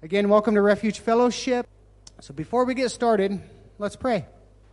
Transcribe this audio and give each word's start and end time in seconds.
Again, 0.00 0.28
welcome 0.28 0.54
to 0.54 0.62
Refuge 0.62 1.00
Fellowship. 1.00 1.66
So 2.20 2.32
before 2.32 2.64
we 2.64 2.74
get 2.74 2.90
started, 2.92 3.40
let's 3.78 3.96
pray. 3.96 4.26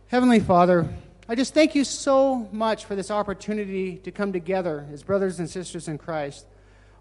Heavenly 0.06 0.38
Father, 0.38 0.88
I 1.28 1.34
just 1.34 1.52
thank 1.52 1.74
you 1.74 1.82
so 1.82 2.48
much 2.52 2.84
for 2.84 2.94
this 2.94 3.10
opportunity 3.10 3.96
to 4.04 4.12
come 4.12 4.32
together 4.32 4.86
as 4.92 5.02
brothers 5.02 5.40
and 5.40 5.50
sisters 5.50 5.88
in 5.88 5.98
Christ. 5.98 6.46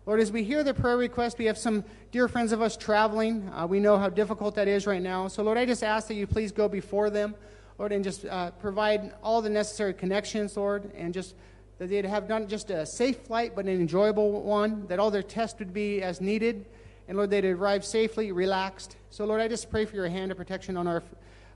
Lord, 0.07 0.19
as 0.19 0.31
we 0.31 0.43
hear 0.43 0.63
the 0.63 0.73
prayer 0.73 0.97
request, 0.97 1.37
we 1.37 1.45
have 1.45 1.57
some 1.59 1.83
dear 2.11 2.27
friends 2.27 2.51
of 2.51 2.63
us 2.63 2.75
traveling. 2.75 3.47
Uh, 3.49 3.67
we 3.67 3.79
know 3.79 3.95
how 3.95 4.09
difficult 4.09 4.55
that 4.55 4.67
is 4.67 4.87
right 4.87 5.03
now. 5.03 5.27
So, 5.27 5.43
Lord, 5.43 5.59
I 5.59 5.65
just 5.67 5.83
ask 5.83 6.07
that 6.07 6.15
you 6.15 6.25
please 6.25 6.51
go 6.51 6.67
before 6.67 7.11
them, 7.11 7.35
Lord, 7.77 7.91
and 7.91 8.03
just 8.03 8.25
uh, 8.25 8.49
provide 8.49 9.13
all 9.21 9.43
the 9.43 9.51
necessary 9.51 9.93
connections, 9.93 10.57
Lord, 10.57 10.91
and 10.95 11.13
just 11.13 11.35
that 11.77 11.89
they'd 11.89 12.05
have 12.05 12.27
not 12.27 12.47
just 12.47 12.71
a 12.71 12.87
safe 12.87 13.19
flight, 13.19 13.55
but 13.55 13.65
an 13.65 13.79
enjoyable 13.79 14.41
one, 14.41 14.87
that 14.87 14.97
all 14.97 15.11
their 15.11 15.21
tests 15.21 15.59
would 15.59 15.75
be 15.75 16.01
as 16.01 16.21
needed 16.21 16.65
and 17.07 17.17
Lord, 17.17 17.29
they'd 17.29 17.45
arrive 17.45 17.85
safely, 17.85 18.31
relaxed. 18.31 18.97
So, 19.09 19.25
Lord, 19.25 19.41
I 19.41 19.47
just 19.47 19.69
pray 19.69 19.85
for 19.85 19.95
your 19.95 20.07
hand 20.07 20.31
of 20.31 20.37
protection 20.37 20.75
on 20.75 20.87
our 20.87 21.03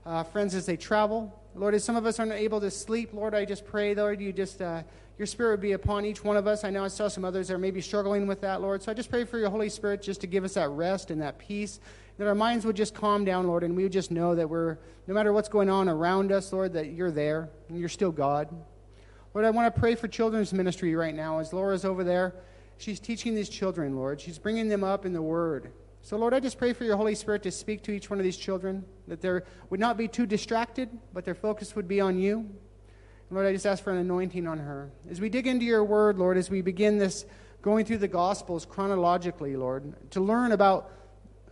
uh, 0.06 0.22
friends 0.22 0.54
as 0.54 0.66
they 0.66 0.76
travel. 0.76 1.36
Lord, 1.54 1.74
as 1.74 1.82
some 1.82 1.96
of 1.96 2.06
us 2.06 2.18
aren't 2.18 2.32
able 2.32 2.60
to 2.60 2.70
sleep, 2.70 3.12
Lord, 3.12 3.34
I 3.34 3.44
just 3.44 3.66
pray, 3.66 3.94
Lord, 3.94 4.20
you 4.20 4.32
just, 4.32 4.62
uh, 4.62 4.82
your 5.18 5.26
spirit 5.26 5.50
would 5.50 5.60
be 5.60 5.72
upon 5.72 6.04
each 6.04 6.22
one 6.22 6.36
of 6.36 6.46
us. 6.46 6.62
I 6.62 6.70
know 6.70 6.84
I 6.84 6.88
saw 6.88 7.08
some 7.08 7.24
others 7.24 7.48
that 7.48 7.54
are 7.54 7.58
maybe 7.58 7.80
struggling 7.80 8.26
with 8.26 8.40
that, 8.42 8.62
Lord. 8.62 8.82
So 8.82 8.92
I 8.92 8.94
just 8.94 9.10
pray 9.10 9.24
for 9.24 9.38
your 9.38 9.50
Holy 9.50 9.68
Spirit 9.68 10.02
just 10.02 10.20
to 10.20 10.26
give 10.28 10.44
us 10.44 10.54
that 10.54 10.68
rest 10.68 11.10
and 11.10 11.20
that 11.20 11.38
peace, 11.38 11.80
that 12.18 12.28
our 12.28 12.34
minds 12.34 12.64
would 12.64 12.76
just 12.76 12.94
calm 12.94 13.24
down, 13.24 13.46
Lord, 13.48 13.64
and 13.64 13.76
we 13.76 13.82
would 13.82 13.92
just 13.92 14.12
know 14.12 14.36
that 14.36 14.48
we're, 14.48 14.78
no 15.08 15.14
matter 15.14 15.32
what's 15.32 15.48
going 15.48 15.68
on 15.68 15.88
around 15.88 16.30
us, 16.30 16.52
Lord, 16.52 16.72
that 16.74 16.92
you're 16.92 17.10
there 17.10 17.50
and 17.68 17.78
you're 17.78 17.88
still 17.88 18.12
God. 18.12 18.48
Lord, 19.34 19.44
I 19.44 19.50
want 19.50 19.74
to 19.74 19.80
pray 19.80 19.96
for 19.96 20.06
children's 20.06 20.52
ministry 20.52 20.94
right 20.94 21.14
now 21.14 21.40
as 21.40 21.52
Laura's 21.52 21.84
over 21.84 22.04
there 22.04 22.34
she's 22.80 22.98
teaching 22.98 23.34
these 23.34 23.48
children, 23.48 23.94
Lord. 23.96 24.20
She's 24.20 24.38
bringing 24.38 24.68
them 24.68 24.82
up 24.82 25.04
in 25.04 25.12
the 25.12 25.22
Word. 25.22 25.72
So, 26.02 26.16
Lord, 26.16 26.32
I 26.32 26.40
just 26.40 26.58
pray 26.58 26.72
for 26.72 26.84
your 26.84 26.96
Holy 26.96 27.14
Spirit 27.14 27.42
to 27.42 27.50
speak 27.50 27.82
to 27.82 27.92
each 27.92 28.08
one 28.08 28.18
of 28.18 28.24
these 28.24 28.36
children, 28.36 28.84
that 29.06 29.20
they 29.20 29.40
would 29.68 29.80
not 29.80 29.98
be 29.98 30.08
too 30.08 30.24
distracted, 30.26 30.88
but 31.12 31.24
their 31.24 31.34
focus 31.34 31.76
would 31.76 31.86
be 31.86 32.00
on 32.00 32.18
you. 32.18 32.38
And 32.38 33.36
Lord, 33.36 33.46
I 33.46 33.52
just 33.52 33.66
ask 33.66 33.84
for 33.84 33.92
an 33.92 33.98
anointing 33.98 34.46
on 34.46 34.58
her. 34.58 34.90
As 35.10 35.20
we 35.20 35.28
dig 35.28 35.46
into 35.46 35.66
your 35.66 35.84
Word, 35.84 36.18
Lord, 36.18 36.38
as 36.38 36.48
we 36.48 36.62
begin 36.62 36.96
this 36.98 37.26
going 37.60 37.84
through 37.84 37.98
the 37.98 38.08
Gospels 38.08 38.64
chronologically, 38.64 39.56
Lord, 39.56 40.10
to 40.12 40.20
learn 40.20 40.52
about 40.52 40.90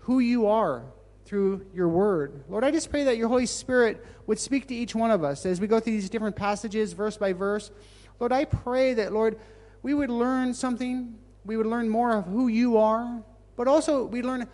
who 0.00 0.20
you 0.20 0.46
are 0.46 0.84
through 1.26 1.66
your 1.74 1.88
Word. 1.88 2.44
Lord, 2.48 2.64
I 2.64 2.70
just 2.70 2.90
pray 2.90 3.04
that 3.04 3.18
your 3.18 3.28
Holy 3.28 3.44
Spirit 3.44 4.02
would 4.26 4.38
speak 4.38 4.66
to 4.68 4.74
each 4.74 4.94
one 4.94 5.10
of 5.10 5.22
us 5.22 5.44
as 5.44 5.60
we 5.60 5.66
go 5.66 5.78
through 5.78 5.92
these 5.92 6.08
different 6.08 6.36
passages, 6.36 6.94
verse 6.94 7.18
by 7.18 7.34
verse. 7.34 7.70
Lord, 8.18 8.32
I 8.32 8.46
pray 8.46 8.94
that, 8.94 9.12
Lord, 9.12 9.38
we 9.82 9.92
would 9.92 10.10
learn 10.10 10.54
something. 10.54 11.18
We 11.44 11.56
would 11.56 11.66
learn 11.66 11.88
more 11.88 12.16
of 12.16 12.26
who 12.26 12.48
you 12.48 12.76
are, 12.76 13.22
but 13.56 13.68
also 13.68 14.04
we 14.04 14.22
learn 14.22 14.48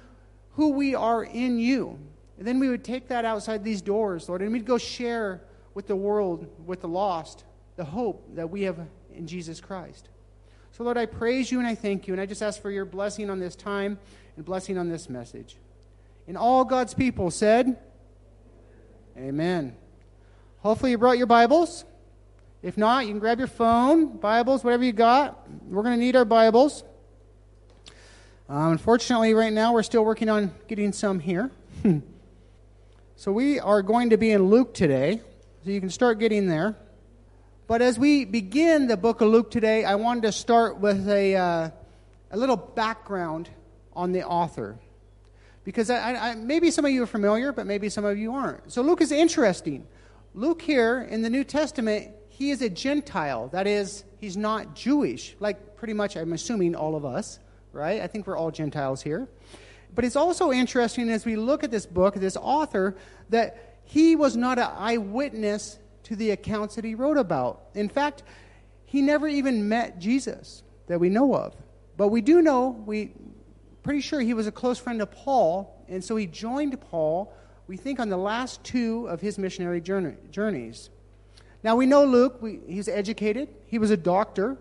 who 0.53 0.71
we 0.71 0.95
are 0.95 1.25
in 1.25 1.59
you. 1.59 1.99
And 2.39 2.47
then 2.47 2.59
we 2.59 2.69
would 2.69 2.85
take 2.85 3.09
that 3.09 3.25
outside 3.25 3.65
these 3.65 3.83
doors, 3.83 4.29
Lord, 4.29 4.43
and 4.43 4.53
we'd 4.53 4.65
go 4.65 4.79
share 4.79 5.43
with 5.75 5.87
the 5.87 5.97
world, 5.97 6.47
with 6.67 6.81
the 6.81 6.89
lost, 6.89 7.45
the 7.77 7.85
hope 7.85 8.35
that 8.35 8.51
we 8.51 8.63
have 8.63 8.79
in 9.13 9.27
Jesus 9.27 9.61
Christ. 9.61 10.09
So, 10.73 10.83
Lord, 10.83 10.99
I 10.99 11.07
praise 11.07 11.53
you 11.53 11.59
and 11.59 11.69
I 11.69 11.75
thank 11.75 12.09
you, 12.09 12.15
and 12.15 12.21
I 12.21 12.27
just 12.27 12.43
ask 12.43 12.61
for 12.61 12.71
your 12.71 12.85
blessing 12.85 13.31
on 13.31 13.39
this 13.39 13.55
time 13.55 13.98
and 14.37 14.45
blessing 14.45 14.77
on 14.79 14.89
this 14.89 15.09
message. 15.09 15.57
And 16.27 16.37
all 16.37 16.65
God's 16.65 16.95
people 16.95 17.31
said, 17.31 17.79
Amen. 19.17 19.77
Hopefully, 20.59 20.91
you 20.91 20.98
brought 20.98 21.19
your 21.19 21.29
Bibles. 21.29 21.85
If 22.65 22.79
not, 22.79 23.05
you 23.05 23.11
can 23.11 23.19
grab 23.19 23.37
your 23.37 23.47
phone, 23.47 24.17
Bibles, 24.17 24.65
whatever 24.65 24.84
you 24.84 24.93
got. 24.95 25.47
We're 25.69 25.83
going 25.83 25.98
to 25.98 26.03
need 26.03 26.17
our 26.17 26.25
Bibles. 26.25 26.83
Um, 28.48 28.73
unfortunately, 28.73 29.34
right 29.34 29.53
now 29.53 29.75
we're 29.75 29.83
still 29.83 30.03
working 30.03 30.31
on 30.31 30.51
getting 30.67 30.95
some 30.95 31.20
here. 31.20 31.51
so 33.17 33.33
we 33.33 33.61
are 33.61 33.83
going 33.83 34.09
to 34.09 34.17
be 34.17 34.31
in 34.31 34.45
Luke 34.45 34.73
today, 34.73 35.20
so 35.62 35.70
you 35.70 35.79
can 35.79 35.91
start 35.91 36.19
getting 36.19 36.47
there. 36.47 36.75
But 37.67 37.83
as 37.83 37.98
we 37.98 38.25
begin 38.25 38.86
the 38.86 38.96
book 38.96 39.20
of 39.20 39.29
Luke 39.29 39.51
today, 39.51 39.85
I 39.85 39.96
wanted 39.96 40.23
to 40.23 40.33
start 40.33 40.79
with 40.81 41.07
a, 41.07 41.36
uh, 41.36 41.70
a 42.31 42.36
little 42.39 42.57
background 42.57 43.51
on 43.92 44.13
the 44.13 44.25
author. 44.25 44.79
Because 45.64 45.91
I, 45.91 46.14
I, 46.14 46.35
maybe 46.35 46.70
some 46.70 46.86
of 46.86 46.92
you 46.92 47.02
are 47.02 47.07
familiar, 47.07 47.52
but 47.52 47.67
maybe 47.67 47.91
some 47.91 48.07
of 48.07 48.17
you 48.17 48.33
aren't. 48.33 48.73
So 48.73 48.81
Luke 48.81 49.02
is 49.02 49.13
interesting. 49.13 49.86
Luke 50.33 50.63
here 50.63 51.07
in 51.11 51.20
the 51.20 51.29
New 51.29 51.45
Testament 51.45 52.14
he 52.36 52.50
is 52.50 52.62
a 52.62 52.68
Gentile. 52.68 53.48
That 53.48 53.68
is, 53.68 54.05
he's 54.18 54.36
not 54.36 54.74
Jewish, 54.74 55.36
like 55.39 55.77
pretty 55.77 55.95
much, 55.95 56.17
I'm 56.17 56.33
assuming, 56.33 56.74
all 56.74 56.96
of 56.96 57.05
us, 57.05 57.39
right? 57.72 58.00
I 58.02 58.08
think 58.08 58.27
we're 58.27 58.36
all 58.36 58.50
Gentiles 58.50 59.02
here. 59.02 59.28
But 59.95 60.05
it's 60.05 60.17
also 60.17 60.50
interesting 60.50 61.08
as 61.11 61.24
we 61.24 61.36
look 61.36 61.62
at 61.62 61.70
this 61.70 61.86
book, 61.86 62.17
this 62.17 62.36
author, 62.36 62.96
that 63.28 63.78
he 63.84 64.17
was 64.17 64.36
not 64.36 64.58
an 64.58 64.68
eyewitness 64.77 65.78
to 66.05 66.17
the 66.17 66.33
accounts 66.33 66.74
that 66.74 66.84
he 66.84 66.96
wrote 66.96 67.18
about. 67.18 67.67
In 67.74 67.89
fact, 67.89 68.24
he 68.84 69.01
never 69.01 69.28
even 69.28 69.68
met 69.68 70.01
Jesus 70.01 70.64
that 70.89 70.98
we 70.98 71.11
know 71.11 71.36
of. 71.36 71.55
But 71.96 72.08
we 72.08 72.20
do 72.20 72.42
know, 72.42 72.70
we 72.84 73.12
pretty 73.84 74.01
sure 74.01 74.20
he 74.20 74.34
was 74.34 74.48
a 74.48 74.52
close 74.52 74.80
friend 74.80 75.01
of 75.01 75.12
Paul, 75.12 75.84
and 75.89 76.02
so 76.02 76.16
he 76.16 76.27
joined 76.27 76.80
Paul, 76.80 77.33
we 77.68 77.77
think, 77.77 78.01
on 78.01 78.08
the 78.08 78.16
last 78.16 78.64
two 78.64 79.06
of 79.06 79.20
his 79.20 79.39
missionary 79.39 79.80
journey, 79.80 80.16
journeys. 80.33 80.90
Now, 81.64 81.77
we 81.77 81.86
know 81.86 82.05
Luke, 82.05 82.42
we, 82.42 82.61
he's 82.69 82.89
educated, 82.89 83.48
he 83.67 83.79
was 83.79 83.91
a 83.91 83.97
doctor. 83.97 84.58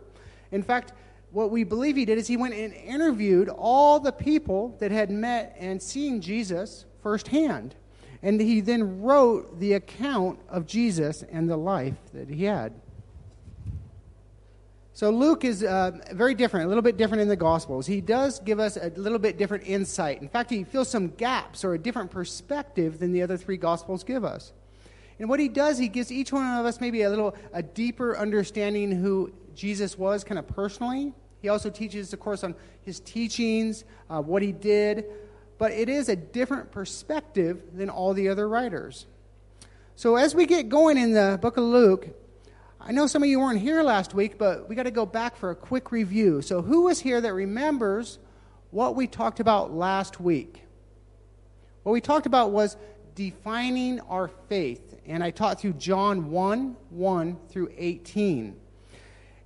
In 0.51 0.63
fact, 0.63 0.93
what 1.31 1.51
we 1.51 1.65
believe 1.65 1.97
he 1.97 2.05
did 2.05 2.17
is 2.17 2.27
he 2.27 2.37
went 2.37 2.53
and 2.53 2.73
interviewed 2.73 3.49
all 3.49 3.99
the 3.99 4.13
people 4.13 4.77
that 4.79 4.89
had 4.89 5.11
met 5.11 5.55
and 5.59 5.81
seen 5.81 6.21
Jesus 6.21 6.85
firsthand. 7.01 7.75
And 8.21 8.39
he 8.39 8.61
then 8.61 9.01
wrote 9.01 9.59
the 9.59 9.73
account 9.73 10.39
of 10.47 10.65
Jesus 10.65 11.23
and 11.23 11.49
the 11.49 11.57
life 11.57 11.97
that 12.13 12.29
he 12.29 12.45
had. 12.45 12.73
So 14.93 15.09
Luke 15.09 15.43
is 15.43 15.63
uh, 15.63 15.91
very 16.13 16.35
different, 16.35 16.67
a 16.67 16.69
little 16.69 16.83
bit 16.83 16.95
different 16.95 17.21
in 17.21 17.27
the 17.27 17.35
Gospels. 17.35 17.85
He 17.85 17.99
does 17.99 18.39
give 18.39 18.59
us 18.59 18.77
a 18.77 18.91
little 18.95 19.19
bit 19.19 19.37
different 19.37 19.65
insight. 19.67 20.21
In 20.21 20.29
fact, 20.29 20.51
he 20.51 20.63
fills 20.63 20.87
some 20.87 21.09
gaps 21.09 21.65
or 21.65 21.73
a 21.73 21.79
different 21.79 22.11
perspective 22.11 22.99
than 22.99 23.11
the 23.11 23.23
other 23.23 23.35
three 23.35 23.57
Gospels 23.57 24.03
give 24.05 24.23
us. 24.23 24.53
And 25.19 25.29
what 25.29 25.39
he 25.39 25.47
does, 25.47 25.77
he 25.77 25.87
gives 25.87 26.11
each 26.11 26.31
one 26.31 26.45
of 26.45 26.65
us 26.65 26.81
maybe 26.81 27.03
a 27.03 27.09
little 27.09 27.35
a 27.53 27.61
deeper 27.61 28.17
understanding 28.17 28.91
who 28.91 29.31
Jesus 29.55 29.97
was, 29.97 30.23
kind 30.23 30.39
of 30.39 30.47
personally. 30.47 31.13
He 31.41 31.49
also 31.49 31.69
teaches, 31.69 32.13
of 32.13 32.19
course, 32.19 32.43
on 32.43 32.55
his 32.81 32.99
teachings, 32.99 33.83
uh, 34.09 34.21
what 34.21 34.41
he 34.41 34.51
did, 34.51 35.05
but 35.57 35.71
it 35.71 35.89
is 35.89 36.09
a 36.09 36.15
different 36.15 36.71
perspective 36.71 37.61
than 37.73 37.89
all 37.89 38.13
the 38.13 38.29
other 38.29 38.47
writers. 38.47 39.05
So 39.95 40.15
as 40.15 40.33
we 40.33 40.45
get 40.45 40.69
going 40.69 40.97
in 40.97 41.13
the 41.13 41.37
book 41.41 41.57
of 41.57 41.63
Luke, 41.63 42.07
I 42.81 42.91
know 42.91 43.07
some 43.07 43.23
of 43.23 43.29
you 43.29 43.39
weren't 43.39 43.61
here 43.61 43.83
last 43.83 44.13
week, 44.13 44.37
but 44.37 44.67
we 44.67 44.75
got 44.75 44.83
to 44.83 44.91
go 44.91 45.05
back 45.05 45.37
for 45.37 45.51
a 45.51 45.55
quick 45.55 45.91
review. 45.91 46.41
So 46.41 46.61
who 46.61 46.83
was 46.83 46.99
here 46.99 47.21
that 47.21 47.33
remembers 47.33 48.19
what 48.71 48.95
we 48.95 49.07
talked 49.07 49.39
about 49.39 49.71
last 49.71 50.19
week? 50.19 50.63
What 51.83 51.93
we 51.93 52.01
talked 52.01 52.25
about 52.25 52.51
was 52.51 52.75
defining 53.15 53.99
our 54.01 54.27
faith. 54.49 54.92
And 55.05 55.23
I 55.23 55.31
taught 55.31 55.59
through 55.59 55.73
John 55.73 56.31
1 56.31 56.75
1 56.89 57.37
through 57.49 57.69
18. 57.77 58.55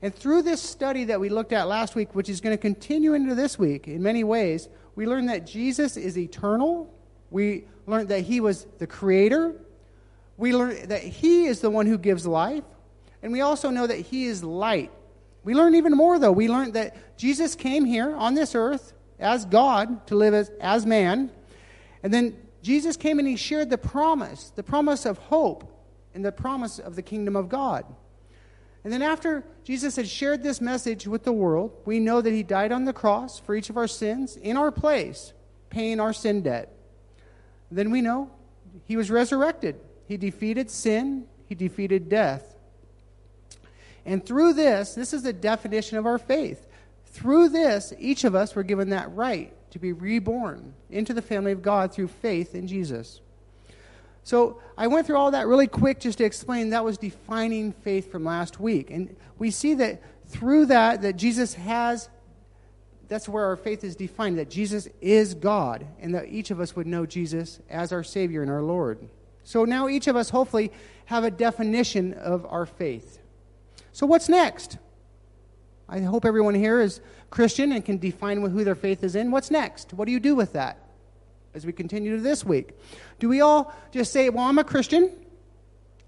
And 0.01 0.13
through 0.13 0.43
this 0.43 0.61
study 0.61 1.05
that 1.05 1.19
we 1.19 1.29
looked 1.29 1.53
at 1.53 1.67
last 1.67 1.95
week, 1.95 2.13
which 2.13 2.29
is 2.29 2.39
going 2.39 2.55
to 2.55 2.61
continue 2.61 3.13
into 3.13 3.33
this 3.33 3.57
week 3.57 3.87
in 3.87 4.03
many 4.03 4.23
ways, 4.23 4.69
we 4.95 5.07
learned 5.07 5.29
that 5.29 5.47
Jesus 5.47 5.97
is 5.97 6.17
eternal. 6.17 6.93
We 7.31 7.65
learned 7.87 8.09
that 8.09 8.21
he 8.21 8.39
was 8.39 8.67
the 8.77 8.87
creator. 8.87 9.55
We 10.37 10.53
learned 10.53 10.89
that 10.89 11.01
he 11.01 11.45
is 11.45 11.61
the 11.61 11.69
one 11.69 11.87
who 11.87 11.97
gives 11.97 12.27
life. 12.27 12.63
And 13.23 13.31
we 13.31 13.41
also 13.41 13.71
know 13.71 13.87
that 13.87 13.99
he 13.99 14.25
is 14.25 14.43
light. 14.43 14.91
We 15.43 15.55
learned 15.55 15.75
even 15.75 15.93
more, 15.93 16.19
though. 16.19 16.31
We 16.31 16.47
learned 16.47 16.73
that 16.73 17.17
Jesus 17.17 17.55
came 17.55 17.85
here 17.85 18.15
on 18.15 18.35
this 18.35 18.53
earth 18.53 18.93
as 19.19 19.45
God 19.45 20.05
to 20.07 20.15
live 20.15 20.33
as, 20.33 20.51
as 20.61 20.85
man. 20.85 21.31
And 22.03 22.13
then 22.13 22.37
Jesus 22.67 22.97
came 22.97 23.17
and 23.17 23.25
he 23.25 23.37
shared 23.37 23.69
the 23.69 23.77
promise, 23.77 24.51
the 24.53 24.61
promise 24.61 25.05
of 25.05 25.17
hope, 25.17 25.71
and 26.13 26.25
the 26.25 26.33
promise 26.33 26.79
of 26.79 26.97
the 26.97 27.01
kingdom 27.01 27.37
of 27.37 27.47
God. 27.47 27.85
And 28.83 28.91
then, 28.91 29.01
after 29.01 29.45
Jesus 29.63 29.95
had 29.95 30.05
shared 30.05 30.43
this 30.43 30.59
message 30.59 31.07
with 31.07 31.23
the 31.23 31.31
world, 31.31 31.71
we 31.85 32.01
know 32.01 32.19
that 32.19 32.33
he 32.33 32.43
died 32.43 32.73
on 32.73 32.83
the 32.83 32.91
cross 32.91 33.39
for 33.39 33.55
each 33.55 33.69
of 33.69 33.77
our 33.77 33.87
sins 33.87 34.35
in 34.35 34.57
our 34.57 34.69
place, 34.69 35.31
paying 35.69 36.01
our 36.01 36.11
sin 36.11 36.41
debt. 36.41 36.73
Then 37.71 37.89
we 37.89 38.01
know 38.01 38.31
he 38.83 38.97
was 38.97 39.09
resurrected. 39.09 39.79
He 40.05 40.17
defeated 40.17 40.69
sin, 40.69 41.25
he 41.45 41.55
defeated 41.55 42.09
death. 42.09 42.57
And 44.05 44.25
through 44.25 44.53
this, 44.55 44.93
this 44.93 45.13
is 45.13 45.23
the 45.23 45.31
definition 45.31 45.97
of 45.97 46.05
our 46.05 46.17
faith. 46.17 46.67
Through 47.05 47.47
this, 47.47 47.93
each 47.97 48.25
of 48.25 48.35
us 48.35 48.55
were 48.55 48.63
given 48.63 48.89
that 48.89 49.09
right 49.15 49.53
to 49.71 49.79
be 49.79 49.93
reborn 49.93 50.73
into 50.89 51.13
the 51.13 51.21
family 51.21 51.51
of 51.51 51.61
God 51.61 51.93
through 51.93 52.07
faith 52.07 52.55
in 52.55 52.67
Jesus. 52.67 53.21
So 54.23 54.59
I 54.77 54.87
went 54.87 55.07
through 55.07 55.17
all 55.17 55.31
that 55.31 55.47
really 55.47 55.67
quick 55.67 55.99
just 55.99 56.17
to 56.17 56.25
explain 56.25 56.71
that 56.71 56.83
was 56.83 56.97
defining 56.97 57.71
faith 57.71 58.11
from 58.11 58.25
last 58.25 58.59
week. 58.59 58.91
And 58.91 59.15
we 59.37 59.51
see 59.51 59.73
that 59.75 60.01
through 60.27 60.65
that 60.65 61.01
that 61.01 61.15
Jesus 61.15 61.53
has 61.53 62.09
that's 63.07 63.29
where 63.29 63.45
our 63.45 63.55
faith 63.55 63.85
is 63.85 63.95
defined 63.95 64.37
that 64.37 64.49
Jesus 64.49 64.89
is 64.99 65.33
God 65.33 65.87
and 66.01 66.13
that 66.13 66.27
each 66.27 66.51
of 66.51 66.59
us 66.59 66.75
would 66.75 66.87
know 66.87 67.05
Jesus 67.05 67.61
as 67.69 67.93
our 67.93 68.03
Savior 68.03 68.41
and 68.41 68.51
our 68.51 68.61
Lord. 68.61 69.07
So 69.43 69.63
now 69.63 69.87
each 69.87 70.07
of 70.07 70.17
us 70.17 70.29
hopefully 70.29 70.73
have 71.05 71.23
a 71.23 71.31
definition 71.31 72.13
of 72.13 72.45
our 72.45 72.65
faith. 72.65 73.19
So 73.93 74.05
what's 74.05 74.27
next? 74.27 74.77
I 75.89 76.01
hope 76.01 76.25
everyone 76.25 76.55
here 76.55 76.81
is 76.81 76.99
Christian 77.29 77.71
and 77.71 77.83
can 77.83 77.97
define 77.97 78.41
who 78.41 78.63
their 78.63 78.75
faith 78.75 79.03
is 79.03 79.15
in. 79.15 79.31
What's 79.31 79.49
next? 79.49 79.93
What 79.93 80.05
do 80.05 80.11
you 80.11 80.19
do 80.19 80.35
with 80.35 80.53
that 80.53 80.77
as 81.53 81.65
we 81.65 81.71
continue 81.71 82.15
to 82.17 82.21
this 82.21 82.43
week? 82.43 82.71
Do 83.19 83.29
we 83.29 83.41
all 83.41 83.73
just 83.91 84.11
say, 84.11 84.29
Well, 84.29 84.45
I'm 84.45 84.57
a 84.57 84.63
Christian. 84.63 85.11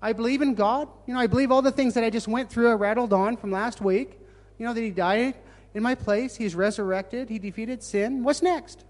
I 0.02 0.14
believe 0.14 0.42
in 0.42 0.56
God. 0.56 0.88
You 1.08 1.14
know, 1.14 1.20
I 1.20 1.28
believe 1.28 1.52
all 1.52 1.62
the 1.62 1.72
things 1.72 1.94
that 1.94 2.04
I 2.04 2.10
just 2.10 2.28
went 2.28 2.50
through, 2.50 2.70
I 2.70 2.74
rattled 2.74 3.14
on 3.14 3.38
from 3.38 3.52
last 3.52 3.81
week. 3.81 4.20
You 4.58 4.66
know, 4.66 4.74
that 4.74 4.81
He 4.81 4.92
died 4.92 5.36
in 5.74 5.84
my 5.84 5.96
place, 5.96 6.36
He's 6.36 6.56
resurrected, 6.56 7.30
He 7.30 7.40
defeated 7.40 7.84
sin. 7.84 8.24
What's 8.24 8.42
next? 8.42 8.84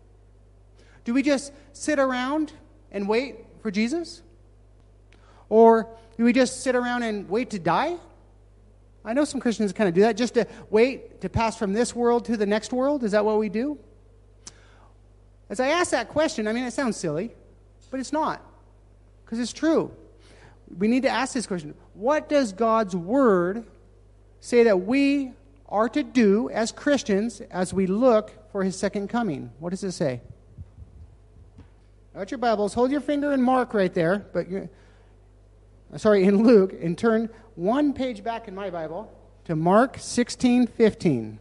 Do 1.03 1.13
we 1.13 1.21
just 1.21 1.53
sit 1.73 1.99
around 1.99 2.53
and 2.91 3.07
wait 3.07 3.37
for 3.61 3.71
Jesus? 3.71 4.21
Or 5.49 5.87
do 6.17 6.23
we 6.23 6.33
just 6.33 6.61
sit 6.61 6.75
around 6.75 7.03
and 7.03 7.29
wait 7.29 7.51
to 7.51 7.59
die? 7.59 7.97
I 9.03 9.13
know 9.13 9.23
some 9.23 9.39
Christians 9.39 9.71
kind 9.73 9.87
of 9.87 9.95
do 9.95 10.01
that, 10.01 10.17
just 10.17 10.33
to 10.33 10.45
wait 10.69 11.21
to 11.21 11.29
pass 11.29 11.57
from 11.57 11.73
this 11.73 11.95
world 11.95 12.25
to 12.25 12.37
the 12.37 12.45
next 12.45 12.73
world. 12.73 13.03
Is 13.03 13.11
that 13.11 13.23
what 13.23 13.37
we 13.37 13.49
do? 13.49 13.77
As 15.49 15.59
I 15.59 15.69
ask 15.69 15.91
that 15.91 16.09
question, 16.09 16.47
I 16.47 16.53
mean, 16.53 16.63
it 16.63 16.73
sounds 16.73 16.97
silly, 16.97 17.33
but 17.89 17.99
it's 17.99 18.13
not, 18.13 18.41
because 19.23 19.39
it's 19.39 19.53
true. 19.53 19.91
We 20.77 20.87
need 20.87 21.03
to 21.03 21.09
ask 21.09 21.33
this 21.33 21.47
question 21.47 21.73
What 21.93 22.29
does 22.29 22.53
God's 22.53 22.95
Word 22.95 23.65
say 24.41 24.63
that 24.63 24.81
we 24.81 25.31
are 25.67 25.89
to 25.89 26.03
do 26.03 26.49
as 26.49 26.71
Christians 26.71 27.41
as 27.49 27.73
we 27.73 27.87
look 27.87 28.51
for 28.51 28.63
His 28.63 28.77
second 28.77 29.07
coming? 29.07 29.51
What 29.59 29.71
does 29.71 29.83
it 29.83 29.93
say? 29.93 30.21
Got 32.13 32.31
your 32.31 32.37
Bibles. 32.37 32.73
Hold 32.73 32.91
your 32.91 33.01
finger 33.01 33.31
in 33.31 33.41
Mark 33.41 33.73
right 33.73 33.93
there, 33.93 34.25
but 34.33 34.47
sorry, 35.97 36.23
in 36.23 36.43
Luke, 36.43 36.73
and 36.79 36.97
turn 36.97 37.29
one 37.55 37.93
page 37.93 38.23
back 38.23 38.47
in 38.47 38.55
my 38.55 38.69
Bible 38.69 39.11
to 39.45 39.55
Mark 39.55 39.97
16 39.99 40.67
15. 40.67 41.39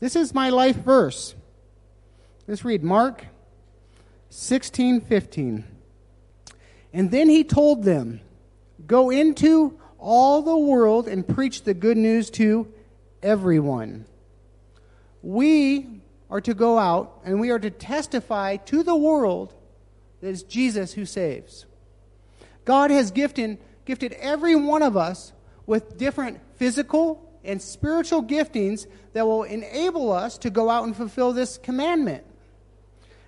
This 0.00 0.16
is 0.16 0.34
my 0.34 0.50
life 0.50 0.76
verse. 0.76 1.34
Let's 2.46 2.64
read 2.64 2.82
Mark 2.82 3.24
16 4.30 5.00
15. 5.00 5.64
And 6.92 7.10
then 7.10 7.28
he 7.28 7.44
told 7.44 7.84
them, 7.84 8.20
Go 8.86 9.10
into 9.10 9.78
all 9.98 10.42
the 10.42 10.58
world 10.58 11.08
and 11.08 11.26
preach 11.26 11.62
the 11.62 11.74
good 11.74 11.96
news 11.96 12.30
to 12.30 12.66
everyone. 13.22 14.04
We 15.22 16.02
are 16.28 16.40
to 16.42 16.54
go 16.54 16.78
out 16.78 17.20
and 17.24 17.40
we 17.40 17.50
are 17.50 17.58
to 17.58 17.70
testify 17.70 18.56
to 18.56 18.82
the 18.82 18.96
world 18.96 19.54
that 20.20 20.28
it's 20.28 20.42
Jesus 20.42 20.92
who 20.92 21.06
saves. 21.06 21.64
God 22.64 22.90
has 22.90 23.10
gifted, 23.10 23.58
gifted 23.84 24.12
every 24.14 24.54
one 24.54 24.82
of 24.82 24.96
us 24.96 25.32
with 25.66 25.98
different 25.98 26.40
physical 26.56 27.30
and 27.44 27.60
spiritual 27.60 28.22
giftings 28.22 28.86
that 29.12 29.26
will 29.26 29.42
enable 29.42 30.12
us 30.12 30.38
to 30.38 30.50
go 30.50 30.70
out 30.70 30.84
and 30.84 30.96
fulfill 30.96 31.32
this 31.32 31.58
commandment. 31.58 32.24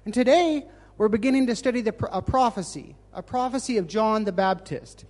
And 0.04 0.14
today, 0.14 0.66
we're 0.98 1.08
beginning 1.08 1.46
to 1.48 1.56
study 1.56 1.82
the, 1.82 1.94
a 2.10 2.22
prophecy, 2.22 2.96
a 3.12 3.22
prophecy 3.22 3.76
of 3.76 3.86
John 3.86 4.24
the 4.24 4.32
Baptist. 4.32 5.04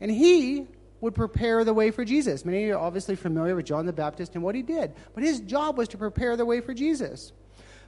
And 0.00 0.10
he 0.10 0.66
would 1.00 1.14
prepare 1.14 1.64
the 1.64 1.72
way 1.72 1.90
for 1.90 2.04
Jesus. 2.04 2.44
Many 2.44 2.64
of 2.64 2.68
you 2.68 2.74
are 2.74 2.78
obviously 2.78 3.16
familiar 3.16 3.56
with 3.56 3.64
John 3.64 3.86
the 3.86 3.92
Baptist 3.92 4.34
and 4.34 4.44
what 4.44 4.54
he 4.54 4.62
did, 4.62 4.92
but 5.14 5.24
his 5.24 5.40
job 5.40 5.78
was 5.78 5.88
to 5.88 5.98
prepare 5.98 6.36
the 6.36 6.44
way 6.44 6.60
for 6.60 6.74
Jesus. 6.74 7.32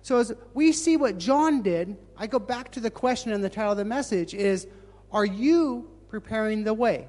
So 0.01 0.19
as 0.19 0.33
we 0.55 0.73
see 0.73 0.97
what 0.97 1.19
John 1.19 1.63
did, 1.63 1.97
I 2.17 2.27
go 2.27 2.39
back 2.39 2.73
to 2.73 2.81
the 2.81 2.91
question 2.91 3.33
and 3.33 3.45
the 3.45 3.51
title 3.51 3.73
of 3.73 3.79
the 3.79 3.85
message 3.85 4.35
is 4.35 4.67
are 5.13 5.25
you 5.25 5.91
preparing 6.09 6.65
the 6.65 6.75
way? 6.75 7.09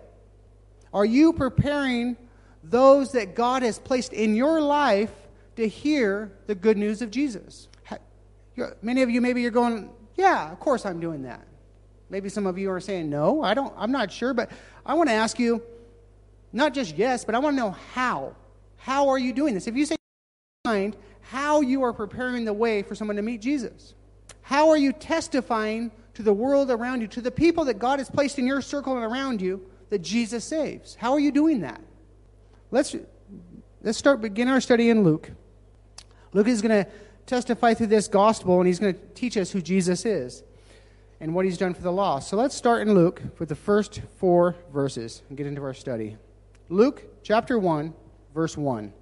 Are 0.94 1.06
you 1.06 1.34
preparing 1.34 2.18
those 2.64 3.12
that 3.14 3.36
God 3.36 3.64
has 3.64 3.80
placed 3.80 4.14
in 4.14 4.36
your 4.36 4.62
life 4.62 5.12
to 5.56 5.68
hear 5.68 6.32
the 6.48 6.56
good 6.56 6.78
news 6.78 7.02
of 7.02 7.12
Jesus? 7.12 7.68
Many 8.82 9.02
of 9.02 9.10
you, 9.10 9.20
maybe 9.20 9.42
you're 9.42 9.52
going, 9.52 9.90
yeah, 10.16 10.52
of 10.52 10.60
course 10.60 10.86
I'm 10.86 11.00
doing 11.00 11.24
that. 11.24 11.48
Maybe 12.10 12.30
some 12.30 12.46
of 12.46 12.58
you 12.60 12.70
are 12.70 12.80
saying, 12.80 13.10
no, 13.10 13.42
I 13.42 13.56
don't, 13.56 13.74
I'm 13.76 13.92
not 13.92 14.12
sure, 14.12 14.34
but 14.34 14.52
I 14.86 14.94
want 14.94 15.10
to 15.10 15.14
ask 15.14 15.40
you, 15.40 15.64
not 16.52 16.74
just 16.74 16.96
yes, 16.96 17.26
but 17.26 17.34
I 17.34 17.40
want 17.40 17.56
to 17.56 17.60
know 17.60 17.72
how. 17.72 18.36
How 18.78 19.10
are 19.10 19.18
you 19.18 19.34
doing 19.34 19.56
this? 19.56 19.66
If 19.66 19.76
you 19.76 19.88
say 19.88 19.96
mind, 20.66 20.96
how 21.22 21.62
you 21.62 21.82
are 21.84 21.94
preparing 21.94 22.46
the 22.46 22.54
way 22.54 22.84
for 22.84 22.94
someone 22.96 23.16
to 23.16 23.24
meet 23.24 23.42
Jesus. 23.42 23.96
How 24.42 24.70
are 24.70 24.78
you 24.78 24.94
testifying 24.94 25.92
to 26.16 26.24
the 26.24 26.34
world 26.34 26.70
around 26.70 27.02
you, 27.02 27.08
to 27.08 27.22
the 27.22 27.32
people 27.32 27.66
that 27.66 27.80
God 27.80 28.00
has 28.00 28.10
placed 28.10 28.38
in 28.38 28.46
your 28.46 28.62
circle 28.62 28.96
and 28.96 29.04
around 29.04 29.42
you, 29.42 29.66
that 29.90 30.00
Jesus 30.00 30.44
saves. 30.44 30.96
How 30.96 31.14
are 31.14 31.20
you 31.20 31.32
doing 31.32 31.62
that? 31.62 31.82
Let's, 32.72 32.96
let's 33.82 33.98
start, 33.98 34.22
begin 34.22 34.48
our 34.48 34.62
study 34.62 34.90
in 34.90 35.04
Luke. 35.04 35.32
Luke 36.34 36.48
is 36.48 36.62
going 36.62 36.84
to 36.84 36.90
testify 37.26 37.74
through 37.74 37.88
this 37.88 38.08
gospel, 38.08 38.60
and 38.60 38.68
he's 38.68 38.80
going 38.80 38.94
to 38.94 39.00
teach 39.14 39.38
us 39.38 39.52
who 39.52 39.62
Jesus 39.62 40.06
is 40.06 40.44
and 41.20 41.34
what 41.34 41.46
he's 41.46 41.58
done 41.58 41.74
for 41.74 41.82
the 41.82 41.92
lost. 41.92 42.30
So 42.30 42.38
let's 42.38 42.56
start 42.56 42.82
in 42.82 42.94
Luke 42.94 43.22
with 43.40 43.50
the 43.50 43.56
first 43.56 44.02
four 44.18 44.56
verses 44.74 45.22
and 45.30 45.38
get 45.38 45.48
into 45.48 45.64
our 45.64 45.74
study. 45.74 46.18
Luke 46.70 47.04
chapter 47.24 47.58
1, 47.58 47.94
verse 48.34 48.58
1. 48.58 48.94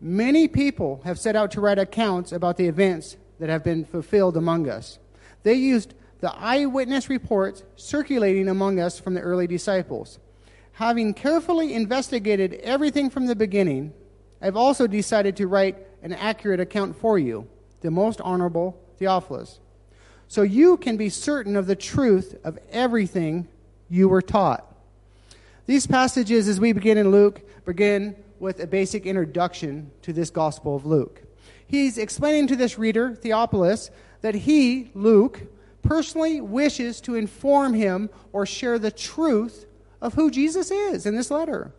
Many 0.00 0.46
people 0.46 1.00
have 1.04 1.18
set 1.18 1.36
out 1.36 1.50
to 1.52 1.60
write 1.60 1.78
accounts 1.78 2.32
about 2.32 2.56
the 2.56 2.66
events 2.66 3.16
that 3.40 3.48
have 3.48 3.64
been 3.64 3.84
fulfilled 3.84 4.36
among 4.36 4.68
us. 4.68 4.98
They 5.42 5.54
used 5.54 5.94
the 6.20 6.34
eyewitness 6.34 7.08
reports 7.08 7.62
circulating 7.76 8.48
among 8.48 8.80
us 8.80 8.98
from 8.98 9.14
the 9.14 9.20
early 9.20 9.46
disciples. 9.46 10.18
Having 10.72 11.14
carefully 11.14 11.74
investigated 11.74 12.54
everything 12.54 13.10
from 13.10 13.26
the 13.26 13.36
beginning, 13.36 13.92
I've 14.40 14.56
also 14.56 14.86
decided 14.86 15.36
to 15.36 15.46
write 15.46 15.76
an 16.02 16.12
accurate 16.12 16.60
account 16.60 16.96
for 16.96 17.18
you, 17.18 17.48
the 17.80 17.90
most 17.90 18.20
honorable 18.20 18.80
Theophilus, 18.98 19.60
so 20.26 20.42
you 20.42 20.76
can 20.76 20.96
be 20.96 21.08
certain 21.08 21.56
of 21.56 21.66
the 21.66 21.76
truth 21.76 22.36
of 22.44 22.58
everything 22.70 23.48
you 23.88 24.08
were 24.08 24.22
taught. 24.22 24.64
These 25.66 25.86
passages, 25.86 26.48
as 26.48 26.60
we 26.60 26.72
begin 26.72 26.98
in 26.98 27.10
Luke, 27.10 27.42
begin 27.64 28.16
with 28.38 28.60
a 28.60 28.66
basic 28.66 29.06
introduction 29.06 29.90
to 30.02 30.12
this 30.12 30.30
Gospel 30.30 30.76
of 30.76 30.86
Luke. 30.86 31.22
He's 31.66 31.98
explaining 31.98 32.46
to 32.48 32.56
this 32.56 32.78
reader, 32.78 33.14
Theophilus, 33.14 33.90
that 34.20 34.34
he, 34.34 34.90
Luke, 34.94 35.42
personally 35.82 36.40
wishes 36.40 37.00
to 37.02 37.14
inform 37.14 37.74
him 37.74 38.10
or 38.32 38.46
share 38.46 38.78
the 38.78 38.90
truth 38.90 39.66
of 40.00 40.14
who 40.14 40.30
Jesus 40.30 40.70
is 40.70 41.06
in 41.06 41.16
this 41.16 41.30
letter. 41.30 41.72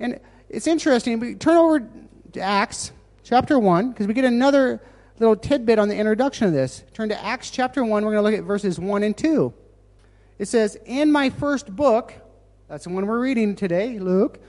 And 0.00 0.20
it's 0.48 0.66
interesting. 0.66 1.18
We 1.20 1.34
turn 1.34 1.56
over 1.56 1.88
to 2.32 2.40
Acts 2.40 2.92
chapter 3.22 3.58
1 3.58 3.90
because 3.90 4.06
we 4.06 4.14
get 4.14 4.24
another 4.24 4.80
little 5.18 5.36
tidbit 5.36 5.78
on 5.78 5.88
the 5.88 5.96
introduction 5.96 6.46
of 6.46 6.52
this. 6.52 6.84
Turn 6.92 7.08
to 7.08 7.24
Acts 7.24 7.50
chapter 7.50 7.84
1. 7.84 8.04
We're 8.04 8.12
going 8.12 8.24
to 8.24 8.30
look 8.30 8.38
at 8.38 8.44
verses 8.44 8.78
1 8.78 9.02
and 9.02 9.16
2. 9.16 9.52
It 10.38 10.46
says, 10.46 10.76
In 10.84 11.12
my 11.12 11.30
first 11.30 11.74
book, 11.74 12.14
that's 12.68 12.84
the 12.84 12.90
one 12.90 13.06
we're 13.06 13.20
reading 13.20 13.54
today, 13.54 13.98
Luke, 13.98 14.40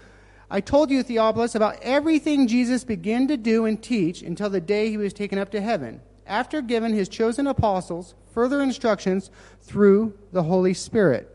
I 0.50 0.62
told 0.62 0.92
you, 0.92 1.04
Theophilus, 1.04 1.56
about 1.56 1.80
everything 1.82 2.48
Jesus 2.48 2.84
began 2.84 3.28
to 3.28 3.38
do 3.38 3.66
and 3.66 3.82
teach 3.82 4.22
until 4.22 4.50
the 4.50 4.62
day 4.62 4.90
he 4.90 4.98
was 4.98 5.14
taken 5.14 5.40
up 5.40 5.52
to 5.52 5.62
heaven 5.62 6.02
after 6.28 6.62
giving 6.62 6.94
his 6.94 7.10
chosen 7.10 7.48
apostles 7.48 8.16
further 8.34 8.62
instructions 8.62 9.32
through 9.62 10.14
the 10.32 10.44
Holy 10.44 10.74
Spirit. 10.74 11.32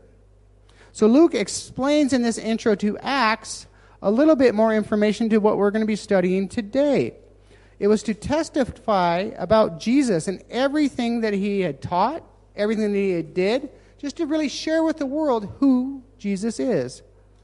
So 0.91 1.07
Luke 1.07 1.33
explains 1.33 2.13
in 2.13 2.21
this 2.21 2.37
intro 2.37 2.75
to 2.75 2.97
Acts 2.99 3.67
a 4.01 4.11
little 4.11 4.35
bit 4.35 4.53
more 4.53 4.73
information 4.73 5.29
to 5.29 5.37
what 5.37 5.57
we're 5.57 5.71
going 5.71 5.81
to 5.81 5.87
be 5.87 5.95
studying 5.95 6.47
today. 6.47 7.13
It 7.79 7.87
was 7.87 8.03
to 8.03 8.13
testify 8.13 9.31
about 9.37 9.79
Jesus 9.79 10.27
and 10.27 10.43
everything 10.49 11.21
that 11.21 11.33
he 11.33 11.61
had 11.61 11.81
taught, 11.81 12.23
everything 12.55 12.91
that 12.91 12.97
he 12.97 13.11
had 13.11 13.33
did, 13.33 13.69
just 13.97 14.17
to 14.17 14.25
really 14.25 14.49
share 14.49 14.83
with 14.83 14.97
the 14.97 15.05
world 15.05 15.51
who 15.59 16.03
Jesus 16.17 16.59
is. 16.59 16.97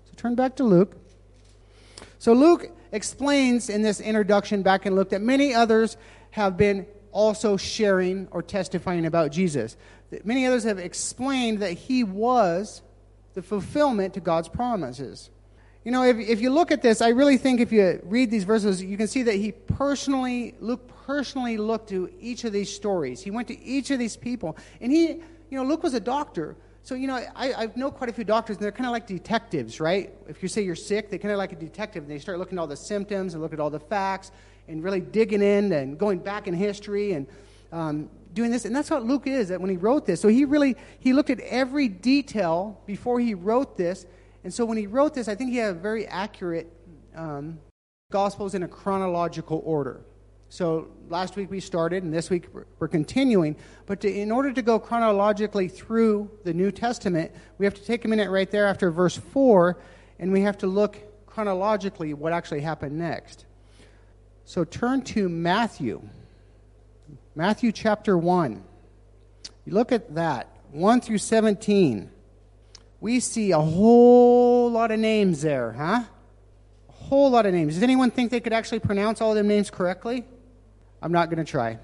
So 0.06 0.12
turn 0.16 0.36
back 0.36 0.56
to 0.58 0.64
Luke. 0.64 0.96
So 2.20 2.34
Luke 2.34 2.70
explains 2.92 3.70
in 3.70 3.82
this 3.82 4.00
introduction 4.00 4.62
back 4.62 4.86
in 4.86 4.96
Luke 4.96 5.10
that 5.10 5.22
many 5.22 5.54
others 5.54 5.98
have 6.32 6.58
been 6.58 6.86
also 7.18 7.58
sharing 7.58 8.28
or 8.30 8.44
testifying 8.44 9.08
about 9.08 9.32
Jesus. 9.32 9.76
Many 10.24 10.46
others 10.46 10.64
have 10.66 10.78
explained 10.78 11.64
that 11.64 11.72
he 11.72 12.04
was 12.04 12.84
the 13.34 13.42
fulfillment 13.42 14.14
to 14.14 14.20
God's 14.20 14.48
promises. 14.48 15.32
You 15.84 15.92
know, 15.92 16.04
if, 16.04 16.18
if 16.20 16.42
you 16.42 16.52
look 16.52 16.72
at 16.72 16.84
this, 16.84 17.02
I 17.02 17.10
really 17.10 17.38
think 17.38 17.60
if 17.60 17.72
you 17.72 18.00
read 18.04 18.30
these 18.30 18.44
verses, 18.44 18.84
you 18.84 18.98
can 18.98 19.08
see 19.08 19.24
that 19.24 19.34
he 19.34 19.52
personally, 19.52 20.54
Luke 20.60 20.92
personally 21.08 21.58
looked 21.58 21.90
to 21.90 22.08
each 22.22 22.44
of 22.44 22.54
these 22.54 22.74
stories. 22.74 23.20
He 23.20 23.32
went 23.32 23.48
to 23.48 23.60
each 23.64 23.90
of 23.90 23.98
these 23.98 24.16
people. 24.16 24.56
And 24.80 24.92
he, 24.92 25.08
you 25.50 25.58
know, 25.58 25.64
Luke 25.64 25.82
was 25.82 25.96
a 25.96 26.00
doctor. 26.00 26.56
So, 26.84 26.94
you 26.94 27.08
know, 27.08 27.16
I, 27.16 27.54
I 27.54 27.72
know 27.76 27.90
quite 27.90 28.12
a 28.12 28.14
few 28.14 28.26
doctors, 28.26 28.58
and 28.58 28.64
they're 28.64 28.72
kind 28.72 28.86
of 28.86 28.92
like 28.92 29.08
detectives, 29.08 29.80
right? 29.80 30.14
If 30.28 30.44
you 30.44 30.50
say 30.50 30.62
you're 30.62 30.76
sick, 30.76 31.10
they 31.10 31.18
kind 31.18 31.32
of 31.32 31.40
like 31.40 31.52
a 31.52 31.56
detective, 31.56 32.04
and 32.04 32.12
they 32.12 32.20
start 32.20 32.38
looking 32.38 32.60
at 32.60 32.62
all 32.62 32.68
the 32.68 32.78
symptoms 32.78 33.34
and 33.34 33.42
look 33.42 33.54
at 33.54 33.60
all 33.60 33.72
the 33.72 33.80
facts, 33.80 34.32
and 34.68 34.84
really 34.84 35.02
digging 35.02 35.42
in 35.42 35.72
and 35.72 35.98
going 35.98 36.20
back 36.20 36.48
in 36.48 36.54
history 36.54 37.14
and 37.14 37.28
um, 37.72 38.10
doing 38.34 38.52
this. 38.52 38.66
And 38.66 38.76
that's 38.76 38.90
what 38.90 39.06
Luke 39.06 39.28
is 39.28 39.50
that 39.50 39.60
when 39.60 39.70
he 39.70 39.78
wrote 39.78 40.06
this. 40.06 40.22
So 40.22 40.28
he 40.28 40.46
really 40.46 40.76
he 41.00 41.14
looked 41.14 41.30
at 41.30 41.40
every 41.42 41.88
detail 41.88 42.82
before 42.86 43.20
he 43.20 43.34
wrote 43.34 43.78
this. 43.78 44.06
And 44.44 44.54
so 44.54 44.66
when 44.66 44.78
he 44.78 44.88
wrote 44.88 45.14
this, 45.14 45.28
I 45.28 45.36
think 45.36 45.52
he 45.52 45.58
had 45.58 45.72
a 45.72 45.80
very 45.80 46.08
accurate 46.08 46.72
um, 47.16 47.60
Gospels 48.10 48.56
in 48.56 48.64
a 48.64 48.68
chronological 48.70 49.62
order. 49.66 50.00
So 50.50 50.88
last 51.10 51.36
week 51.36 51.52
we 51.52 51.60
started, 51.60 52.04
and 52.04 52.14
this 52.14 52.30
week 52.30 52.48
we're 52.80 52.88
continuing. 52.88 53.58
But 53.86 54.00
to, 54.02 54.10
in 54.10 54.32
order 54.32 54.54
to 54.54 54.62
go 54.62 54.80
chronologically 54.80 55.68
through 55.68 56.32
the 56.46 56.54
New 56.54 56.72
Testament, 56.72 57.34
we 57.58 57.66
have 57.66 57.74
to 57.74 57.84
take 57.84 58.06
a 58.06 58.08
minute 58.08 58.30
right 58.30 58.50
there 58.50 58.66
after 58.66 58.92
verse 58.92 59.18
4, 59.18 59.78
and 60.20 60.32
we 60.32 60.40
have 60.42 60.58
to 60.60 60.68
look 60.68 60.98
chronologically 61.26 62.14
what 62.14 62.32
actually 62.32 62.62
happened 62.62 62.98
next. 62.98 63.47
So 64.48 64.64
turn 64.64 65.02
to 65.02 65.28
Matthew. 65.28 66.02
Matthew 67.36 67.74
chapter 67.74 68.18
1. 68.18 68.64
You 69.66 69.74
look 69.74 69.92
at 69.92 70.16
that, 70.16 70.48
1 70.72 71.02
through 71.02 71.18
17. 71.18 72.10
We 73.02 73.20
see 73.20 73.52
a 73.52 73.60
whole 73.60 74.72
lot 74.72 74.92
of 74.92 75.02
names 75.02 75.42
there, 75.42 75.74
huh? 75.74 76.06
A 76.88 76.92
whole 76.94 77.30
lot 77.30 77.46
of 77.46 77.54
names. 77.54 77.74
Does 77.74 77.84
anyone 77.84 78.10
think 78.10 78.32
they 78.32 78.40
could 78.40 78.54
actually 78.54 78.80
pronounce 78.80 79.20
all 79.20 79.32
of 79.32 79.36
them 79.36 79.50
names 79.50 79.70
correctly? 79.70 80.24
I'm 81.02 81.12
not 81.12 81.30
going 81.30 81.44
to 81.44 81.52
try. 81.52 81.78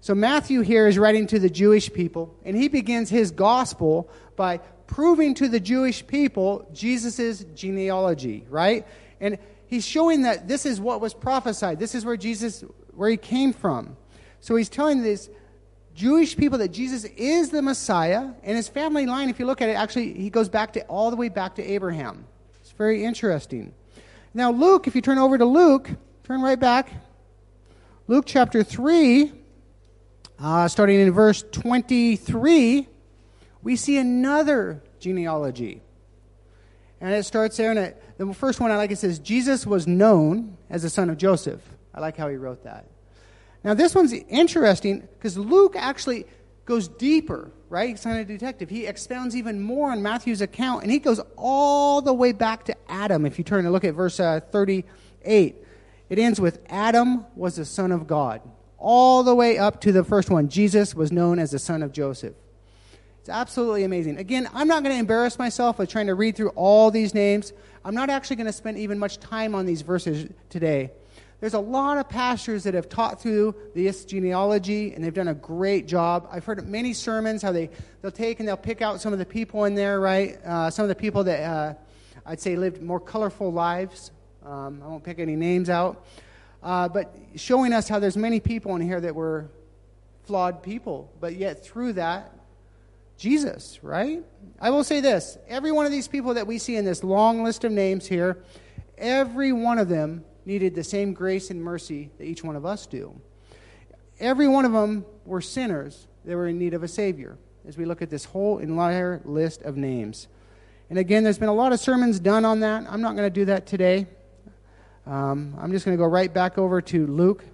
So, 0.00 0.16
Matthew 0.16 0.62
here 0.62 0.88
is 0.88 0.98
writing 0.98 1.28
to 1.28 1.38
the 1.38 1.48
Jewish 1.48 1.92
people, 1.92 2.34
and 2.44 2.56
he 2.56 2.66
begins 2.66 3.08
his 3.08 3.30
gospel 3.30 4.10
by 4.34 4.58
proving 4.88 5.32
to 5.34 5.48
the 5.48 5.60
Jewish 5.60 6.04
people 6.04 6.68
Jesus' 6.72 7.44
genealogy, 7.54 8.46
right? 8.50 8.84
And 9.20 9.38
he's 9.68 9.86
showing 9.86 10.22
that 10.22 10.48
this 10.48 10.66
is 10.66 10.80
what 10.80 11.00
was 11.00 11.14
prophesied. 11.14 11.78
This 11.78 11.94
is 11.94 12.04
where 12.04 12.16
Jesus, 12.16 12.64
where 12.94 13.10
he 13.10 13.16
came 13.16 13.52
from. 13.52 13.96
So 14.40 14.56
he's 14.56 14.68
telling 14.68 15.02
these 15.02 15.30
Jewish 15.94 16.36
people 16.36 16.58
that 16.58 16.68
Jesus 16.68 17.04
is 17.04 17.50
the 17.50 17.60
Messiah, 17.60 18.30
and 18.42 18.56
his 18.56 18.68
family 18.68 19.06
line, 19.06 19.28
if 19.28 19.40
you 19.40 19.46
look 19.46 19.60
at 19.60 19.68
it, 19.68 19.72
actually, 19.72 20.14
he 20.14 20.30
goes 20.30 20.48
back 20.48 20.72
to 20.74 20.82
all 20.82 21.10
the 21.10 21.16
way 21.16 21.28
back 21.28 21.56
to 21.56 21.62
Abraham. 21.64 22.24
It's 22.60 22.70
very 22.70 23.04
interesting. 23.04 23.74
Now, 24.32 24.52
Luke, 24.52 24.86
if 24.86 24.94
you 24.94 25.00
turn 25.00 25.18
over 25.18 25.36
to 25.36 25.44
Luke, 25.44 25.90
turn 26.24 26.40
right 26.40 26.58
back. 26.58 26.92
Luke 28.06 28.24
chapter 28.26 28.62
3, 28.62 29.32
uh, 30.38 30.68
starting 30.68 31.00
in 31.00 31.10
verse 31.10 31.44
23, 31.50 32.86
we 33.62 33.76
see 33.76 33.98
another 33.98 34.82
genealogy. 35.00 35.82
And 37.00 37.14
it 37.14 37.24
starts 37.24 37.56
there, 37.56 37.70
and 37.70 37.78
it, 37.78 38.02
the 38.18 38.32
first 38.34 38.60
one 38.60 38.70
I 38.70 38.76
like 38.76 38.90
it 38.90 38.98
says, 38.98 39.18
Jesus 39.18 39.66
was 39.66 39.86
known 39.86 40.56
as 40.68 40.82
the 40.82 40.90
son 40.90 41.10
of 41.10 41.16
Joseph. 41.16 41.60
I 41.94 42.00
like 42.00 42.16
how 42.16 42.28
he 42.28 42.36
wrote 42.36 42.64
that. 42.64 42.86
Now, 43.62 43.74
this 43.74 43.94
one's 43.94 44.12
interesting 44.12 45.00
because 45.00 45.36
Luke 45.36 45.74
actually 45.76 46.26
goes 46.64 46.88
deeper, 46.88 47.50
right? 47.68 47.90
He's 47.90 48.02
kind 48.02 48.20
of 48.20 48.28
a 48.28 48.32
detective. 48.32 48.68
He 48.68 48.86
expounds 48.86 49.34
even 49.36 49.60
more 49.60 49.90
on 49.90 50.02
Matthew's 50.02 50.40
account, 50.40 50.82
and 50.82 50.92
he 50.92 50.98
goes 50.98 51.20
all 51.36 52.02
the 52.02 52.12
way 52.12 52.32
back 52.32 52.64
to 52.64 52.76
Adam. 52.88 53.24
If 53.24 53.38
you 53.38 53.44
turn 53.44 53.64
and 53.64 53.72
look 53.72 53.84
at 53.84 53.94
verse 53.94 54.20
uh, 54.20 54.40
38, 54.50 55.56
it 56.08 56.18
ends 56.18 56.40
with 56.40 56.60
Adam 56.68 57.24
was 57.36 57.56
the 57.56 57.64
son 57.64 57.92
of 57.92 58.06
God. 58.06 58.42
All 58.76 59.22
the 59.22 59.34
way 59.34 59.58
up 59.58 59.80
to 59.82 59.92
the 59.92 60.04
first 60.04 60.30
one, 60.30 60.48
Jesus 60.48 60.94
was 60.94 61.10
known 61.10 61.38
as 61.38 61.50
the 61.50 61.58
son 61.58 61.82
of 61.82 61.92
Joseph. 61.92 62.34
It's 63.20 63.28
absolutely 63.28 63.84
amazing. 63.84 64.16
Again, 64.16 64.48
I'm 64.54 64.68
not 64.68 64.82
going 64.82 64.94
to 64.94 64.98
embarrass 64.98 65.38
myself 65.38 65.78
with 65.78 65.90
trying 65.90 66.06
to 66.06 66.14
read 66.14 66.36
through 66.36 66.50
all 66.50 66.90
these 66.90 67.14
names. 67.14 67.52
I'm 67.84 67.94
not 67.94 68.10
actually 68.10 68.36
going 68.36 68.46
to 68.46 68.52
spend 68.52 68.78
even 68.78 68.98
much 68.98 69.18
time 69.18 69.54
on 69.54 69.66
these 69.66 69.82
verses 69.82 70.28
today. 70.48 70.92
There's 71.40 71.54
a 71.54 71.60
lot 71.60 71.98
of 71.98 72.08
pastors 72.08 72.64
that 72.64 72.74
have 72.74 72.88
taught 72.88 73.22
through 73.22 73.54
this 73.72 74.04
genealogy, 74.04 74.92
and 74.92 75.04
they've 75.04 75.14
done 75.14 75.28
a 75.28 75.34
great 75.34 75.86
job. 75.86 76.28
I've 76.32 76.44
heard 76.44 76.66
many 76.68 76.92
sermons 76.92 77.42
how 77.42 77.52
they, 77.52 77.70
they'll 78.02 78.10
take 78.10 78.40
and 78.40 78.48
they'll 78.48 78.56
pick 78.56 78.82
out 78.82 79.00
some 79.00 79.12
of 79.12 79.20
the 79.20 79.26
people 79.26 79.64
in 79.64 79.76
there, 79.76 80.00
right? 80.00 80.36
Uh, 80.44 80.70
some 80.70 80.82
of 80.82 80.88
the 80.88 80.96
people 80.96 81.22
that 81.24 81.40
uh, 81.44 81.74
I'd 82.26 82.40
say 82.40 82.56
lived 82.56 82.82
more 82.82 82.98
colorful 82.98 83.52
lives. 83.52 84.10
Um, 84.44 84.82
I 84.84 84.88
won't 84.88 85.04
pick 85.04 85.20
any 85.20 85.36
names 85.36 85.70
out. 85.70 86.04
Uh, 86.60 86.88
but 86.88 87.14
showing 87.36 87.72
us 87.72 87.88
how 87.88 88.00
there's 88.00 88.16
many 88.16 88.40
people 88.40 88.74
in 88.74 88.82
here 88.82 89.00
that 89.00 89.14
were 89.14 89.48
flawed 90.24 90.62
people, 90.62 91.12
but 91.20 91.36
yet 91.36 91.64
through 91.64 91.94
that, 91.94 92.34
Jesus, 93.18 93.82
right? 93.82 94.24
I 94.60 94.70
will 94.70 94.84
say 94.84 95.00
this 95.00 95.36
every 95.48 95.72
one 95.72 95.84
of 95.84 95.92
these 95.92 96.08
people 96.08 96.34
that 96.34 96.46
we 96.46 96.56
see 96.58 96.76
in 96.76 96.84
this 96.84 97.04
long 97.04 97.42
list 97.42 97.64
of 97.64 97.72
names 97.72 98.06
here, 98.06 98.42
every 98.96 99.52
one 99.52 99.78
of 99.78 99.88
them 99.88 100.24
needed 100.46 100.74
the 100.74 100.84
same 100.84 101.12
grace 101.12 101.50
and 101.50 101.62
mercy 101.62 102.10
that 102.16 102.24
each 102.24 102.42
one 102.42 102.56
of 102.56 102.64
us 102.64 102.86
do. 102.86 103.20
Every 104.20 104.48
one 104.48 104.64
of 104.64 104.72
them 104.72 105.04
were 105.26 105.40
sinners 105.40 106.06
that 106.24 106.34
were 106.34 106.48
in 106.48 106.58
need 106.58 106.74
of 106.74 106.82
a 106.82 106.88
Savior, 106.88 107.36
as 107.66 107.76
we 107.76 107.84
look 107.84 108.02
at 108.02 108.08
this 108.08 108.24
whole 108.24 108.58
entire 108.58 109.20
list 109.24 109.62
of 109.62 109.76
names. 109.76 110.28
And 110.88 110.98
again, 110.98 111.22
there's 111.22 111.38
been 111.38 111.48
a 111.48 111.54
lot 111.54 111.72
of 111.72 111.80
sermons 111.80 112.18
done 112.18 112.44
on 112.44 112.60
that. 112.60 112.86
I'm 112.88 113.02
not 113.02 113.14
going 113.14 113.26
to 113.26 113.34
do 113.34 113.44
that 113.46 113.66
today. 113.66 114.06
Um, 115.06 115.54
I'm 115.58 115.70
just 115.72 115.84
going 115.84 115.96
to 115.96 116.02
go 116.02 116.08
right 116.08 116.32
back 116.32 116.56
over 116.56 116.80
to 116.82 117.06
Luke 117.06 117.44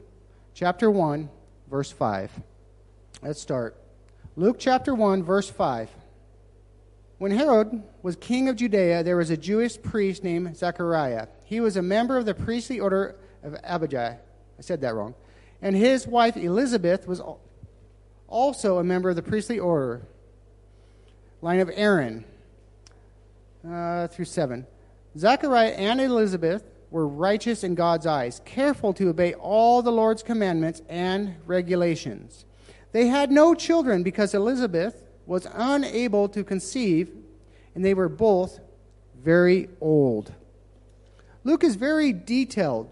chapter 0.55 0.91
1, 0.91 1.29
verse 1.69 1.91
5. 1.91 2.31
Let's 3.23 3.41
start. 3.41 3.84
Luke 4.37 4.57
chapter 4.59 4.93
1, 4.93 5.23
verse 5.23 5.49
5. 5.49 5.89
When 7.19 7.31
Herod 7.31 7.85
was 8.03 8.17
king 8.17 8.49
of 8.49 8.57
Judea, 8.57 9.05
there 9.05 9.17
was 9.17 9.31
a 9.31 9.37
Jewish 9.37 9.81
priest 9.81 10.25
named 10.25 10.57
Zechariah. 10.57 11.29
He 11.45 11.61
was 11.61 11.77
a 11.77 11.83
member 11.83 12.19
of 12.19 12.27
the 12.27 12.35
priestly 12.35 12.81
order 12.81 13.15
of 13.45 13.57
Abijah. 13.63 14.19
I 14.59 14.61
said 14.61 14.81
that 14.81 14.95
wrong. 14.95 15.15
And 15.63 15.77
his 15.77 16.09
wife 16.09 16.37
Elizabeth 16.37 17.07
was 17.07 17.23
also 18.27 18.79
a 18.79 18.85
member 18.85 19.09
of 19.09 19.15
the 19.15 19.23
priestly 19.23 19.61
order, 19.61 20.03
line 21.41 21.61
of 21.61 21.71
Aaron, 21.73 22.25
uh, 23.69 24.09
through 24.09 24.25
7. 24.25 24.67
Zechariah 25.17 25.71
and 25.71 26.01
Elizabeth 26.01 26.65
were 26.91 27.07
righteous 27.07 27.63
in 27.63 27.77
God's 27.77 28.05
eyes, 28.05 28.41
careful 28.45 28.93
to 28.95 29.11
obey 29.11 29.35
all 29.35 29.81
the 29.81 29.93
Lord's 29.93 30.25
commandments 30.25 30.83
and 30.89 31.37
regulations. 31.47 32.45
They 32.95 33.09
had 33.09 33.33
no 33.33 33.57
children 33.57 34.05
because 34.05 34.35
Elizabeth 34.35 34.95
was 35.27 35.49
unable 35.53 36.29
to 36.29 36.45
conceive, 36.45 37.11
and 37.75 37.85
they 37.85 37.93
were 37.93 38.09
both 38.09 38.61
very 39.21 39.69
old. 39.81 40.33
Luke 41.43 41.65
is 41.65 41.75
very 41.75 42.13
detailed. 42.13 42.89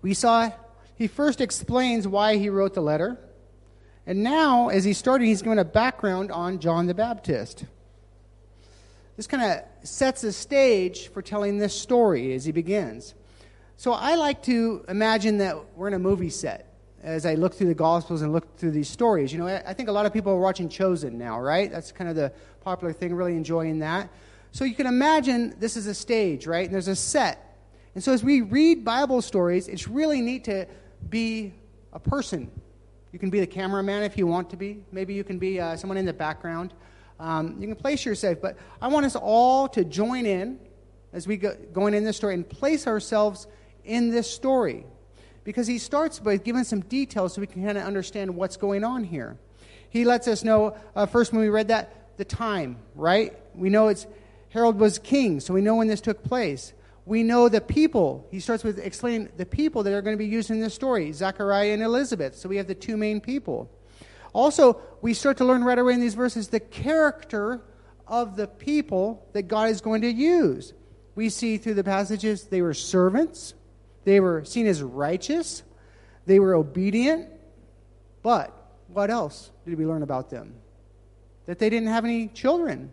We 0.00 0.14
saw 0.14 0.50
he 0.96 1.08
first 1.08 1.42
explains 1.42 2.08
why 2.08 2.38
he 2.38 2.48
wrote 2.48 2.72
the 2.72 2.80
letter, 2.80 3.18
and 4.06 4.22
now, 4.22 4.70
as 4.70 4.84
he's 4.84 4.96
starting, 4.96 5.26
he's 5.26 5.42
giving 5.42 5.58
a 5.58 5.64
background 5.64 6.32
on 6.32 6.58
John 6.58 6.86
the 6.86 6.94
Baptist. 6.94 7.66
This 9.18 9.26
kind 9.26 9.42
of 9.42 9.86
sets 9.86 10.22
the 10.22 10.32
stage 10.32 11.08
for 11.08 11.20
telling 11.20 11.58
this 11.58 11.78
story 11.78 12.32
as 12.32 12.46
he 12.46 12.52
begins. 12.52 13.12
So 13.76 13.92
I 13.92 14.14
like 14.14 14.42
to 14.44 14.86
imagine 14.88 15.36
that 15.36 15.76
we're 15.76 15.88
in 15.88 15.94
a 15.94 15.98
movie 15.98 16.30
set 16.30 16.69
as 17.02 17.24
I 17.24 17.34
look 17.34 17.54
through 17.54 17.68
the 17.68 17.74
Gospels 17.74 18.22
and 18.22 18.32
look 18.32 18.56
through 18.56 18.72
these 18.72 18.88
stories. 18.88 19.32
You 19.32 19.38
know, 19.38 19.46
I 19.46 19.72
think 19.72 19.88
a 19.88 19.92
lot 19.92 20.06
of 20.06 20.12
people 20.12 20.32
are 20.32 20.40
watching 20.40 20.68
Chosen 20.68 21.18
now, 21.18 21.40
right? 21.40 21.70
That's 21.70 21.92
kind 21.92 22.10
of 22.10 22.16
the 22.16 22.32
popular 22.60 22.92
thing, 22.92 23.14
really 23.14 23.36
enjoying 23.36 23.78
that. 23.78 24.10
So 24.52 24.64
you 24.64 24.74
can 24.74 24.86
imagine 24.86 25.54
this 25.58 25.76
is 25.76 25.86
a 25.86 25.94
stage, 25.94 26.46
right? 26.46 26.64
And 26.64 26.74
there's 26.74 26.88
a 26.88 26.96
set. 26.96 27.58
And 27.94 28.04
so 28.04 28.12
as 28.12 28.22
we 28.22 28.42
read 28.42 28.84
Bible 28.84 29.22
stories, 29.22 29.68
it's 29.68 29.88
really 29.88 30.20
neat 30.20 30.44
to 30.44 30.66
be 31.08 31.54
a 31.92 31.98
person. 31.98 32.50
You 33.12 33.18
can 33.18 33.30
be 33.30 33.40
the 33.40 33.46
cameraman 33.46 34.02
if 34.02 34.16
you 34.16 34.26
want 34.26 34.50
to 34.50 34.56
be. 34.56 34.84
Maybe 34.92 35.14
you 35.14 35.24
can 35.24 35.38
be 35.38 35.60
uh, 35.60 35.76
someone 35.76 35.96
in 35.96 36.04
the 36.04 36.12
background. 36.12 36.74
Um, 37.18 37.56
you 37.60 37.66
can 37.66 37.76
place 37.76 38.04
yourself. 38.04 38.38
But 38.40 38.56
I 38.80 38.88
want 38.88 39.06
us 39.06 39.16
all 39.16 39.68
to 39.68 39.84
join 39.84 40.26
in 40.26 40.58
as 41.12 41.26
we 41.26 41.36
go 41.36 41.56
going 41.72 41.94
in 41.94 42.04
this 42.04 42.16
story 42.16 42.34
and 42.34 42.48
place 42.48 42.86
ourselves 42.86 43.46
in 43.84 44.10
this 44.10 44.30
story 44.30 44.84
because 45.50 45.66
he 45.66 45.78
starts 45.78 46.20
by 46.20 46.36
giving 46.36 46.62
some 46.62 46.80
details 46.82 47.34
so 47.34 47.40
we 47.40 47.46
can 47.48 47.64
kind 47.64 47.76
of 47.76 47.82
understand 47.82 48.36
what's 48.36 48.56
going 48.56 48.84
on 48.84 49.02
here. 49.02 49.36
He 49.88 50.04
lets 50.04 50.28
us 50.28 50.44
know, 50.44 50.76
uh, 50.94 51.06
first 51.06 51.32
when 51.32 51.40
we 51.40 51.48
read 51.48 51.66
that, 51.68 52.16
the 52.18 52.24
time, 52.24 52.76
right? 52.94 53.36
We 53.56 53.68
know 53.68 53.88
it's 53.88 54.06
Herod 54.50 54.78
was 54.78 55.00
king, 55.00 55.40
so 55.40 55.52
we 55.52 55.60
know 55.60 55.74
when 55.74 55.88
this 55.88 56.00
took 56.00 56.22
place. 56.22 56.72
We 57.04 57.24
know 57.24 57.48
the 57.48 57.60
people. 57.60 58.28
He 58.30 58.38
starts 58.38 58.62
with 58.62 58.78
explaining 58.78 59.30
the 59.36 59.46
people 59.46 59.82
that 59.82 59.92
are 59.92 60.02
going 60.02 60.14
to 60.14 60.22
be 60.22 60.30
used 60.30 60.52
in 60.52 60.60
this 60.60 60.72
story 60.72 61.10
Zechariah 61.10 61.72
and 61.72 61.82
Elizabeth. 61.82 62.36
So 62.36 62.48
we 62.48 62.56
have 62.58 62.68
the 62.68 62.74
two 62.76 62.96
main 62.96 63.20
people. 63.20 63.68
Also, 64.32 64.80
we 65.02 65.14
start 65.14 65.38
to 65.38 65.44
learn 65.44 65.64
right 65.64 65.78
away 65.80 65.94
in 65.94 66.00
these 66.00 66.14
verses 66.14 66.46
the 66.46 66.60
character 66.60 67.60
of 68.06 68.36
the 68.36 68.46
people 68.46 69.26
that 69.32 69.48
God 69.48 69.70
is 69.70 69.80
going 69.80 70.02
to 70.02 70.12
use. 70.12 70.74
We 71.16 71.28
see 71.28 71.56
through 71.56 71.74
the 71.74 71.82
passages 71.82 72.44
they 72.44 72.62
were 72.62 72.74
servants, 72.74 73.54
they 74.04 74.20
were 74.20 74.44
seen 74.44 74.66
as 74.66 74.82
righteous, 74.82 75.62
they 76.26 76.38
were 76.38 76.54
obedient, 76.54 77.28
but 78.22 78.54
what 78.88 79.10
else 79.10 79.50
did 79.64 79.78
we 79.78 79.86
learn 79.86 80.02
about 80.02 80.30
them? 80.30 80.54
That 81.46 81.58
they 81.58 81.70
didn't 81.70 81.88
have 81.88 82.04
any 82.04 82.28
children, 82.28 82.90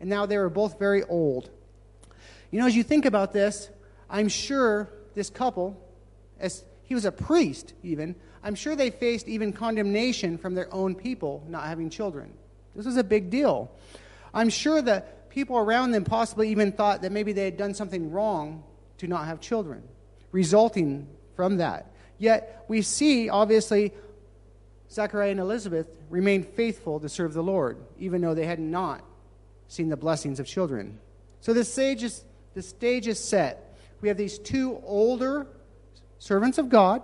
and 0.00 0.08
now 0.08 0.26
they 0.26 0.38
were 0.38 0.50
both 0.50 0.78
very 0.78 1.02
old. 1.04 1.50
You 2.50 2.60
know, 2.60 2.66
as 2.66 2.74
you 2.74 2.82
think 2.82 3.04
about 3.04 3.32
this, 3.32 3.70
I'm 4.08 4.28
sure 4.28 4.90
this 5.14 5.30
couple, 5.30 5.80
as 6.38 6.64
he 6.82 6.94
was 6.94 7.04
a 7.04 7.12
priest, 7.12 7.74
even, 7.82 8.14
I'm 8.42 8.54
sure 8.54 8.74
they 8.74 8.90
faced 8.90 9.28
even 9.28 9.52
condemnation 9.52 10.38
from 10.38 10.54
their 10.54 10.72
own 10.74 10.94
people 10.94 11.44
not 11.48 11.64
having 11.64 11.90
children. 11.90 12.32
This 12.74 12.86
was 12.86 12.96
a 12.96 13.04
big 13.04 13.30
deal. 13.30 13.70
I'm 14.32 14.48
sure 14.48 14.80
that 14.82 15.30
people 15.30 15.56
around 15.56 15.92
them 15.92 16.04
possibly 16.04 16.50
even 16.50 16.72
thought 16.72 17.02
that 17.02 17.12
maybe 17.12 17.32
they 17.32 17.44
had 17.44 17.56
done 17.56 17.74
something 17.74 18.10
wrong 18.10 18.64
to 18.98 19.06
not 19.06 19.26
have 19.26 19.40
children, 19.40 19.82
resulting 20.32 21.08
from 21.36 21.58
that. 21.58 21.92
Yet 22.18 22.64
we 22.68 22.82
see, 22.82 23.28
obviously, 23.28 23.92
Zechariah 24.90 25.30
and 25.30 25.40
Elizabeth 25.40 25.86
remained 26.08 26.46
faithful 26.46 27.00
to 27.00 27.08
serve 27.08 27.32
the 27.32 27.42
Lord, 27.42 27.78
even 27.98 28.20
though 28.20 28.34
they 28.34 28.46
had 28.46 28.60
not 28.60 29.02
seen 29.68 29.88
the 29.88 29.96
blessings 29.96 30.40
of 30.40 30.46
children. 30.46 30.98
So 31.40 31.52
the 31.54 31.64
stage 31.64 32.02
is, 32.02 32.24
the 32.54 32.62
stage 32.62 33.06
is 33.06 33.18
set. 33.18 33.78
We 34.00 34.08
have 34.08 34.16
these 34.16 34.38
two 34.38 34.80
older 34.84 35.46
servants 36.18 36.58
of 36.58 36.68
God 36.68 37.02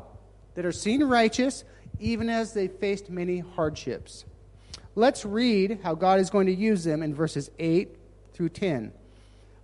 that 0.54 0.66
are 0.66 0.72
seen 0.72 1.04
righteous, 1.04 1.64
even 2.00 2.28
as 2.28 2.52
they 2.52 2.68
faced 2.68 3.08
many 3.08 3.38
hardships. 3.38 4.24
Let's 4.94 5.24
read 5.24 5.80
how 5.82 5.94
God 5.94 6.20
is 6.20 6.30
going 6.30 6.46
to 6.46 6.54
use 6.54 6.82
them 6.84 7.02
in 7.02 7.14
verses 7.14 7.50
8 7.58 7.96
through 8.32 8.48
10. 8.50 8.92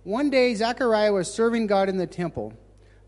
One 0.03 0.29
day, 0.29 0.53
Zechariah 0.53 1.11
was 1.11 1.33
serving 1.33 1.67
God 1.67 1.89
in 1.89 1.97
the 1.97 2.07
temple, 2.07 2.53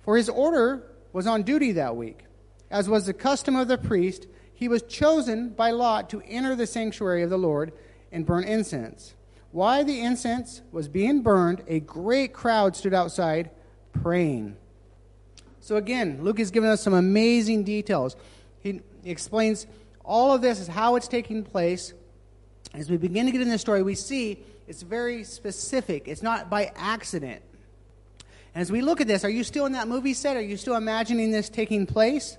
for 0.05 0.15
his 0.15 0.29
order 0.29 0.83
was 1.13 1.25
on 1.25 1.41
duty 1.41 1.71
that 1.71 1.95
week. 1.95 2.25
As 2.69 2.87
was 2.87 3.07
the 3.07 3.13
custom 3.13 3.55
of 3.55 3.67
the 3.67 3.77
priest, 3.77 4.27
he 4.53 4.67
was 4.67 4.83
chosen 4.83 5.49
by 5.49 5.71
lot 5.71 6.11
to 6.11 6.21
enter 6.27 6.55
the 6.55 6.67
sanctuary 6.67 7.23
of 7.23 7.31
the 7.31 7.39
Lord 7.39 7.73
and 8.11 8.23
burn 8.23 8.43
incense. 8.43 9.15
While 9.51 9.83
the 9.83 9.99
incense 9.99 10.61
was 10.71 10.87
being 10.87 11.21
burned, 11.21 11.63
a 11.67 11.79
great 11.79 12.33
crowd 12.33 12.75
stood 12.75 12.93
outside 12.93 13.49
praying. 13.93 14.57
So 15.59 15.77
again, 15.77 16.19
Luke 16.21 16.37
has 16.37 16.51
given 16.51 16.69
us 16.69 16.83
some 16.83 16.93
amazing 16.93 17.63
details. 17.63 18.15
He 18.59 18.81
explains 19.03 19.65
all 20.03 20.35
of 20.35 20.41
this 20.41 20.59
is 20.59 20.67
how 20.67 20.97
it's 20.97 21.07
taking 21.07 21.43
place. 21.43 21.93
As 22.75 22.91
we 22.91 22.97
begin 22.97 23.25
to 23.25 23.31
get 23.31 23.41
in 23.41 23.49
this 23.49 23.61
story, 23.61 23.81
we 23.81 23.95
see 23.95 24.43
it's 24.67 24.83
very 24.83 25.23
specific. 25.23 26.07
It's 26.07 26.21
not 26.21 26.49
by 26.49 26.71
accident. 26.75 27.41
And 28.55 28.61
as 28.61 28.71
we 28.71 28.81
look 28.81 29.01
at 29.01 29.07
this, 29.07 29.25
are 29.25 29.29
you 29.29 29.43
still 29.43 29.65
in 29.65 29.73
that 29.73 29.89
movie 29.89 30.13
set? 30.13 30.37
Are 30.37 30.41
you 30.41 30.55
still 30.55 30.75
imagining 30.75 31.29
this 31.29 31.49
taking 31.49 31.85
place? 31.85 32.37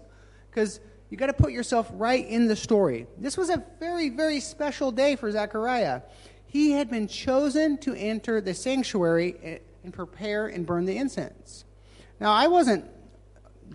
Because 0.51 0.81
you 1.11 1.19
got 1.19 1.27
to 1.27 1.35
put 1.35 1.53
yourself 1.53 1.89
right 1.93 2.27
in 2.27 2.49
the 2.49 2.57
story. 2.57 3.07
This 3.19 3.37
was 3.37 3.51
a 3.51 3.63
very, 3.79 4.09
very 4.09 4.41
special 4.41 4.91
day 4.91 5.17
for 5.17 5.31
Zechariah. 5.31 6.01
He 6.47 6.73
had 6.73 6.89
been 6.89 7.07
chosen 7.07 7.77
to 7.79 7.95
enter 7.95 8.41
the 8.41 8.55
sanctuary 8.55 9.61
and 9.85 9.93
prepare 9.93 10.47
and 10.47 10.65
burn 10.65 10.87
the 10.87 10.97
incense. 10.97 11.67
Now, 12.19 12.33
I 12.33 12.47
wasn't 12.47 12.87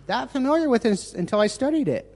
that 0.08 0.32
familiar 0.32 0.68
with 0.68 0.82
this 0.82 1.14
until 1.14 1.40
I 1.40 1.46
studied 1.46 1.88
it. 1.88 2.08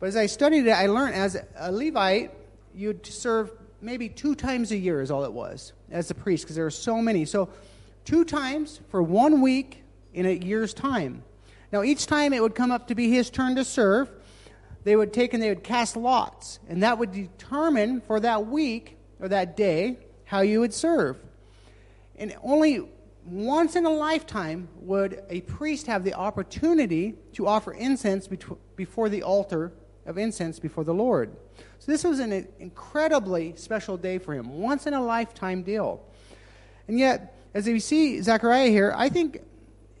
But 0.00 0.08
as 0.08 0.16
I 0.16 0.26
studied 0.26 0.66
it, 0.66 0.72
I 0.72 0.86
learned 0.86 1.14
as 1.14 1.36
a 1.56 1.70
Levite, 1.70 2.32
you'd 2.74 3.06
serve 3.06 3.52
maybe 3.80 4.08
two 4.08 4.34
times 4.34 4.72
a 4.72 4.76
year, 4.76 5.00
is 5.00 5.12
all 5.12 5.24
it 5.24 5.32
was, 5.32 5.72
as 5.88 6.10
a 6.10 6.14
priest, 6.14 6.42
because 6.44 6.56
there 6.56 6.66
are 6.66 6.70
so 6.70 7.00
many. 7.00 7.24
So, 7.24 7.48
two 8.06 8.24
times 8.24 8.80
for 8.88 9.02
one 9.02 9.42
week 9.42 9.82
in 10.14 10.24
a 10.24 10.32
year's 10.32 10.72
time. 10.72 11.22
Now, 11.72 11.82
each 11.82 12.06
time 12.06 12.32
it 12.32 12.40
would 12.40 12.54
come 12.54 12.70
up 12.70 12.86
to 12.88 12.94
be 12.94 13.10
his 13.10 13.28
turn 13.28 13.56
to 13.56 13.64
serve, 13.64 14.10
they 14.84 14.96
would 14.96 15.12
take 15.12 15.34
and 15.34 15.42
they 15.42 15.48
would 15.48 15.64
cast 15.64 15.96
lots, 15.96 16.60
and 16.68 16.82
that 16.84 16.96
would 16.98 17.12
determine 17.12 18.00
for 18.00 18.20
that 18.20 18.46
week 18.46 18.96
or 19.20 19.28
that 19.28 19.56
day 19.56 19.98
how 20.24 20.40
you 20.40 20.60
would 20.60 20.72
serve. 20.72 21.18
And 22.14 22.34
only 22.42 22.88
once 23.26 23.74
in 23.74 23.84
a 23.84 23.90
lifetime 23.90 24.68
would 24.76 25.22
a 25.28 25.40
priest 25.42 25.88
have 25.88 26.04
the 26.04 26.14
opportunity 26.14 27.16
to 27.32 27.48
offer 27.48 27.72
incense 27.72 28.28
before 28.76 29.08
the 29.08 29.24
altar 29.24 29.72
of 30.06 30.16
incense 30.16 30.60
before 30.60 30.84
the 30.84 30.94
Lord. 30.94 31.34
So 31.80 31.90
this 31.90 32.04
was 32.04 32.20
an 32.20 32.46
incredibly 32.60 33.56
special 33.56 33.96
day 33.96 34.18
for 34.18 34.32
him, 34.32 34.60
once 34.60 34.86
in 34.86 34.94
a 34.94 35.02
lifetime 35.02 35.64
deal. 35.64 36.04
And 36.86 36.98
yet, 36.98 37.35
as 37.56 37.66
we 37.66 37.80
see 37.80 38.20
Zechariah 38.20 38.68
here, 38.68 38.92
I 38.94 39.08
think, 39.08 39.40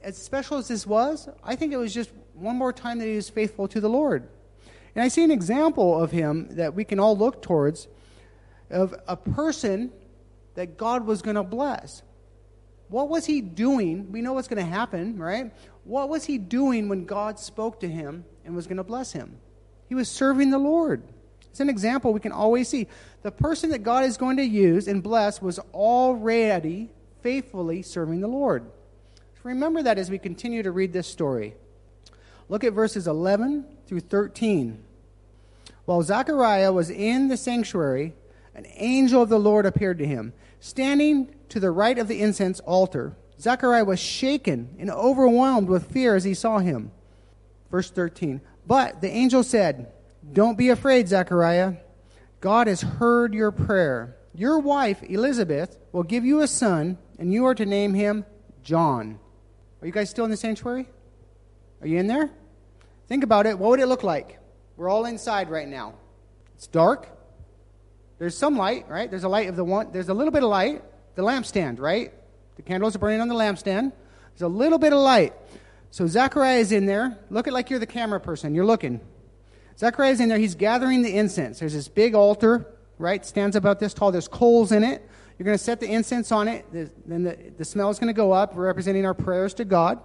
as 0.02 0.18
special 0.18 0.58
as 0.58 0.68
this 0.68 0.86
was, 0.86 1.26
I 1.42 1.56
think 1.56 1.72
it 1.72 1.78
was 1.78 1.94
just 1.94 2.10
one 2.34 2.54
more 2.54 2.70
time 2.70 2.98
that 2.98 3.06
he 3.06 3.16
was 3.16 3.30
faithful 3.30 3.66
to 3.68 3.80
the 3.80 3.88
Lord. 3.88 4.28
And 4.94 5.02
I 5.02 5.08
see 5.08 5.24
an 5.24 5.30
example 5.30 5.98
of 5.98 6.10
him 6.10 6.48
that 6.50 6.74
we 6.74 6.84
can 6.84 7.00
all 7.00 7.16
look 7.16 7.40
towards 7.40 7.88
of 8.70 8.94
a 9.08 9.16
person 9.16 9.90
that 10.54 10.76
God 10.76 11.06
was 11.06 11.22
going 11.22 11.36
to 11.36 11.42
bless. 11.42 12.02
What 12.88 13.08
was 13.08 13.24
he 13.24 13.40
doing? 13.40 14.12
We 14.12 14.20
know 14.20 14.34
what's 14.34 14.48
going 14.48 14.62
to 14.62 14.70
happen, 14.70 15.16
right? 15.18 15.50
What 15.84 16.10
was 16.10 16.26
he 16.26 16.36
doing 16.36 16.90
when 16.90 17.06
God 17.06 17.38
spoke 17.38 17.80
to 17.80 17.88
him 17.88 18.26
and 18.44 18.54
was 18.54 18.66
going 18.66 18.76
to 18.76 18.84
bless 18.84 19.12
him? 19.12 19.38
He 19.88 19.94
was 19.94 20.10
serving 20.10 20.50
the 20.50 20.58
Lord. 20.58 21.04
It's 21.50 21.60
an 21.60 21.70
example 21.70 22.12
we 22.12 22.20
can 22.20 22.32
always 22.32 22.68
see. 22.68 22.86
The 23.22 23.30
person 23.32 23.70
that 23.70 23.82
God 23.82 24.04
is 24.04 24.18
going 24.18 24.36
to 24.36 24.44
use 24.44 24.88
and 24.88 25.02
bless 25.02 25.40
was 25.40 25.58
already 25.72 26.90
faithfully 27.22 27.82
serving 27.82 28.20
the 28.20 28.28
Lord. 28.28 28.70
Remember 29.42 29.82
that 29.82 29.98
as 29.98 30.10
we 30.10 30.18
continue 30.18 30.62
to 30.64 30.72
read 30.72 30.92
this 30.92 31.06
story. 31.06 31.54
Look 32.48 32.64
at 32.64 32.72
verses 32.72 33.06
11 33.06 33.64
through 33.86 34.00
13. 34.00 34.82
While 35.84 36.02
Zechariah 36.02 36.72
was 36.72 36.90
in 36.90 37.28
the 37.28 37.36
sanctuary, 37.36 38.14
an 38.56 38.66
angel 38.74 39.22
of 39.22 39.28
the 39.28 39.38
Lord 39.38 39.64
appeared 39.64 39.98
to 39.98 40.06
him, 40.06 40.32
standing 40.58 41.32
to 41.48 41.60
the 41.60 41.70
right 41.70 41.98
of 41.98 42.08
the 42.08 42.20
incense 42.20 42.58
altar. 42.60 43.16
Zechariah 43.40 43.84
was 43.84 44.00
shaken 44.00 44.74
and 44.78 44.90
overwhelmed 44.90 45.68
with 45.68 45.92
fear 45.92 46.16
as 46.16 46.24
he 46.24 46.34
saw 46.34 46.58
him. 46.58 46.90
Verse 47.70 47.90
13. 47.90 48.40
But 48.66 49.00
the 49.00 49.10
angel 49.10 49.42
said, 49.44 49.92
Don't 50.32 50.58
be 50.58 50.70
afraid, 50.70 51.08
Zechariah. 51.08 51.74
God 52.40 52.66
has 52.66 52.80
heard 52.80 53.34
your 53.34 53.52
prayer. 53.52 54.16
Your 54.36 54.58
wife, 54.58 55.02
Elizabeth, 55.02 55.78
will 55.92 56.02
give 56.02 56.24
you 56.24 56.40
a 56.40 56.46
son, 56.46 56.98
and 57.18 57.32
you 57.32 57.46
are 57.46 57.54
to 57.54 57.66
name 57.66 57.94
him 57.94 58.24
John. 58.62 59.18
Are 59.80 59.86
you 59.86 59.92
guys 59.92 60.10
still 60.10 60.24
in 60.24 60.30
the 60.30 60.36
sanctuary? 60.36 60.88
Are 61.80 61.86
you 61.86 61.98
in 61.98 62.06
there? 62.06 62.30
Think 63.08 63.24
about 63.24 63.46
it. 63.46 63.58
What 63.58 63.70
would 63.70 63.80
it 63.80 63.86
look 63.86 64.02
like? 64.02 64.38
We're 64.76 64.88
all 64.88 65.06
inside 65.06 65.48
right 65.48 65.68
now. 65.68 65.94
It's 66.54 66.66
dark. 66.66 67.08
There's 68.18 68.36
some 68.36 68.56
light, 68.56 68.88
right? 68.88 69.10
There's 69.10 69.24
a 69.24 69.28
light 69.28 69.48
of 69.48 69.56
the 69.56 69.64
one. 69.64 69.90
There's 69.92 70.08
a 70.08 70.14
little 70.14 70.32
bit 70.32 70.42
of 70.42 70.50
light 70.50 70.82
the 71.16 71.22
lampstand, 71.22 71.80
right? 71.80 72.12
The 72.56 72.62
candles 72.62 72.94
are 72.94 72.98
burning 73.00 73.20
on 73.20 73.28
the 73.28 73.34
lampstand. 73.34 73.92
There's 74.30 74.42
a 74.42 74.48
little 74.48 74.78
bit 74.78 74.92
of 74.92 75.00
light. 75.00 75.34
So 75.90 76.06
Zechariah 76.06 76.58
is 76.58 76.72
in 76.72 76.86
there. 76.86 77.18
Look 77.30 77.48
at 77.48 77.52
like 77.52 77.70
you're 77.70 77.78
the 77.78 77.86
camera 77.86 78.20
person. 78.20 78.54
You're 78.54 78.66
looking. 78.66 79.00
Zechariah 79.78 80.12
is 80.12 80.20
in 80.20 80.28
there. 80.28 80.38
He's 80.38 80.54
gathering 80.54 81.02
the 81.02 81.16
incense. 81.16 81.58
There's 81.58 81.72
this 81.72 81.88
big 81.88 82.14
altar, 82.14 82.66
right? 82.98 83.24
Stands 83.24 83.56
about 83.56 83.80
this 83.80 83.94
tall. 83.94 84.12
There's 84.12 84.28
coals 84.28 84.72
in 84.72 84.84
it. 84.84 85.08
You're 85.38 85.44
going 85.44 85.58
to 85.58 85.62
set 85.62 85.80
the 85.80 85.86
incense 85.86 86.32
on 86.32 86.48
it. 86.48 86.64
Then 86.72 87.24
the, 87.24 87.36
the 87.58 87.64
smell 87.64 87.90
is 87.90 87.98
going 87.98 88.08
to 88.08 88.16
go 88.16 88.32
up, 88.32 88.52
representing 88.54 89.04
our 89.04 89.14
prayers 89.14 89.54
to 89.54 89.64
God. 89.64 90.00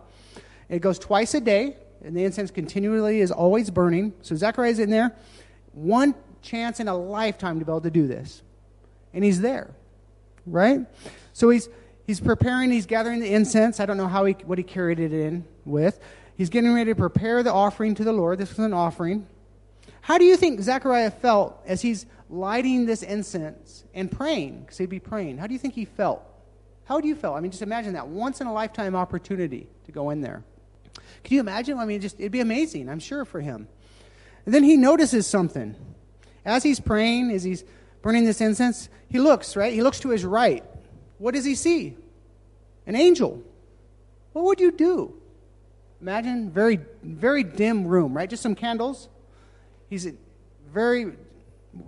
It 0.67 0.79
goes 0.79 0.99
twice 0.99 1.33
a 1.33 1.41
day, 1.41 1.77
and 2.03 2.15
the 2.15 2.23
incense 2.23 2.51
continually 2.51 3.21
is 3.21 3.31
always 3.31 3.69
burning. 3.69 4.13
So 4.21 4.35
Zechariah 4.35 4.71
is 4.71 4.79
in 4.79 4.89
there. 4.89 5.15
One 5.73 6.15
chance 6.41 6.79
in 6.79 6.87
a 6.87 6.97
lifetime 6.97 7.59
to 7.59 7.65
be 7.65 7.71
able 7.71 7.81
to 7.81 7.91
do 7.91 8.07
this. 8.07 8.41
And 9.13 9.23
he's 9.23 9.41
there 9.41 9.73
right? 10.45 10.85
So 11.33 11.49
he's 11.49 11.69
he's 12.05 12.19
preparing, 12.19 12.71
he's 12.71 12.85
gathering 12.85 13.19
the 13.19 13.33
incense. 13.33 13.79
I 13.79 13.85
don't 13.85 13.97
know 13.97 14.07
how 14.07 14.25
he 14.25 14.33
what 14.45 14.57
he 14.57 14.63
carried 14.63 14.99
it 14.99 15.13
in 15.13 15.45
with. 15.65 15.99
He's 16.35 16.49
getting 16.49 16.73
ready 16.73 16.91
to 16.91 16.95
prepare 16.95 17.43
the 17.43 17.53
offering 17.53 17.95
to 17.95 18.03
the 18.03 18.13
Lord. 18.13 18.39
This 18.39 18.49
was 18.49 18.59
an 18.59 18.73
offering. 18.73 19.27
How 20.01 20.17
do 20.17 20.25
you 20.25 20.35
think 20.35 20.61
Zechariah 20.61 21.11
felt 21.11 21.61
as 21.65 21.81
he's 21.81 22.05
lighting 22.31 22.85
this 22.85 23.03
incense 23.03 23.83
and 23.93 24.11
praying? 24.11 24.61
Because 24.61 24.77
he'd 24.77 24.89
be 24.89 24.99
praying. 24.99 25.37
How 25.37 25.47
do 25.47 25.53
you 25.53 25.59
think 25.59 25.73
he 25.73 25.85
felt? 25.85 26.23
How 26.85 26.95
would 26.95 27.05
you 27.05 27.15
feel? 27.15 27.33
I 27.33 27.41
mean, 27.41 27.51
just 27.51 27.61
imagine 27.61 27.93
that 27.93 28.07
once 28.07 28.41
in 28.41 28.47
a 28.47 28.53
lifetime 28.53 28.95
opportunity 28.95 29.67
to 29.85 29.91
go 29.91 30.09
in 30.09 30.21
there. 30.21 30.43
Can 31.23 31.35
you 31.35 31.39
imagine? 31.41 31.77
I 31.77 31.85
mean, 31.85 32.01
just 32.01 32.19
it'd 32.19 32.31
be 32.31 32.39
amazing, 32.39 32.89
I'm 32.89 32.99
sure, 32.99 33.25
for 33.25 33.41
him. 33.41 33.67
And 34.45 34.53
then 34.53 34.63
he 34.63 34.77
notices 34.77 35.27
something. 35.27 35.75
As 36.43 36.63
he's 36.63 36.79
praying, 36.79 37.31
as 37.31 37.43
he's 37.43 37.63
burning 38.01 38.25
this 38.25 38.41
incense, 38.41 38.89
he 39.07 39.19
looks, 39.19 39.55
right? 39.55 39.73
He 39.73 39.83
looks 39.83 39.99
to 39.99 40.09
his 40.09 40.25
right. 40.25 40.63
What 41.19 41.35
does 41.35 41.45
he 41.45 41.53
see? 41.53 41.95
An 42.87 42.95
angel. 42.95 43.43
What 44.33 44.45
would 44.45 44.59
you 44.59 44.71
do? 44.71 45.13
Imagine 46.01 46.49
very 46.49 46.79
very 47.03 47.43
dim 47.43 47.85
room, 47.85 48.15
right? 48.15 48.29
Just 48.29 48.41
some 48.41 48.55
candles. 48.55 49.07
He's 49.87 50.11
very 50.73 51.13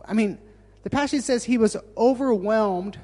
I 0.05 0.13
mean, 0.13 0.37
the 0.83 0.89
passage 0.89 1.23
says 1.23 1.43
he 1.43 1.57
was 1.57 1.77
overwhelmed 1.97 2.97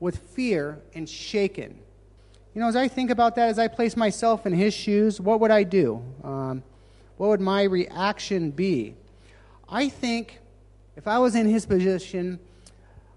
with 0.00 0.18
fear 0.30 0.80
and 0.94 1.08
shaken. 1.08 1.78
You 2.54 2.62
know, 2.62 2.68
as 2.68 2.76
I 2.76 2.88
think 2.88 3.10
about 3.10 3.36
that, 3.36 3.48
as 3.48 3.58
I 3.58 3.68
place 3.68 3.96
myself 3.96 4.46
in 4.46 4.52
his 4.52 4.74
shoes, 4.74 5.20
what 5.20 5.40
would 5.40 5.50
I 5.50 5.62
do? 5.62 6.02
Um, 6.24 6.62
what 7.16 7.28
would 7.28 7.40
my 7.40 7.62
reaction 7.64 8.50
be? 8.50 8.94
I 9.68 9.88
think 9.88 10.38
if 10.96 11.06
I 11.06 11.18
was 11.18 11.34
in 11.34 11.46
his 11.46 11.66
position, 11.66 12.40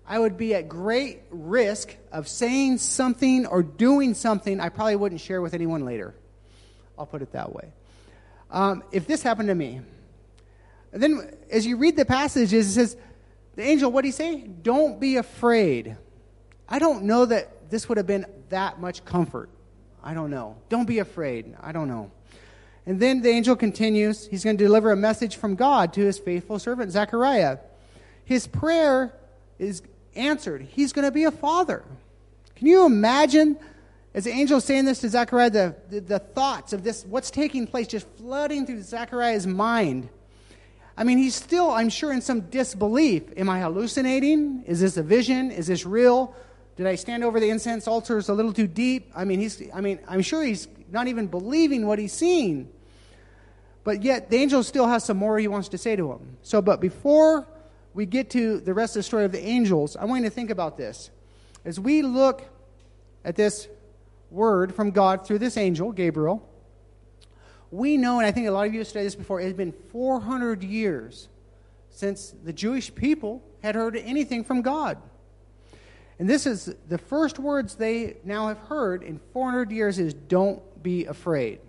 I 0.08 0.20
would 0.20 0.38
be 0.38 0.54
at 0.54 0.68
great 0.68 1.22
risk 1.30 1.96
of 2.12 2.28
saying 2.28 2.80
something 2.80 3.46
or 3.46 3.64
doing 3.64 4.14
something 4.14 4.60
I 4.60 4.70
probably 4.70 4.98
wouldn't 4.98 5.22
share 5.22 5.42
with 5.42 5.54
anyone 5.54 5.86
later. 5.86 6.14
I'll 6.98 7.06
put 7.06 7.22
it 7.22 7.32
that 7.32 7.54
way. 7.54 7.72
um, 8.52 8.84
if 8.92 9.08
this 9.08 9.24
happened 9.24 9.48
to 9.48 9.56
me. 9.56 9.82
And 10.94 11.02
then 11.02 11.36
as 11.50 11.66
you 11.66 11.78
read 11.78 11.96
the 11.96 12.06
passages, 12.06 12.68
it 12.68 12.74
says, 12.74 12.98
the 13.56 13.64
angel, 13.64 13.92
what 13.92 14.02
did 14.02 14.10
he 14.10 14.12
say? 14.12 14.42
Don't 14.42 15.00
be 15.00 15.18
afraid. 15.18 15.98
I 16.68 16.80
don't 16.80 17.04
know 17.04 17.26
that 17.26 17.70
this 17.70 17.90
would 17.90 17.98
have 17.98 18.08
been 18.08 18.26
that 18.50 18.80
much 18.80 19.04
comfort. 19.06 19.50
I 20.04 20.14
don't 20.14 20.32
know. 20.32 20.58
Don't 20.70 20.88
be 20.88 21.00
afraid. 21.00 21.56
I 21.62 21.72
don't 21.72 21.88
know. 21.88 22.12
And 22.86 23.00
then 23.00 23.22
the 23.22 23.30
angel 23.30 23.56
continues. 23.56 24.26
He's 24.28 24.44
going 24.44 24.58
to 24.58 24.64
deliver 24.64 24.92
a 24.92 24.96
message 24.96 25.36
from 25.36 25.56
God 25.56 25.94
to 25.94 26.02
his 26.02 26.18
faithful 26.18 26.60
servant, 26.60 26.92
Zechariah. 26.92 27.60
His 28.26 28.48
prayer 28.48 29.14
is 29.60 29.84
answered. 30.16 30.62
He's 30.64 30.92
going 30.92 31.06
to 31.06 31.12
be 31.12 31.26
a 31.26 31.32
father. 31.32 31.84
Can 32.56 32.68
you 32.68 32.86
imagine, 32.86 33.58
as 34.14 34.24
the 34.24 34.32
angel 34.32 34.60
saying 34.60 34.86
this 34.86 35.00
to 35.00 35.10
Zechariah, 35.10 35.50
the, 35.50 35.76
the, 35.90 36.00
the 36.02 36.20
thoughts 36.20 36.74
of 36.74 36.84
this, 36.84 37.06
what's 37.06 37.30
taking 37.30 37.68
place, 37.68 37.88
just 37.88 38.08
flooding 38.18 38.66
through 38.66 38.82
Zechariah's 38.82 39.46
mind? 39.46 40.10
I 41.02 41.04
mean, 41.04 41.18
he's 41.18 41.34
still, 41.34 41.72
I'm 41.72 41.90
sure, 41.90 42.14
in 42.14 42.22
some 42.22 42.42
disbelief. 42.42 43.24
Am 43.36 43.50
I 43.50 43.60
hallucinating? 43.60 44.66
Is 44.68 44.82
this 44.82 44.98
a 44.98 45.02
vision? 45.02 45.50
Is 45.50 45.66
this 45.66 45.84
real? 45.84 46.36
Did 46.76 46.86
I 46.86 46.94
stand 46.94 47.24
over 47.24 47.40
the 47.40 47.50
incense 47.50 47.88
altars 47.88 48.30
a 48.30 48.36
little 48.36 48.54
too 48.54 48.68
deep? 48.68 49.12
I 49.16 49.26
mean, 49.26 49.40
he's, 49.40 49.64
I 49.74 49.82
mean, 49.82 49.98
I'm 50.08 50.22
sure 50.22 50.44
he's 50.44 50.68
not 50.92 51.08
even 51.08 51.26
believing 51.26 51.88
what 51.88 51.98
he's 51.98 52.14
seeing. 52.14 52.70
But 53.84 54.04
yet, 54.04 54.30
the 54.30 54.38
angel 54.38 54.62
still 54.62 54.86
has 54.86 55.04
some 55.04 55.18
more 55.18 55.40
he 55.40 55.48
wants 55.48 55.70
to 55.70 55.80
say 55.80 55.96
to 55.96 56.12
him. 56.12 56.38
So, 56.44 56.62
but 56.62 56.80
before 56.80 57.48
we 57.96 58.06
get 58.06 58.30
to 58.30 58.60
the 58.60 58.76
rest 58.76 58.96
of 58.96 59.00
the 59.00 59.04
story 59.04 59.26
of 59.26 59.32
the 59.32 59.44
angels, 59.44 59.98
I 59.98 60.06
want 60.06 60.22
you 60.22 60.30
to 60.30 60.36
think 60.36 60.52
about 60.52 60.78
this. 60.78 61.10
As 61.66 61.80
we 61.80 62.04
look 62.04 62.44
at 63.26 63.36
this 63.36 63.68
word 64.30 64.76
from 64.76 64.92
God 64.92 65.26
through 65.26 65.40
this 65.40 65.58
angel, 65.58 65.94
Gabriel, 65.94 66.48
we 67.72 67.98
know, 67.98 68.20
and 68.20 68.28
I 68.28 68.32
think 68.32 68.48
a 68.48 68.52
lot 68.52 68.68
of 68.68 68.74
you 68.74 68.80
have 68.80 68.88
studied 68.88 69.06
this 69.06 69.16
before, 69.16 69.40
it 69.40 69.46
has 69.46 69.54
been 69.54 69.74
400 69.92 70.64
years 70.64 71.30
since 71.90 72.36
the 72.44 72.54
Jewish 72.54 72.94
people 72.94 73.42
had 73.64 73.76
heard 73.76 73.96
anything 73.96 74.44
from 74.44 74.62
God. 74.62 74.98
And 76.20 76.30
this 76.30 76.46
is 76.46 76.76
the 76.88 76.98
first 76.98 77.40
words 77.40 77.76
they 77.76 78.18
now 78.24 78.50
have 78.50 78.60
heard 78.60 79.04
in 79.04 79.20
400 79.34 79.72
years 79.72 79.98
is 79.98 80.14
don't 80.14 80.62
be 80.84 81.06
afraid. 81.06 81.60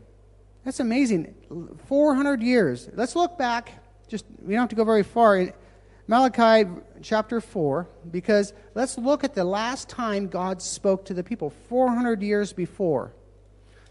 That's 0.64 0.80
amazing. 0.80 1.34
400 1.86 2.42
years. 2.42 2.88
Let's 2.94 3.16
look 3.16 3.38
back. 3.38 3.82
Just 4.08 4.26
we 4.42 4.54
don't 4.54 4.60
have 4.60 4.68
to 4.70 4.76
go 4.76 4.84
very 4.84 5.02
far 5.02 5.38
in 5.38 5.52
Malachi 6.06 6.68
chapter 7.00 7.40
4 7.40 7.88
because 8.10 8.52
let's 8.74 8.98
look 8.98 9.24
at 9.24 9.34
the 9.34 9.44
last 9.44 9.88
time 9.88 10.28
God 10.28 10.60
spoke 10.60 11.04
to 11.06 11.14
the 11.14 11.24
people 11.24 11.50
400 11.68 12.22
years 12.22 12.52
before. 12.52 13.14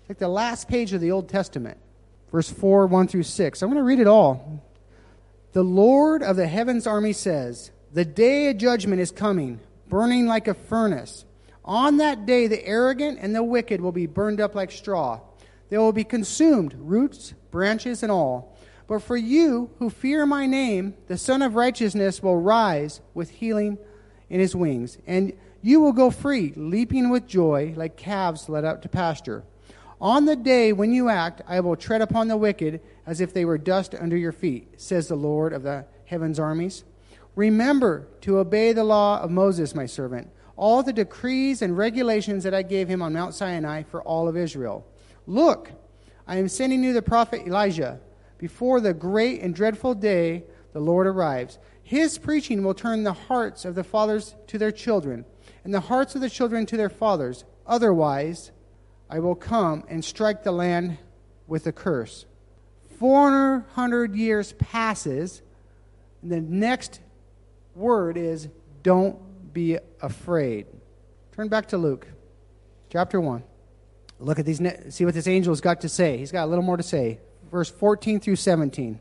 It's 0.02 0.10
Like 0.10 0.19
the 0.19 0.28
last 0.28 0.67
page 0.67 0.93
of 0.93 1.02
the 1.02 1.12
Old 1.12 1.28
Testament. 1.28 1.78
Verse 2.32 2.50
4, 2.50 2.88
1 2.88 3.08
through 3.08 3.24
6. 3.24 3.62
I'm 3.62 3.70
going 3.70 3.78
to 3.78 3.84
read 3.84 4.00
it 4.00 4.08
all. 4.08 4.63
The 5.54 5.63
Lord 5.63 6.24
of 6.24 6.38
the 6.38 6.48
heavens 6.48 6.88
army 6.88 7.13
says, 7.13 7.72
The 7.91 8.06
day 8.06 8.50
of 8.50 8.58
judgment 8.58 9.02
is 9.02 9.12
coming 9.12 9.60
burning 9.89 10.26
like 10.26 10.48
a 10.48 10.54
furnace. 10.54 11.26
On 11.65 11.98
that 11.98 12.26
day, 12.26 12.48
the 12.48 12.65
arrogant 12.65 13.20
and 13.22 13.36
the 13.36 13.44
wicked 13.44 13.82
will 13.82 13.91
be 13.91 14.08
burned 14.08 14.39
up 14.39 14.56
like 14.56 14.72
straw. 14.72 15.20
They 15.70 15.78
will 15.78 15.91
be 15.91 16.06
consumed, 16.06 16.74
roots, 16.80 17.34
branches, 17.52 18.02
and 18.02 18.12
all. 18.12 18.58
But 18.88 19.04
for 19.04 19.15
you 19.15 19.70
who 19.78 19.89
fear 19.89 20.26
my 20.26 20.48
name, 20.48 20.96
the 21.08 21.17
Sun 21.17 21.41
of 21.41 21.56
Righteousness 21.56 22.24
will 22.24 22.38
rise 22.38 23.02
with 23.13 23.30
healing 23.30 23.78
in 24.30 24.39
his 24.39 24.56
wings, 24.56 24.98
and 25.06 25.34
you 25.62 25.80
will 25.80 25.94
go 25.94 26.10
free, 26.10 26.54
leaping 26.56 27.10
with 27.10 27.28
joy 27.28 27.74
like 27.76 27.96
calves 27.96 28.50
led 28.50 28.65
out 28.65 28.82
to 28.82 28.89
pasture. 28.89 29.44
On 30.02 30.26
the 30.26 30.36
day 30.36 30.74
when 30.74 30.92
you 30.92 31.10
act, 31.10 31.44
I 31.48 31.60
will 31.60 31.76
tread 31.76 32.02
upon 32.02 32.28
the 32.28 32.36
wicked 32.36 32.82
as 33.06 33.22
if 33.22 33.34
they 33.34 33.46
were 33.46 33.60
dust 33.60 33.94
under 33.94 34.18
your 34.18 34.32
feet, 34.32 34.82
says 34.82 35.08
the 35.08 35.16
Lord 35.16 35.54
of 35.54 35.62
the 35.62 35.86
heaven's 36.06 36.40
armies. 36.40 36.84
Remember 37.36 38.08
to 38.22 38.40
obey 38.40 38.74
the 38.74 38.84
law 38.84 39.22
of 39.22 39.30
Moses, 39.30 39.76
my 39.76 39.86
servant, 39.86 40.32
all 40.56 40.82
the 40.82 40.92
decrees 40.92 41.62
and 41.62 41.78
regulations 41.78 42.44
that 42.44 42.54
I 42.54 42.64
gave 42.64 42.88
him 42.88 43.04
on 43.04 43.14
Mount 43.14 43.36
Sinai 43.36 43.84
for 43.84 44.02
all 44.02 44.28
of 44.28 44.36
Israel. 44.36 44.88
Look, 45.28 45.72
I 46.28 46.38
am 46.38 46.50
sending 46.50 46.84
you 46.84 46.94
the 46.94 47.04
prophet 47.04 47.46
Elijah 47.46 48.00
before 48.40 48.82
the 48.82 48.96
great 48.96 49.42
and 49.42 49.54
dreadful 49.54 49.94
day 49.94 50.46
the 50.74 50.80
Lord 50.80 51.06
arrives. 51.06 51.60
His 51.84 52.18
preaching 52.18 52.64
will 52.64 52.74
turn 52.74 53.04
the 53.04 53.14
hearts 53.14 53.66
of 53.66 53.76
the 53.76 53.84
fathers 53.84 54.34
to 54.48 54.58
their 54.58 54.72
children, 54.72 55.26
and 55.64 55.72
the 55.72 55.80
hearts 55.80 56.16
of 56.16 56.22
the 56.22 56.30
children 56.30 56.66
to 56.66 56.78
their 56.78 56.90
fathers. 56.90 57.46
Otherwise, 57.68 58.52
I 59.12 59.19
will 59.19 59.36
come 59.36 59.84
and 59.89 60.04
strike 60.04 60.43
the 60.43 60.54
land 60.54 60.97
with 61.45 61.67
a 61.67 61.74
curse. 61.74 62.26
400 62.97 64.15
years 64.15 64.54
passes, 64.54 65.41
and 66.21 66.32
the 66.32 66.39
next 66.39 67.02
word 67.76 68.15
is 68.15 68.47
don't 68.84 69.54
be 69.54 69.78
afraid. 70.02 70.67
Turn 71.34 71.50
back 71.50 71.67
to 71.67 71.78
Luke 71.78 72.08
chapter 72.89 73.19
1. 73.19 73.43
Look 74.19 74.39
at 74.39 74.45
these, 74.45 74.62
see 74.89 75.04
what 75.04 75.13
this 75.13 75.28
angel's 75.28 75.60
got 75.60 75.82
to 75.82 75.89
say. 75.89 76.17
He's 76.17 76.32
got 76.32 76.45
a 76.45 76.47
little 76.47 76.63
more 76.63 76.78
to 76.78 76.84
say. 76.84 77.19
Verse 77.52 77.69
14 77.69 78.21
through 78.21 78.38
17. 78.38 78.97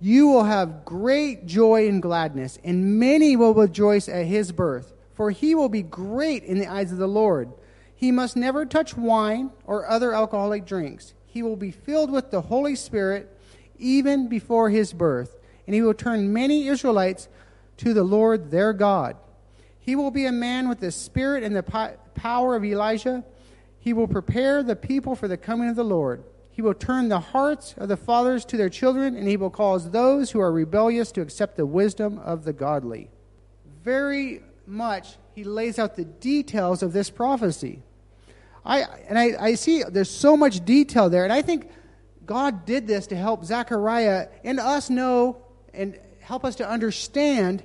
You 0.00 0.28
will 0.28 0.44
have 0.44 0.86
great 0.86 1.44
joy 1.44 1.86
and 1.86 2.00
gladness, 2.00 2.58
and 2.64 2.98
many 2.98 3.36
will 3.36 3.52
rejoice 3.52 4.08
at 4.08 4.24
his 4.24 4.52
birth, 4.52 4.94
for 5.12 5.30
he 5.30 5.54
will 5.54 5.68
be 5.68 5.82
great 5.82 6.44
in 6.44 6.58
the 6.58 6.66
eyes 6.66 6.92
of 6.92 6.98
the 6.98 7.08
Lord. 7.08 7.52
He 7.98 8.12
must 8.12 8.36
never 8.36 8.64
touch 8.64 8.96
wine 8.96 9.50
or 9.64 9.84
other 9.88 10.14
alcoholic 10.14 10.64
drinks. 10.64 11.14
He 11.26 11.42
will 11.42 11.56
be 11.56 11.72
filled 11.72 12.12
with 12.12 12.30
the 12.30 12.42
Holy 12.42 12.76
Spirit 12.76 13.36
even 13.76 14.28
before 14.28 14.70
his 14.70 14.92
birth, 14.92 15.36
and 15.66 15.74
he 15.74 15.82
will 15.82 15.94
turn 15.94 16.32
many 16.32 16.68
Israelites 16.68 17.28
to 17.78 17.92
the 17.92 18.04
Lord 18.04 18.52
their 18.52 18.72
God. 18.72 19.16
He 19.80 19.96
will 19.96 20.12
be 20.12 20.26
a 20.26 20.32
man 20.32 20.68
with 20.68 20.78
the 20.78 20.92
spirit 20.92 21.42
and 21.42 21.56
the 21.56 21.96
power 22.14 22.54
of 22.54 22.64
Elijah. 22.64 23.24
He 23.80 23.92
will 23.92 24.06
prepare 24.06 24.62
the 24.62 24.76
people 24.76 25.16
for 25.16 25.26
the 25.26 25.36
coming 25.36 25.68
of 25.68 25.74
the 25.74 25.82
Lord. 25.82 26.22
He 26.52 26.62
will 26.62 26.74
turn 26.74 27.08
the 27.08 27.18
hearts 27.18 27.74
of 27.78 27.88
the 27.88 27.96
fathers 27.96 28.44
to 28.44 28.56
their 28.56 28.68
children, 28.68 29.16
and 29.16 29.26
he 29.26 29.36
will 29.36 29.50
cause 29.50 29.90
those 29.90 30.30
who 30.30 30.38
are 30.38 30.52
rebellious 30.52 31.10
to 31.12 31.20
accept 31.20 31.56
the 31.56 31.66
wisdom 31.66 32.20
of 32.20 32.44
the 32.44 32.52
godly. 32.52 33.10
Very 33.82 34.42
much, 34.66 35.16
he 35.34 35.42
lays 35.42 35.80
out 35.80 35.96
the 35.96 36.04
details 36.04 36.80
of 36.80 36.92
this 36.92 37.10
prophecy. 37.10 37.82
I, 38.68 38.82
and 39.08 39.18
I, 39.18 39.32
I 39.40 39.54
see 39.54 39.82
there's 39.82 40.10
so 40.10 40.36
much 40.36 40.62
detail 40.64 41.08
there, 41.08 41.24
and 41.24 41.32
I 41.32 41.40
think 41.40 41.70
God 42.26 42.66
did 42.66 42.86
this 42.86 43.06
to 43.08 43.16
help 43.16 43.44
Zechariah 43.44 44.28
and 44.44 44.60
us 44.60 44.90
know 44.90 45.42
and 45.72 45.98
help 46.20 46.44
us 46.44 46.56
to 46.56 46.68
understand 46.68 47.62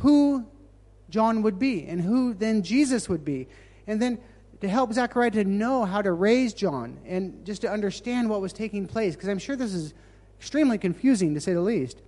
who 0.00 0.44
John 1.08 1.42
would 1.42 1.60
be 1.60 1.86
and 1.86 2.00
who 2.00 2.34
then 2.34 2.62
Jesus 2.62 3.08
would 3.08 3.24
be. 3.24 3.46
And 3.86 4.02
then 4.02 4.18
to 4.60 4.68
help 4.68 4.92
Zechariah 4.92 5.30
to 5.32 5.44
know 5.44 5.84
how 5.84 6.02
to 6.02 6.10
raise 6.10 6.52
John 6.54 6.98
and 7.06 7.44
just 7.46 7.60
to 7.60 7.70
understand 7.70 8.28
what 8.28 8.40
was 8.40 8.52
taking 8.52 8.88
place. 8.88 9.14
Because 9.14 9.28
I'm 9.28 9.38
sure 9.38 9.54
this 9.54 9.74
is 9.74 9.94
extremely 10.40 10.78
confusing 10.78 11.34
to 11.34 11.40
say 11.40 11.52
the 11.52 11.60
least. 11.60 12.02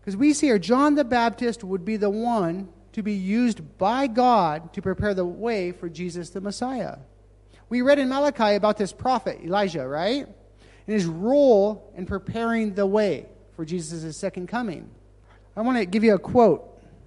Because 0.00 0.16
we 0.16 0.34
see 0.34 0.48
here, 0.48 0.58
John 0.58 0.94
the 0.94 1.04
Baptist 1.04 1.64
would 1.64 1.84
be 1.86 1.96
the 1.96 2.10
one 2.10 2.68
to 2.92 3.02
be 3.02 3.14
used 3.14 3.78
by 3.78 4.06
God 4.06 4.74
to 4.74 4.82
prepare 4.82 5.14
the 5.14 5.24
way 5.24 5.72
for 5.72 5.88
Jesus 5.88 6.30
the 6.30 6.40
Messiah. 6.42 6.98
We 7.68 7.82
read 7.82 7.98
in 7.98 8.08
Malachi 8.08 8.54
about 8.54 8.76
this 8.76 8.92
prophet, 8.92 9.40
Elijah, 9.42 9.86
right? 9.86 10.26
And 10.26 10.94
his 10.94 11.06
role 11.06 11.92
in 11.96 12.06
preparing 12.06 12.74
the 12.74 12.86
way 12.86 13.26
for 13.54 13.64
Jesus' 13.64 14.16
second 14.16 14.46
coming. 14.46 14.90
I 15.56 15.62
want 15.62 15.78
to 15.78 15.86
give 15.86 16.04
you 16.04 16.14
a 16.14 16.18
quote 16.18 16.62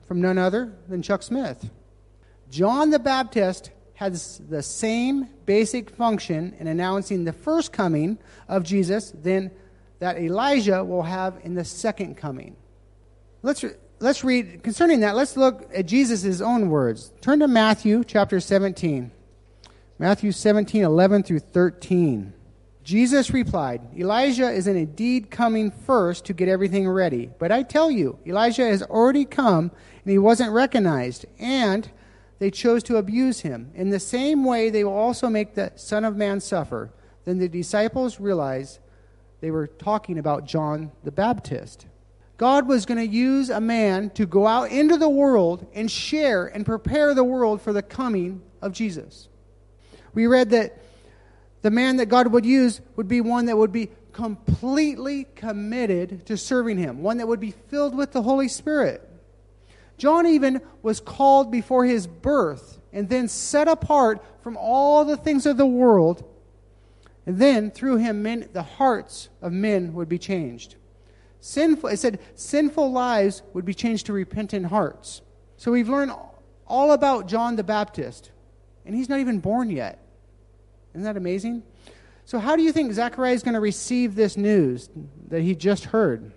from 0.08 0.22
none 0.22 0.38
other 0.38 0.74
than 0.88 1.02
Chuck 1.02 1.24
Smith. 1.24 1.70
John 2.50 2.90
the 2.90 3.00
Baptist 3.00 3.72
has 3.94 4.42
the 4.50 4.64
same 4.64 5.30
basic 5.46 5.90
function 5.90 6.56
in 6.60 6.68
announcing 6.68 7.26
the 7.26 7.34
first 7.34 7.72
coming 7.72 8.18
of 8.48 8.64
Jesus 8.64 9.12
than 9.12 9.52
that 10.00 10.18
Elijah 10.18 10.84
will 10.84 11.04
have 11.04 11.40
in 11.44 11.54
the 11.54 11.66
second 11.66 12.16
coming. 12.16 12.56
Let's, 13.44 13.64
let's 14.00 14.24
read, 14.24 14.64
concerning 14.64 15.02
that, 15.02 15.16
let's 15.16 15.38
look 15.38 15.70
at 15.74 15.86
Jesus' 15.86 16.42
own 16.42 16.70
words. 16.70 17.12
Turn 17.22 17.40
to 17.40 17.48
Matthew 17.48 18.04
chapter 18.04 18.40
17. 18.40 19.12
Matthew 20.02 20.32
17, 20.32 20.82
11 20.82 21.24
through 21.24 21.40
13. 21.40 22.32
Jesus 22.84 23.32
replied, 23.32 23.82
Elijah 23.98 24.50
is 24.50 24.66
indeed 24.66 25.30
coming 25.30 25.72
first 25.72 26.24
to 26.26 26.34
get 26.34 26.48
everything 26.48 26.88
ready. 26.88 27.30
But 27.38 27.52
I 27.52 27.64
tell 27.64 27.92
you, 27.92 28.18
Elijah 28.26 28.64
has 28.64 28.82
already 28.82 29.26
come 29.26 29.72
and 30.06 30.12
he 30.12 30.18
wasn't 30.18 30.54
recognized, 30.54 31.26
and 31.38 31.92
they 32.40 32.50
chose 32.50 32.82
to 32.84 32.96
abuse 32.96 33.42
him. 33.42 33.72
In 33.76 33.90
the 33.90 34.00
same 34.00 34.46
way, 34.46 34.70
they 34.70 34.86
will 34.86 34.94
also 34.94 35.28
make 35.28 35.54
the 35.54 35.74
Son 35.76 36.06
of 36.06 36.16
Man 36.16 36.40
suffer. 36.40 36.94
Then 37.26 37.38
the 37.38 37.50
disciples 37.50 38.22
realized 38.22 38.80
they 39.42 39.52
were 39.52 39.68
talking 39.68 40.18
about 40.18 40.46
John 40.46 40.94
the 41.04 41.12
Baptist. 41.12 41.88
God 42.38 42.70
was 42.70 42.86
going 42.86 43.06
to 43.06 43.16
use 43.16 43.50
a 43.50 43.60
man 43.60 44.12
to 44.12 44.26
go 44.26 44.48
out 44.48 44.72
into 44.72 44.96
the 44.96 45.10
world 45.10 45.68
and 45.74 45.92
share 45.92 46.48
and 46.48 46.66
prepare 46.66 47.14
the 47.14 47.26
world 47.26 47.62
for 47.62 47.74
the 47.74 47.84
coming 47.84 48.42
of 48.62 48.72
Jesus. 48.72 49.29
We 50.14 50.28
read 50.28 50.52
that 50.52 50.78
the 51.62 51.72
man 51.72 51.98
that 51.98 52.08
God 52.08 52.28
would 52.28 52.46
use 52.46 52.82
would 52.96 53.08
be 53.08 53.22
one 53.22 53.46
that 53.46 53.58
would 53.58 53.72
be 53.72 53.90
completely 54.14 55.26
committed 55.36 56.26
to 56.26 56.38
serving 56.38 56.78
him, 56.78 57.02
one 57.02 57.18
that 57.18 57.28
would 57.28 57.40
be 57.40 57.52
filled 57.52 57.96
with 57.96 58.12
the 58.12 58.22
Holy 58.22 58.48
Spirit. 58.48 59.06
John 59.98 60.26
even 60.26 60.62
was 60.82 61.00
called 61.00 61.52
before 61.52 61.86
his 61.86 62.08
birth 62.08 62.80
and 62.92 63.10
then 63.10 63.28
set 63.28 63.68
apart 63.68 64.24
from 64.42 64.58
all 64.58 65.06
the 65.06 65.18
things 65.18 65.46
of 65.46 65.58
the 65.58 65.66
world. 65.66 66.24
And 67.26 67.38
then 67.38 67.70
through 67.70 67.98
him, 67.98 68.24
men, 68.24 68.50
the 68.54 68.64
hearts 68.64 69.30
of 69.42 69.52
men 69.52 69.94
would 69.94 70.10
be 70.10 70.18
changed. 70.18 70.76
Sinful, 71.42 71.90
it 71.90 71.98
said 71.98 72.20
sinful 72.36 72.92
lives 72.92 73.44
would 73.54 73.66
be 73.66 73.74
changed 73.74 74.08
to 74.08 74.14
repentant 74.14 74.68
hearts. 74.68 75.22
So 75.58 75.72
we've 75.72 75.90
learned 75.90 76.14
all 76.66 76.92
about 76.92 77.28
John 77.28 77.56
the 77.56 77.64
Baptist, 77.64 78.32
and 78.86 78.96
he's 78.96 79.10
not 79.10 79.20
even 79.20 79.40
born 79.40 79.70
yet. 79.70 80.00
Isn't 80.94 81.04
that 81.04 81.18
amazing? 81.18 81.64
So, 82.26 82.40
how 82.40 82.56
do 82.56 82.62
you 82.62 82.72
think 82.72 82.94
Zechariah 82.94 83.34
is 83.34 83.44
going 83.44 83.56
to 83.56 83.60
receive 83.60 84.16
this 84.16 84.38
news 84.38 84.90
that 85.30 85.42
he 85.42 85.56
just 85.56 85.86
heard? 85.86 86.32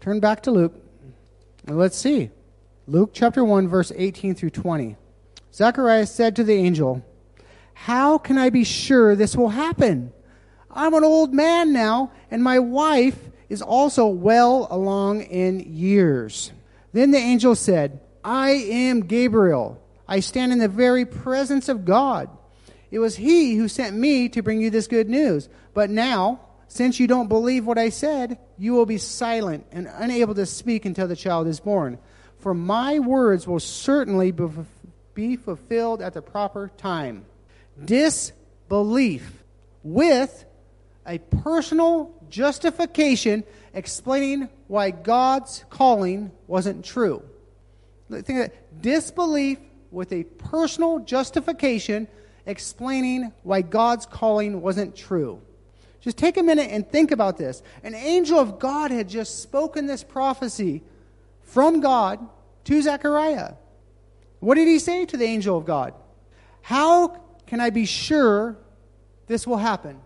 Turn 0.00 0.20
back 0.20 0.42
to 0.44 0.50
Luke, 0.50 0.74
and 1.66 1.78
let's 1.78 1.96
see. 1.96 2.30
Luke 2.86 3.10
chapter 3.12 3.44
1, 3.44 3.66
verse 3.66 3.90
18 3.94 4.36
through 4.36 4.50
20. 4.50 4.96
Zechariah 5.52 6.06
said 6.06 6.36
to 6.36 6.44
the 6.44 6.54
angel, 6.54 7.04
How 7.74 8.18
can 8.18 8.38
I 8.38 8.50
be 8.50 8.62
sure 8.62 9.16
this 9.16 9.34
will 9.34 9.48
happen? 9.48 10.12
I'm 10.70 10.94
an 10.94 11.02
old 11.02 11.34
man 11.34 11.72
now, 11.72 12.12
and 12.30 12.44
my 12.44 12.58
wife 12.58 13.18
is 13.48 13.62
also 13.62 14.06
well 14.06 14.68
along 14.70 15.22
in 15.22 15.60
years. 15.60 16.52
Then 16.92 17.10
the 17.10 17.18
angel 17.18 17.54
said, 17.54 18.00
I 18.24 18.50
am 18.50 19.00
Gabriel. 19.00 19.82
I 20.08 20.20
stand 20.20 20.52
in 20.52 20.58
the 20.58 20.68
very 20.68 21.04
presence 21.04 21.68
of 21.68 21.84
God. 21.84 22.28
It 22.90 22.98
was 22.98 23.16
he 23.16 23.56
who 23.56 23.68
sent 23.68 23.96
me 23.96 24.28
to 24.30 24.42
bring 24.42 24.60
you 24.60 24.70
this 24.70 24.86
good 24.86 25.08
news. 25.08 25.48
But 25.74 25.90
now, 25.90 26.40
since 26.68 27.00
you 27.00 27.06
don't 27.06 27.28
believe 27.28 27.66
what 27.66 27.78
I 27.78 27.88
said, 27.88 28.38
you 28.56 28.72
will 28.74 28.86
be 28.86 28.98
silent 28.98 29.66
and 29.72 29.88
unable 29.92 30.34
to 30.34 30.46
speak 30.46 30.84
until 30.84 31.08
the 31.08 31.16
child 31.16 31.48
is 31.48 31.60
born. 31.60 31.98
For 32.38 32.54
my 32.54 33.00
words 33.00 33.46
will 33.46 33.60
certainly 33.60 34.32
be 35.14 35.36
fulfilled 35.36 36.00
at 36.02 36.14
the 36.14 36.22
proper 36.22 36.70
time. 36.76 37.24
Disbelief 37.84 39.42
with 39.82 40.44
a 41.06 41.18
personal 41.18 42.12
justification 42.30 43.44
explaining 43.74 44.48
why 44.68 44.90
God's 44.90 45.64
calling 45.70 46.30
wasn't 46.46 46.84
true. 46.84 47.22
Think 48.10 48.28
of 48.28 48.36
that. 48.36 48.82
Disbelief 48.82 49.58
with 49.96 50.12
a 50.12 50.24
personal 50.24 50.98
justification 50.98 52.06
explaining 52.44 53.32
why 53.44 53.62
God's 53.62 54.04
calling 54.04 54.60
wasn't 54.60 54.94
true. 54.94 55.40
Just 56.02 56.18
take 56.18 56.36
a 56.36 56.42
minute 56.42 56.68
and 56.70 56.86
think 56.86 57.12
about 57.12 57.38
this. 57.38 57.62
An 57.82 57.94
angel 57.94 58.38
of 58.38 58.58
God 58.58 58.90
had 58.90 59.08
just 59.08 59.42
spoken 59.42 59.86
this 59.86 60.04
prophecy 60.04 60.82
from 61.40 61.80
God 61.80 62.20
to 62.64 62.82
Zechariah. 62.82 63.54
What 64.40 64.56
did 64.56 64.68
he 64.68 64.78
say 64.78 65.06
to 65.06 65.16
the 65.16 65.24
angel 65.24 65.56
of 65.56 65.64
God? 65.64 65.94
How 66.60 67.18
can 67.46 67.62
I 67.62 67.70
be 67.70 67.86
sure 67.86 68.58
this 69.28 69.46
will 69.46 69.56
happen? 69.56 69.98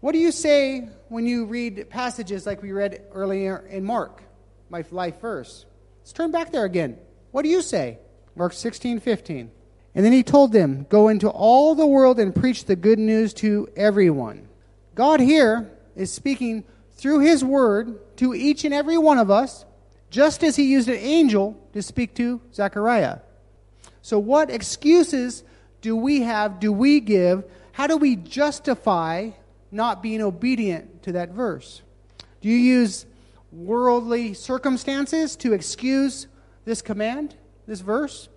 What 0.00 0.12
do 0.12 0.18
you 0.18 0.30
say 0.30 0.90
when 1.08 1.24
you 1.24 1.46
read 1.46 1.88
passages 1.88 2.44
like 2.44 2.62
we 2.62 2.72
read 2.72 3.02
earlier 3.14 3.66
in 3.70 3.82
Mark, 3.82 4.22
my 4.68 4.84
life 4.90 5.22
verse? 5.22 5.64
Let's 6.00 6.12
turn 6.12 6.32
back 6.32 6.52
there 6.52 6.66
again. 6.66 6.98
What 7.30 7.44
do 7.44 7.48
you 7.48 7.62
say? 7.62 7.98
Mark 8.38 8.52
16, 8.52 9.00
15. 9.00 9.50
And 9.96 10.04
then 10.04 10.12
he 10.12 10.22
told 10.22 10.52
them, 10.52 10.86
Go 10.88 11.08
into 11.08 11.28
all 11.28 11.74
the 11.74 11.86
world 11.86 12.20
and 12.20 12.32
preach 12.32 12.64
the 12.64 12.76
good 12.76 13.00
news 13.00 13.34
to 13.34 13.68
everyone. 13.76 14.48
God 14.94 15.18
here 15.18 15.68
is 15.96 16.12
speaking 16.12 16.62
through 16.92 17.18
his 17.18 17.44
word 17.44 18.16
to 18.18 18.34
each 18.34 18.64
and 18.64 18.72
every 18.72 18.96
one 18.96 19.18
of 19.18 19.28
us, 19.28 19.64
just 20.08 20.44
as 20.44 20.54
he 20.54 20.70
used 20.70 20.88
an 20.88 20.94
angel 20.94 21.60
to 21.72 21.82
speak 21.82 22.14
to 22.14 22.40
Zechariah. 22.54 23.18
So, 24.02 24.20
what 24.20 24.50
excuses 24.50 25.42
do 25.80 25.96
we 25.96 26.22
have, 26.22 26.60
do 26.60 26.72
we 26.72 27.00
give? 27.00 27.42
How 27.72 27.88
do 27.88 27.96
we 27.96 28.14
justify 28.14 29.30
not 29.72 30.00
being 30.00 30.22
obedient 30.22 31.02
to 31.02 31.12
that 31.12 31.30
verse? 31.30 31.82
Do 32.40 32.48
you 32.48 32.56
use 32.56 33.04
worldly 33.50 34.32
circumstances 34.34 35.34
to 35.36 35.54
excuse 35.54 36.28
this 36.64 36.82
command, 36.82 37.34
this 37.68 37.80
verse? 37.80 38.28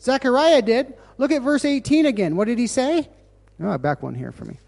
Zechariah 0.00 0.62
did. 0.62 0.94
Look 1.18 1.30
at 1.30 1.42
verse 1.42 1.64
18 1.64 2.06
again. 2.06 2.34
What 2.34 2.46
did 2.46 2.58
he 2.58 2.66
say? 2.66 3.08
Oh, 3.62 3.76
back 3.78 4.02
one 4.02 4.14
here 4.14 4.32
for 4.32 4.46
me. 4.46 4.58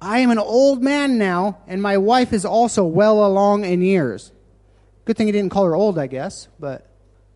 I 0.00 0.20
am 0.20 0.30
an 0.30 0.38
old 0.38 0.82
man 0.82 1.18
now, 1.18 1.58
and 1.66 1.82
my 1.82 1.98
wife 1.98 2.32
is 2.32 2.44
also 2.44 2.84
well 2.84 3.26
along 3.26 3.64
in 3.64 3.82
years. 3.82 4.32
Good 5.04 5.16
thing 5.16 5.26
he 5.26 5.32
didn't 5.32 5.50
call 5.50 5.64
her 5.64 5.74
old, 5.74 5.98
I 5.98 6.06
guess, 6.06 6.48
but 6.58 6.88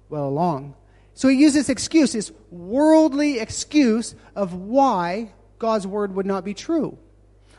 well 0.09 0.29
along. 0.29 0.75
So 1.14 1.29
he 1.29 1.37
used 1.37 1.57
this 1.57 1.69
excuse, 1.69 2.12
this 2.12 2.31
worldly 2.51 3.40
excuse 3.40 4.14
of 4.37 4.55
why 4.55 5.33
God's 5.59 5.87
word 5.87 6.14
would 6.14 6.27
not 6.27 6.45
be 6.45 6.55
true. 6.55 6.99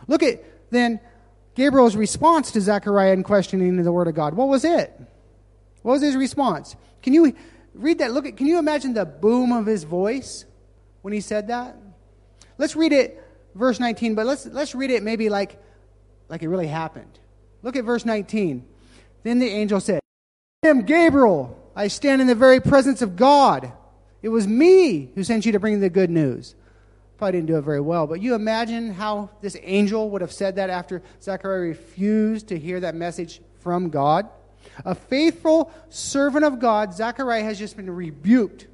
Look 0.08 0.24
at 0.24 0.44
then 0.70 1.00
Gabriel's 1.56 1.96
response 1.96 2.52
to 2.52 2.62
Zechariah 2.62 3.14
in 3.14 3.24
questioning 3.24 3.82
the 3.82 3.92
word 3.92 4.08
of 4.08 4.16
God. 4.16 4.36
What 4.36 4.48
was 4.48 4.64
it? 4.64 4.94
What 5.82 5.94
was 5.94 6.02
his 6.02 6.16
response? 6.16 6.76
Can 7.02 7.14
you 7.14 7.34
read 7.78 8.00
that. 8.00 8.14
Look 8.14 8.26
at, 8.26 8.38
can 8.38 8.48
you 8.48 8.60
imagine 8.60 8.94
the 8.94 9.06
boom 9.06 9.52
of 9.52 9.66
his 9.66 9.84
voice 9.84 10.46
when 11.02 11.14
he 11.14 11.22
said 11.22 11.48
that? 11.48 11.76
Let's 12.58 12.76
read 12.76 12.92
it, 12.92 13.24
verse 13.56 13.80
19, 13.80 14.16
but 14.16 14.26
let's, 14.26 14.46
let's 14.48 14.76
read 14.76 14.92
it 14.92 15.04
maybe 15.04 15.30
like, 15.30 15.62
like 16.30 16.44
it 16.44 16.50
really 16.50 16.68
happened. 16.68 17.20
Look 17.62 17.76
at 17.76 17.84
verse 17.84 18.06
19. 18.06 18.66
Then 19.24 19.40
the 19.40 19.48
angel 19.48 19.80
said, 19.80 20.00
I 20.64 20.70
am 20.70 20.84
Gabriel. 20.84 21.72
I 21.76 21.88
stand 21.88 22.22
in 22.22 22.28
the 22.28 22.36
very 22.36 22.60
presence 22.60 23.02
of 23.02 23.16
God. 23.16 23.72
It 24.22 24.30
was 24.30 24.48
me 24.48 25.12
who 25.14 25.24
sent 25.24 25.46
you 25.46 25.52
to 25.52 25.60
bring 25.60 25.80
the 25.80 25.90
good 25.90 26.10
news. 26.10 26.56
Probably 27.18 27.34
didn't 27.40 27.48
do 27.48 27.58
it 27.58 27.62
very 27.62 27.82
well, 27.82 28.06
but 28.08 28.22
you 28.22 28.36
imagine 28.36 28.94
how 28.94 29.30
this 29.42 29.58
angel 29.62 30.10
would 30.12 30.22
have 30.22 30.32
said 30.32 30.56
that 30.58 30.70
after 30.70 31.02
Zechariah 31.22 31.60
refused 31.60 32.48
to 32.50 32.60
hear 32.60 32.80
that 32.80 32.96
message 32.96 33.42
from 33.60 33.90
God? 33.90 34.30
A 34.86 34.96
faithful 34.96 35.72
servant 35.90 36.46
of 36.46 36.60
God, 36.60 36.94
Zechariah 36.94 37.44
has 37.44 37.60
just 37.60 37.76
been 37.76 37.90
rebuked. 37.90 38.68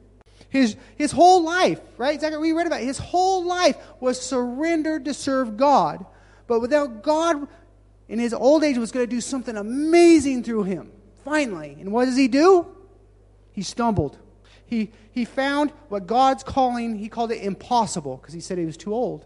His, 0.50 0.76
his 0.96 1.12
whole 1.12 1.44
life, 1.44 1.80
right? 1.98 2.20
Zechariah, 2.20 2.39
we 2.39 2.52
read 2.52 2.68
about 2.68 2.82
it, 2.82 2.86
his 2.86 3.00
whole 3.00 3.44
life 3.44 3.76
was 4.00 4.22
surrendered 4.22 5.06
to 5.06 5.13
serve 5.13 5.58
God. 5.58 6.06
But 6.46 6.60
without 6.60 7.02
God, 7.02 7.48
in 8.08 8.20
his 8.20 8.34
old 8.34 8.63
age, 8.63 8.78
was 8.78 8.92
going 8.92 9.08
to 9.08 9.10
do 9.10 9.22
something 9.22 9.58
amazing 9.58 10.44
through 10.44 10.63
him. 10.63 10.92
Finally. 11.24 11.78
And 11.80 11.92
what 11.92 12.06
does 12.06 12.18
he 12.18 12.28
do? 12.28 12.68
He 13.54 13.63
stumbled. 13.63 14.18
He, 14.66 14.92
he 15.12 15.26
found 15.26 15.72
what 15.89 16.08
God's 16.08 16.44
calling, 16.44 16.98
he 16.98 17.10
called 17.10 17.32
it 17.32 17.44
impossible 17.44 18.18
because 18.18 18.34
he 18.34 18.39
said 18.39 18.58
he 18.58 18.66
was 18.66 18.78
too 18.78 18.94
old. 18.94 19.26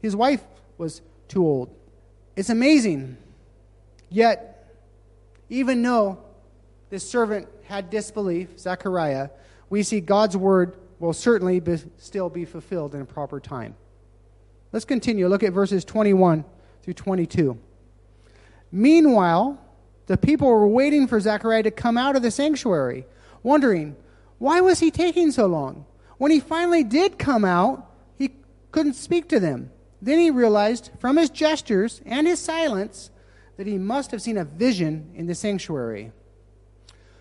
His 0.00 0.14
wife 0.14 0.42
was 0.78 1.00
too 1.28 1.46
old. 1.46 1.74
It's 2.36 2.50
amazing. 2.50 3.16
Yet, 4.08 4.51
even 5.52 5.82
though 5.82 6.18
this 6.88 7.06
servant 7.08 7.46
had 7.64 7.90
disbelief, 7.90 8.58
Zechariah, 8.58 9.28
we 9.68 9.82
see 9.82 10.00
God's 10.00 10.34
word 10.34 10.78
will 10.98 11.12
certainly 11.12 11.60
be, 11.60 11.76
still 11.98 12.30
be 12.30 12.46
fulfilled 12.46 12.94
in 12.94 13.02
a 13.02 13.04
proper 13.04 13.38
time. 13.38 13.74
Let's 14.72 14.86
continue. 14.86 15.28
Look 15.28 15.42
at 15.42 15.52
verses 15.52 15.84
21 15.84 16.46
through 16.82 16.94
22. 16.94 17.58
Meanwhile, 18.72 19.60
the 20.06 20.16
people 20.16 20.48
were 20.48 20.66
waiting 20.66 21.06
for 21.06 21.20
Zechariah 21.20 21.64
to 21.64 21.70
come 21.70 21.98
out 21.98 22.16
of 22.16 22.22
the 22.22 22.30
sanctuary, 22.30 23.04
wondering, 23.42 23.94
why 24.38 24.62
was 24.62 24.80
he 24.80 24.90
taking 24.90 25.32
so 25.32 25.46
long? 25.46 25.84
When 26.16 26.30
he 26.30 26.40
finally 26.40 26.82
did 26.82 27.18
come 27.18 27.44
out, 27.44 27.90
he 28.16 28.36
couldn't 28.70 28.94
speak 28.94 29.28
to 29.28 29.38
them. 29.38 29.70
Then 30.00 30.18
he 30.18 30.30
realized 30.30 30.92
from 30.98 31.18
his 31.18 31.28
gestures 31.28 32.00
and 32.06 32.26
his 32.26 32.38
silence 32.38 33.10
that 33.56 33.66
he 33.66 33.78
must 33.78 34.10
have 34.10 34.22
seen 34.22 34.38
a 34.38 34.44
vision 34.44 35.10
in 35.14 35.26
the 35.26 35.34
sanctuary. 35.34 36.12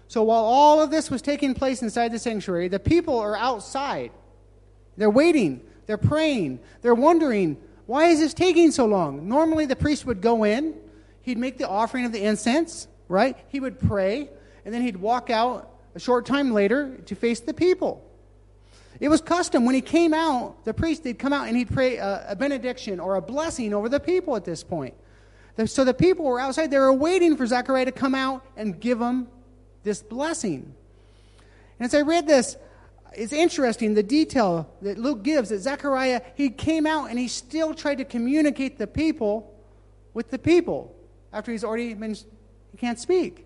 So 0.08 0.24
while 0.24 0.44
all 0.44 0.82
of 0.82 0.91
this 0.91 1.10
was 1.10 1.22
taking 1.22 1.54
place 1.54 1.82
inside 1.82 2.12
the 2.12 2.20
sanctuary, 2.20 2.67
the 2.67 2.80
people 2.80 3.17
are 3.17 3.36
outside. 3.36 4.12
They're 4.98 5.10
waiting, 5.10 5.62
they're 5.86 5.98
praying, 5.98 6.60
they're 6.82 6.96
wondering, 6.96 7.58
why 7.86 8.06
is 8.06 8.20
this 8.20 8.34
taking 8.34 8.72
so 8.72 8.86
long? 8.86 9.28
Normally, 9.28 9.65
the 9.65 9.76
priest 9.76 10.06
would 10.06 10.22
go 10.22 10.44
in, 10.44 10.76
he'd 11.22 11.38
make 11.38 11.58
the 11.58 11.67
offering 11.67 12.06
of 12.06 12.12
the 12.12 12.24
incense, 12.24 12.88
right? 13.08 13.38
He 13.50 13.60
would 13.60 13.80
pray, 13.80 14.30
and 14.65 14.74
then 14.74 14.82
he'd 14.82 14.98
walk 14.98 15.30
out 15.30 15.70
a 15.96 16.00
short 16.00 16.26
time 16.26 16.52
later 16.52 16.98
to 17.06 17.15
face 17.15 17.39
the 17.39 17.54
people. 17.54 18.06
It 19.00 19.10
was 19.10 19.20
custom 19.22 19.65
when 19.65 19.76
he 19.76 19.82
came 19.82 20.13
out, 20.13 20.63
the 20.63 20.74
priest, 20.74 21.04
they'd 21.04 21.17
come 21.17 21.34
out 21.34 21.48
and 21.48 21.58
he'd 21.58 21.72
pray 21.72 21.98
a, 21.98 22.28
a 22.30 22.36
benediction 22.36 23.00
or 23.00 23.15
a 23.15 23.22
blessing 23.22 23.74
over 23.74 23.89
the 23.89 24.00
people 24.00 24.36
at 24.36 24.46
this 24.46 24.63
point. 24.63 24.94
So 25.66 25.84
the 25.84 25.94
people 25.94 26.26
were 26.26 26.40
outside. 26.40 26.72
They 26.72 26.80
were 26.80 26.94
waiting 26.94 27.38
for 27.38 27.46
Zechariah 27.46 27.86
to 27.86 27.92
come 27.92 28.16
out 28.16 28.46
and 28.56 28.80
give 28.80 29.00
them 29.00 29.28
this 29.84 30.02
blessing. 30.02 30.74
And 31.80 31.86
as 31.86 31.94
I 31.94 32.02
read 32.02 32.28
this, 32.28 32.58
it's 33.14 33.34
interesting 33.34 33.94
the 33.94 34.04
detail 34.04 34.70
that 34.82 34.98
Luke 34.98 35.24
gives 35.24 35.50
that 35.50 35.60
Zechariah, 35.60 36.22
he 36.36 36.50
came 36.50 36.86
out 36.86 37.10
and 37.10 37.20
he 37.20 37.28
still 37.28 37.74
tried 37.74 37.98
to 37.98 38.06
communicate 38.06 38.78
the 38.78 38.88
people 38.88 39.54
with 40.14 40.30
the 40.30 40.40
people. 40.40 40.96
after 41.34 41.52
he's 41.52 41.64
already 41.64 41.94
been, 41.94 42.16
he 42.72 42.78
can't 42.78 43.00
speak. 43.00 43.46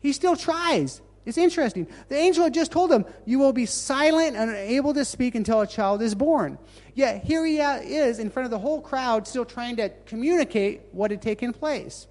He 0.00 0.12
still 0.12 0.36
tries. 0.36 1.00
It's 1.24 1.38
interesting. 1.38 1.86
The 2.08 2.16
angel 2.16 2.44
had 2.44 2.54
just 2.54 2.72
told 2.72 2.90
him, 2.90 3.04
You 3.24 3.38
will 3.38 3.52
be 3.52 3.66
silent 3.66 4.36
and 4.36 4.50
unable 4.50 4.92
to 4.94 5.04
speak 5.04 5.34
until 5.36 5.60
a 5.60 5.66
child 5.66 6.02
is 6.02 6.14
born. 6.14 6.58
Yet 6.94 7.24
here 7.24 7.44
he 7.44 7.58
is 7.58 8.18
in 8.18 8.30
front 8.30 8.44
of 8.44 8.50
the 8.50 8.58
whole 8.58 8.80
crowd, 8.80 9.26
still 9.26 9.44
trying 9.44 9.76
to 9.76 9.90
communicate 10.06 10.82
what 10.92 11.10
had 11.10 11.22
taken 11.22 11.52
place. 11.52 12.06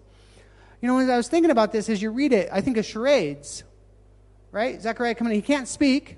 You 0.81 0.87
know, 0.87 0.97
as 0.97 1.09
I 1.09 1.17
was 1.17 1.27
thinking 1.27 1.51
about 1.51 1.71
this, 1.71 1.89
as 1.89 2.01
you 2.01 2.09
read 2.09 2.33
it, 2.33 2.49
I 2.51 2.61
think 2.61 2.77
of 2.77 2.85
charades, 2.85 3.63
right? 4.51 4.81
Zechariah 4.81 5.13
coming 5.13 5.33
in, 5.33 5.35
he 5.35 5.41
can't 5.43 5.67
speak. 5.67 6.17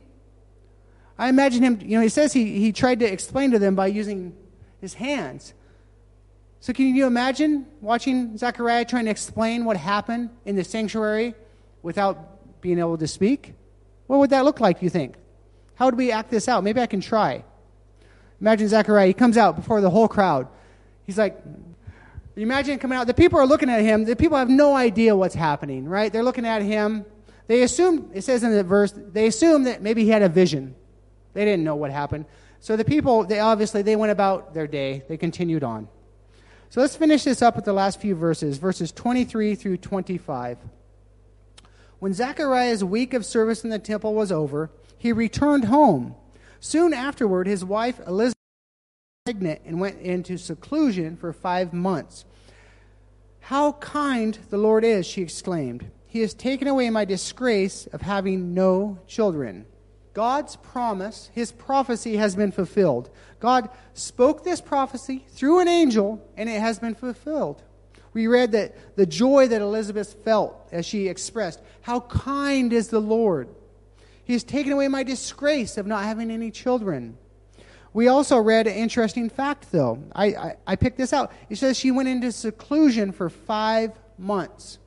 I 1.18 1.28
imagine 1.28 1.62
him, 1.62 1.80
you 1.82 1.98
know, 1.98 2.02
he 2.02 2.10
says 2.10 2.32
he, 2.32 2.60
he 2.60 2.72
tried 2.72 3.00
to 3.00 3.06
explain 3.06 3.52
to 3.52 3.60
them 3.60 3.76
by 3.76 3.88
using 3.88 4.36
his 4.80 4.94
hands. 4.94 5.54
So, 6.62 6.72
can 6.72 6.96
you 6.96 7.06
imagine 7.06 7.66
watching 7.82 8.38
Zechariah 8.38 8.86
trying 8.86 9.06
to 9.06 9.12
explain 9.12 9.66
what 9.66 9.76
happened 9.76 10.30
in 10.46 10.56
the 10.56 10.64
sanctuary 10.64 11.36
without 11.82 12.62
being 12.62 12.80
able 12.80 12.98
to 12.98 13.08
speak? 13.08 13.54
What 14.08 14.20
would 14.20 14.30
that 14.30 14.46
look 14.46 14.62
like, 14.62 14.80
do 14.80 14.86
you 14.86 14.90
think? 14.90 15.16
How 15.76 15.86
would 15.86 15.98
we 15.98 16.12
act 16.12 16.32
this 16.32 16.48
out? 16.48 16.64
Maybe 16.64 16.80
I 16.80 16.86
can 16.86 17.02
try. 17.02 17.44
Imagine 18.44 18.68
Zechariah, 18.68 19.08
he 19.08 19.14
comes 19.14 19.38
out 19.38 19.56
before 19.56 19.80
the 19.80 19.90
whole 19.90 20.10
crowd. 20.10 20.50
He's 21.06 21.18
like, 21.18 21.42
imagine 22.36 22.78
coming 22.78 22.98
out. 22.98 23.08
The 23.08 23.14
people 23.14 23.40
are 23.40 23.46
looking 23.46 23.70
at 23.70 23.80
him. 23.80 24.04
The 24.04 24.18
people 24.18 24.38
have 24.38 24.50
no 24.50 24.76
idea 24.76 25.16
what's 25.16 25.34
happening, 25.34 25.88
right? 25.88 26.12
They're 26.12 26.24
looking 26.24 26.46
at 26.46 26.62
him. 26.62 27.06
They 27.48 27.64
assume, 27.64 28.12
it 28.14 28.24
says 28.24 28.44
in 28.44 28.52
the 28.52 28.62
verse, 28.62 28.94
they 28.98 29.28
assume 29.28 29.64
that 29.64 29.82
maybe 29.82 30.04
he 30.04 30.10
had 30.10 30.24
a 30.24 30.28
vision. 30.28 30.76
They 31.34 31.46
didn't 31.46 31.64
know 31.64 31.78
what 31.78 31.90
happened. 31.92 32.26
So 32.60 32.76
the 32.76 32.84
people, 32.84 33.24
they 33.24 33.40
obviously, 33.40 33.82
they 33.82 33.96
went 33.96 34.12
about 34.12 34.54
their 34.54 34.68
day. 34.68 35.04
They 35.08 35.16
continued 35.16 35.64
on. 35.64 35.88
So 36.70 36.82
let's 36.82 36.98
finish 36.98 37.24
this 37.24 37.42
up 37.42 37.56
with 37.56 37.64
the 37.64 37.72
last 37.72 38.02
few 38.02 38.14
verses, 38.14 38.58
verses 38.58 38.92
23 38.92 39.56
through 39.56 39.78
25. 39.78 40.58
When 42.00 42.14
Zechariah's 42.14 42.84
week 42.84 43.14
of 43.14 43.26
service 43.26 43.64
in 43.64 43.70
the 43.70 43.80
temple 43.80 44.14
was 44.14 44.34
over, 44.34 44.70
he 44.98 45.14
returned 45.14 45.64
home. 45.64 46.16
Soon 46.64 46.94
afterward, 46.94 47.46
his 47.46 47.66
wife 47.66 48.00
Elizabeth 48.08 48.38
was 49.26 49.34
pregnant 49.34 49.62
and 49.66 49.82
went 49.82 50.00
into 50.00 50.38
seclusion 50.38 51.18
for 51.18 51.34
five 51.34 51.74
months. 51.74 52.24
How 53.42 53.74
kind 53.74 54.40
the 54.50 54.58
Lord 54.58 54.86
is, 54.86 55.06
she 55.06 55.22
exclaimed. 55.22 55.92
He 56.08 56.22
has 56.22 56.34
taken 56.34 56.70
away 56.70 56.90
my 56.90 57.04
disgrace 57.04 57.86
of 57.88 58.02
having 58.02 58.54
no 58.54 58.98
children. 59.08 59.66
God's 60.14 60.56
promise, 60.56 61.30
his 61.34 61.52
prophecy 61.52 62.16
has 62.16 62.34
been 62.34 62.54
fulfilled. 62.54 63.10
God 63.42 63.68
spoke 63.94 64.46
this 64.46 64.62
prophecy 64.62 65.26
through 65.32 65.60
an 65.60 65.68
angel, 65.68 66.26
and 66.38 66.48
it 66.48 66.62
has 66.62 66.80
been 66.80 66.96
fulfilled. 66.96 67.62
We 68.14 68.28
read 68.28 68.54
that 68.54 68.96
the 68.96 69.06
joy 69.06 69.50
that 69.50 69.62
Elizabeth 69.62 70.14
felt 70.24 70.70
as 70.72 70.86
she 70.86 71.10
expressed, 71.10 71.62
How 71.82 72.00
kind 72.00 72.72
is 72.72 72.88
the 72.88 73.02
Lord! 73.02 73.50
He 74.24 74.34
has 74.34 74.44
taken 74.44 74.72
away 74.72 74.88
my 74.88 75.04
disgrace 75.04 75.78
of 75.78 75.86
not 75.86 76.04
having 76.04 76.32
any 76.32 76.52
children. 76.52 77.18
We 77.94 78.08
also 78.08 78.38
read 78.38 78.66
an 78.68 78.74
interesting 78.74 79.30
fact, 79.30 79.72
though. 79.72 80.04
I, 80.16 80.26
I, 80.26 80.56
I 80.68 80.76
picked 80.76 80.98
this 80.98 81.14
out. 81.14 81.32
It 81.50 81.58
says 81.58 81.78
she 81.78 81.92
went 81.92 82.10
into 82.10 82.32
seclusion 82.32 83.12
for 83.12 83.30
five 83.30 83.92
months. 84.18 84.80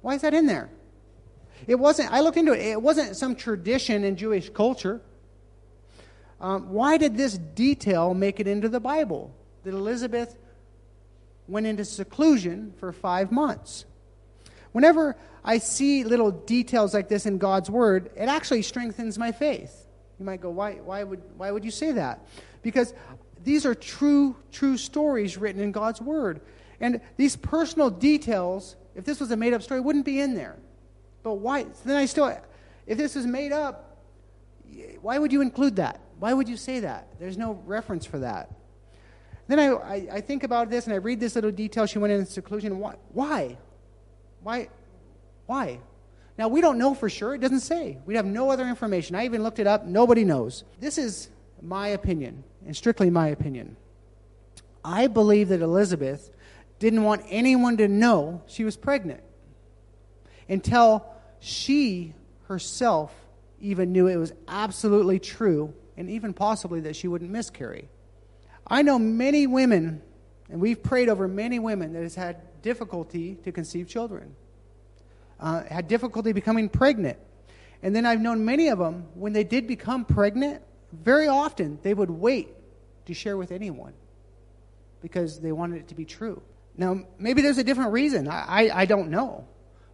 Why 0.00 0.14
is 0.14 0.22
that 0.22 0.34
in 0.34 0.46
there? 0.46 0.70
It 1.66 1.76
wasn't, 1.76 2.12
I 2.12 2.20
looked 2.20 2.36
into 2.36 2.52
it, 2.52 2.60
it 2.60 2.82
wasn't 2.82 3.16
some 3.16 3.36
tradition 3.36 4.02
in 4.02 4.16
Jewish 4.16 4.50
culture. 4.50 5.00
Um, 6.40 6.70
why 6.70 6.96
did 6.96 7.16
this 7.16 7.38
detail 7.38 8.14
make 8.14 8.40
it 8.40 8.48
into 8.48 8.68
the 8.68 8.80
Bible? 8.80 9.32
That 9.62 9.74
Elizabeth 9.74 10.36
went 11.46 11.66
into 11.66 11.84
seclusion 11.84 12.74
for 12.80 12.92
five 12.92 13.30
months. 13.30 13.84
Whenever 14.72 15.16
I 15.44 15.58
see 15.58 16.04
little 16.04 16.30
details 16.30 16.94
like 16.94 17.08
this 17.08 17.26
in 17.26 17.38
God's 17.38 17.68
Word, 17.68 18.10
it 18.16 18.28
actually 18.28 18.62
strengthens 18.62 19.18
my 19.18 19.32
faith. 19.32 19.86
You 20.18 20.24
might 20.24 20.40
go, 20.40 20.50
why, 20.50 20.74
why, 20.74 21.02
would, 21.02 21.22
why 21.36 21.50
would 21.50 21.64
you 21.64 21.70
say 21.70 21.92
that? 21.92 22.26
Because 22.62 22.94
these 23.42 23.66
are 23.66 23.74
true, 23.74 24.36
true 24.52 24.76
stories 24.76 25.36
written 25.36 25.60
in 25.60 25.72
God's 25.72 26.00
Word. 26.00 26.40
And 26.80 27.00
these 27.16 27.36
personal 27.36 27.90
details, 27.90 28.76
if 28.94 29.04
this 29.04 29.20
was 29.20 29.30
a 29.30 29.36
made 29.36 29.52
up 29.52 29.62
story, 29.62 29.80
wouldn't 29.80 30.04
be 30.04 30.20
in 30.20 30.34
there. 30.34 30.56
But 31.22 31.34
why? 31.34 31.66
Then 31.84 31.96
I 31.96 32.06
still, 32.06 32.36
if 32.86 32.98
this 32.98 33.16
is 33.16 33.26
made 33.26 33.52
up, 33.52 33.98
why 35.00 35.18
would 35.18 35.32
you 35.32 35.40
include 35.40 35.76
that? 35.76 36.00
Why 36.18 36.32
would 36.32 36.48
you 36.48 36.56
say 36.56 36.80
that? 36.80 37.08
There's 37.18 37.36
no 37.36 37.60
reference 37.66 38.06
for 38.06 38.18
that. 38.20 38.50
Then 39.48 39.58
I, 39.58 39.66
I, 39.66 40.08
I 40.12 40.20
think 40.20 40.44
about 40.44 40.70
this 40.70 40.86
and 40.86 40.94
I 40.94 40.98
read 40.98 41.18
this 41.18 41.34
little 41.34 41.50
detail. 41.50 41.86
She 41.86 41.98
went 41.98 42.12
in 42.12 42.24
seclusion. 42.26 42.78
Why? 42.78 42.94
Why? 43.12 43.58
Why? 44.42 44.68
Why? 45.46 45.80
Now, 46.38 46.48
we 46.48 46.60
don't 46.60 46.78
know 46.78 46.94
for 46.94 47.10
sure. 47.10 47.34
It 47.34 47.40
doesn't 47.40 47.60
say. 47.60 47.98
We 48.06 48.16
have 48.16 48.24
no 48.24 48.50
other 48.50 48.66
information. 48.66 49.16
I 49.16 49.24
even 49.26 49.42
looked 49.42 49.58
it 49.58 49.66
up. 49.66 49.84
Nobody 49.84 50.24
knows. 50.24 50.64
This 50.80 50.98
is 50.98 51.28
my 51.60 51.88
opinion, 51.88 52.42
and 52.66 52.76
strictly 52.76 53.10
my 53.10 53.28
opinion. 53.28 53.76
I 54.84 55.06
believe 55.06 55.48
that 55.48 55.60
Elizabeth 55.60 56.30
didn't 56.78 57.04
want 57.04 57.22
anyone 57.28 57.76
to 57.76 57.86
know 57.86 58.42
she 58.46 58.64
was 58.64 58.76
pregnant 58.76 59.22
until 60.48 61.06
she 61.38 62.14
herself 62.48 63.14
even 63.60 63.92
knew 63.92 64.08
it 64.08 64.16
was 64.16 64.32
absolutely 64.48 65.20
true 65.20 65.72
and 65.96 66.10
even 66.10 66.32
possibly 66.32 66.80
that 66.80 66.96
she 66.96 67.06
wouldn't 67.06 67.30
miscarry. 67.30 67.88
I 68.66 68.82
know 68.82 68.98
many 68.98 69.46
women, 69.46 70.02
and 70.48 70.60
we've 70.60 70.82
prayed 70.82 71.08
over 71.08 71.28
many 71.28 71.58
women 71.58 71.92
that 71.92 72.02
has 72.02 72.14
had 72.14 72.62
difficulty 72.62 73.36
to 73.44 73.52
conceive 73.52 73.88
children, 73.88 74.34
uh, 75.42 75.64
had 75.64 75.88
difficulty 75.88 76.32
becoming 76.32 76.68
pregnant. 76.68 77.18
And 77.82 77.94
then 77.94 78.06
I've 78.06 78.20
known 78.20 78.44
many 78.44 78.68
of 78.68 78.78
them, 78.78 79.08
when 79.14 79.32
they 79.32 79.44
did 79.44 79.66
become 79.66 80.04
pregnant, 80.04 80.62
very 80.92 81.26
often 81.26 81.78
they 81.82 81.92
would 81.92 82.10
wait 82.10 82.48
to 83.06 83.14
share 83.14 83.36
with 83.36 83.50
anyone 83.50 83.92
because 85.02 85.40
they 85.40 85.50
wanted 85.50 85.78
it 85.78 85.88
to 85.88 85.96
be 85.96 86.04
true. 86.04 86.40
Now, 86.76 87.00
maybe 87.18 87.42
there's 87.42 87.58
a 87.58 87.64
different 87.64 87.92
reason. 87.92 88.28
I, 88.28 88.68
I, 88.68 88.80
I 88.82 88.86
don't 88.86 89.10
know. 89.10 89.48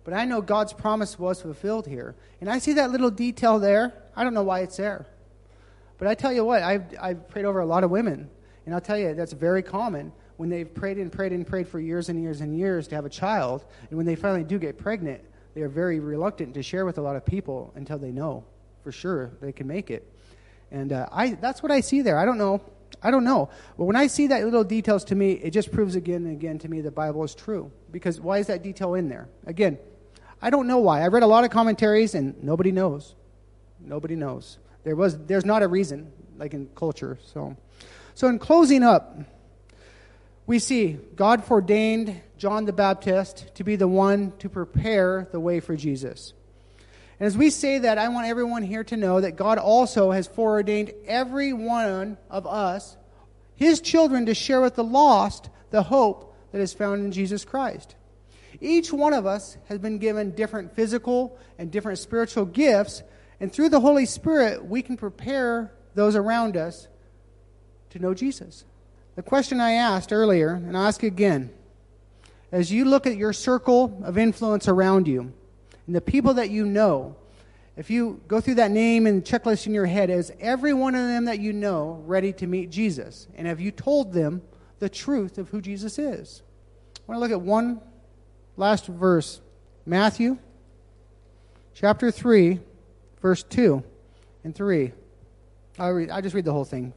But 0.05 0.15
I 0.15 0.27
know 0.27 0.41
God's 0.41 0.73
promise 0.73 1.19
was 1.19 1.41
fulfilled 1.41 1.87
here. 1.87 2.15
And 2.41 2.49
I 2.49 2.59
see 2.59 2.75
that 2.75 2.91
little 2.91 3.11
detail 3.11 3.59
there. 3.59 3.95
I 4.15 4.25
don't 4.25 4.35
know 4.35 4.43
why 4.43 4.61
it's 4.61 4.77
there. 4.77 5.07
But 5.97 6.09
I 6.09 6.15
tell 6.15 6.33
you 6.33 6.45
what, 6.45 6.63
I've, 6.63 6.85
I've 7.01 7.29
prayed 7.29 7.47
over 7.47 7.61
a 7.61 7.67
lot 7.67 7.85
of 7.85 7.91
women. 7.91 8.31
And 8.67 8.75
I'll 8.75 8.81
tell 8.81 8.99
you, 8.99 9.15
that's 9.15 9.33
very 9.33 9.63
common 9.63 10.13
when 10.37 10.51
they've 10.51 10.73
prayed 10.73 10.99
and 10.99 11.11
prayed 11.11 11.33
and 11.33 11.47
prayed 11.47 11.67
for 11.69 11.81
years 11.81 12.11
and 12.11 12.23
years 12.23 12.41
and 12.41 12.57
years 12.57 12.87
to 12.89 12.95
have 12.95 13.07
a 13.07 13.11
child. 13.11 13.65
And 13.89 13.97
when 13.97 14.07
they 14.07 14.15
finally 14.15 14.45
do 14.45 14.59
get 14.59 14.79
pregnant, 14.79 15.23
they 15.55 15.63
are 15.63 15.69
very 15.69 16.01
reluctant 16.01 16.55
to 16.55 16.63
share 16.63 16.85
with 16.85 16.99
a 16.99 17.03
lot 17.03 17.17
of 17.17 17.25
people 17.25 17.73
until 17.75 17.99
they 17.99 18.11
know 18.11 18.45
for 18.83 18.93
sure 18.93 19.33
they 19.41 19.53
can 19.53 19.67
make 19.67 19.91
it. 19.91 20.11
And 20.71 20.93
uh, 20.93 21.09
I, 21.11 21.31
that's 21.31 21.63
what 21.63 21.73
I 21.73 21.81
see 21.81 22.03
there. 22.03 22.19
I 22.19 22.25
don't 22.25 22.39
know. 22.39 22.61
I 23.03 23.11
don't 23.11 23.25
know. 23.25 23.49
But 23.77 23.85
when 23.85 23.97
I 23.97 24.07
see 24.07 24.27
that 24.29 24.45
little 24.45 24.65
details 24.65 25.05
to 25.05 25.15
me, 25.15 25.33
it 25.33 25.51
just 25.51 25.71
proves 25.71 25.95
again 25.95 26.25
and 26.27 26.33
again 26.33 26.59
to 26.61 26.69
me 26.69 26.81
the 26.81 26.91
Bible 26.91 27.23
is 27.25 27.35
true. 27.35 27.71
Because 27.91 28.21
why 28.21 28.39
is 28.39 28.47
that 28.49 28.63
detail 28.63 28.95
in 28.95 29.09
there? 29.09 29.29
Again, 29.47 29.79
I 30.41 30.51
don't 30.51 30.67
know 30.67 30.79
why. 30.79 31.03
I 31.03 31.09
read 31.09 31.23
a 31.23 31.27
lot 31.27 31.45
of 31.45 31.51
commentaries 31.51 32.15
and 32.15 32.43
nobody 32.43 32.73
knows. 32.73 33.15
Nobody 33.81 34.17
knows. 34.17 34.59
There 34.85 34.97
was 34.97 35.19
there's 35.27 35.45
not 35.45 35.63
a 35.63 35.69
reason 35.69 36.11
like 36.37 36.55
in 36.55 36.69
culture. 36.75 37.19
So 37.23 37.57
so 38.15 38.29
in 38.29 38.39
closing 38.39 38.83
up, 38.83 39.19
we 40.49 40.59
see 40.59 40.99
God 41.15 41.49
ordained 41.51 42.21
John 42.39 42.65
the 42.65 42.73
Baptist 42.73 43.55
to 43.57 43.65
be 43.65 43.77
the 43.77 43.87
one 43.87 44.33
to 44.39 44.49
prepare 44.49 45.29
the 45.31 45.39
way 45.39 45.61
for 45.61 45.77
Jesus. 45.77 46.33
And 47.21 47.27
as 47.27 47.37
we 47.37 47.51
say 47.51 47.81
that, 47.81 47.99
I 47.99 48.09
want 48.09 48.29
everyone 48.29 48.63
here 48.63 48.83
to 48.85 48.97
know 48.97 49.21
that 49.21 49.37
God 49.37 49.59
also 49.59 50.11
has 50.11 50.27
foreordained 50.27 50.93
every 51.07 51.53
one 51.53 52.17
of 52.31 52.47
us, 52.47 52.97
his 53.57 53.83
children, 53.83 54.25
to 54.25 54.35
share 54.35 54.63
with 54.63 54.75
the 54.75 54.85
lost 54.85 55.51
the 55.69 55.83
hope 55.83 56.35
that 56.53 56.63
is 56.63 56.73
found 56.73 57.05
in 57.05 57.13
Jesus 57.13 57.45
Christ. 57.45 57.95
Each 58.59 58.91
one 58.91 59.13
of 59.13 59.27
us 59.27 59.59
has 59.69 59.79
been 59.79 59.99
given 59.99 60.31
different 60.31 60.75
physical 60.75 61.39
and 61.59 61.71
different 61.71 61.99
spiritual 61.99 62.47
gifts, 62.47 63.03
and 63.39 63.53
through 63.53 63.69
the 63.69 63.81
Holy 63.81 64.07
Spirit, 64.07 64.65
we 64.65 64.81
can 64.81 64.97
prepare 64.97 65.71
those 65.95 66.17
around 66.17 66.57
us 66.57 66.89
to 67.91 67.99
know 67.99 68.15
Jesus. 68.15 68.65
The 69.19 69.25
question 69.25 69.59
I 69.59 69.73
asked 69.73 70.13
earlier, 70.13 70.51
and 70.51 70.77
I'll 70.77 70.87
ask 70.87 71.03
again 71.03 71.51
as 72.53 72.71
you 72.71 72.85
look 72.85 73.05
at 73.05 73.17
your 73.17 73.33
circle 73.33 74.01
of 74.05 74.17
influence 74.17 74.69
around 74.69 75.09
you 75.09 75.33
and 75.89 75.97
the 75.97 76.01
people 76.01 76.35
that 76.35 76.51
you 76.51 76.65
know, 76.65 77.17
if 77.77 77.91
you 77.91 78.21
go 78.29 78.41
through 78.41 78.55
that 78.55 78.71
name 78.71 79.09
and 79.09 79.25
checklist 79.25 79.67
in 79.67 79.75
your 79.75 79.87
head, 79.87 80.09
is 80.09 80.33
every 80.39 80.73
one 80.73 80.95
of 80.95 81.01
them 81.09 81.25
that 81.25 81.41
you 81.41 81.53
know 81.53 82.01
ready 82.07 82.33
to 82.35 82.47
meet 82.47 82.71
Jesus? 82.71 83.27
And 83.35 83.49
have 83.49 83.59
you 83.59 83.73
told 83.73 84.13
them 84.13 84.41
the 84.79 84.89
truth 84.89 85.37
of 85.37 85.49
who 85.49 85.61
Jesus 85.61 85.99
is? 85.99 86.43
I 86.97 87.01
want 87.11 87.17
to 87.17 87.21
look 87.21 87.33
at 87.33 87.41
one 87.41 87.81
last 88.57 88.87
verse 88.87 89.41
Matthew 89.85 90.39
chapter 91.75 92.13
3, 92.13 92.61
verse 93.21 93.43
2 93.43 93.83
and 94.45 94.55
3. 94.55 94.93
I'll, 95.77 95.91
read, 95.91 96.09
I'll 96.09 96.23
just 96.23 96.37
read 96.37 96.45
the 96.45 96.53
whole 96.53 96.65
thing. 96.65 96.93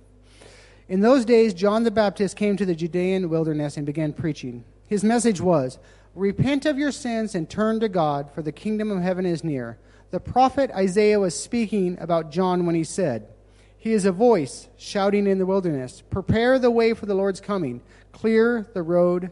In 0.92 1.00
those 1.00 1.24
days, 1.24 1.54
John 1.54 1.86
the 1.86 1.89
Baptist 1.89 2.36
came 2.36 2.58
to 2.58 2.66
the 2.66 2.76
Judean 2.76 3.30
wilderness 3.30 3.78
and 3.78 3.86
began 3.86 4.12
preaching. 4.12 4.66
His 4.89 5.06
message 5.06 5.39
was 5.39 5.80
Repent 6.16 6.66
of 6.66 6.78
your 6.78 6.92
sins 6.92 7.34
and 7.34 7.50
turn 7.50 7.80
to 7.80 7.88
God, 7.88 8.30
for 8.30 8.42
the 8.42 8.52
kingdom 8.52 8.92
of 8.92 9.02
heaven 9.02 9.26
is 9.26 9.42
near. 9.42 9.78
The 10.10 10.20
prophet 10.20 10.70
Isaiah 10.72 11.18
was 11.18 11.34
speaking 11.39 11.98
about 12.02 12.30
John 12.30 12.66
when 12.66 12.76
he 12.76 12.84
said, 12.84 13.30
He 13.78 13.94
is 13.94 14.04
a 14.04 14.12
voice 14.12 14.68
shouting 14.76 15.28
in 15.28 15.38
the 15.38 15.46
wilderness, 15.46 16.04
Prepare 16.10 16.60
the 16.60 16.70
way 16.70 16.94
for 16.94 17.06
the 17.06 17.16
Lord's 17.16 17.39
coming, 17.39 17.80
clear 18.12 18.68
the 18.74 18.84
road 18.84 19.32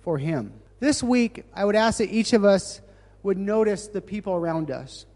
for 0.00 0.18
him. 0.18 0.52
This 0.80 1.00
week, 1.00 1.44
I 1.54 1.64
would 1.64 1.76
ask 1.76 1.98
that 1.98 2.12
each 2.12 2.32
of 2.32 2.44
us 2.44 2.80
would 3.22 3.38
notice 3.38 3.86
the 3.86 4.00
people 4.00 4.32
around 4.32 4.72
us 4.72 5.06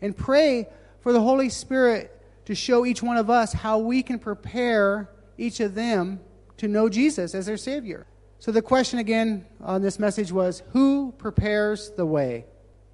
and 0.00 0.16
pray 0.16 0.68
for 1.00 1.12
the 1.12 1.20
Holy 1.20 1.48
Spirit 1.48 2.13
to 2.46 2.54
show 2.54 2.84
each 2.84 3.02
one 3.02 3.16
of 3.16 3.30
us 3.30 3.52
how 3.52 3.78
we 3.78 4.02
can 4.02 4.18
prepare 4.18 5.10
each 5.38 5.60
of 5.60 5.74
them 5.74 6.20
to 6.58 6.68
know 6.68 6.88
Jesus 6.88 7.34
as 7.34 7.46
their 7.46 7.56
Savior. 7.56 8.06
So, 8.38 8.52
the 8.52 8.62
question 8.62 8.98
again 8.98 9.46
on 9.60 9.82
this 9.82 9.98
message 9.98 10.30
was 10.30 10.62
Who 10.72 11.12
prepares 11.16 11.90
the 11.90 12.06
way? 12.06 12.46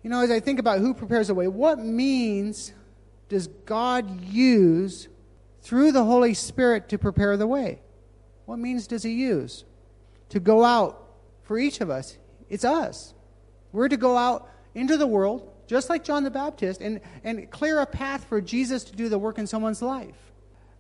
You 0.03 0.11
know, 0.11 0.21
as 0.21 0.31
I 0.31 0.41
think 0.41 0.59
about 0.59 0.79
who 0.79 0.95
prepares 0.95 1.27
the 1.27 1.35
way, 1.35 1.49
what 1.49 1.79
means 1.79 2.73
does 3.29 3.49
God 3.49 4.23
use 4.25 5.09
through 5.63 5.93
the 5.93 6.05
Holy 6.05 6.35
Spirit 6.35 6.89
to 6.91 6.99
prepare 6.99 7.37
the 7.37 7.47
way? 7.47 7.81
What 8.47 8.59
means 8.59 8.87
does 8.87 9.03
He 9.03 9.13
use? 9.13 9.65
To 10.31 10.41
go 10.41 10.65
out 10.65 11.05
for 11.43 11.59
each 11.59 11.81
of 11.81 11.91
us. 11.91 12.17
It's 12.49 12.65
us. 12.65 13.15
We're 13.73 13.89
to 13.89 13.97
go 13.97 14.17
out 14.17 14.49
into 14.75 14.97
the 14.97 15.07
world, 15.07 15.50
just 15.71 15.89
like 15.89 16.03
John 16.03 16.25
the 16.25 16.33
Baptist, 16.33 16.81
and, 16.81 17.01
and 17.23 17.49
clear 17.49 17.79
a 17.79 17.87
path 17.87 18.25
for 18.25 18.41
Jesus 18.41 18.83
to 18.83 18.97
do 18.97 19.09
the 19.09 19.21
work 19.21 19.39
in 19.39 19.47
someone's 19.47 19.81
life. 19.81 20.17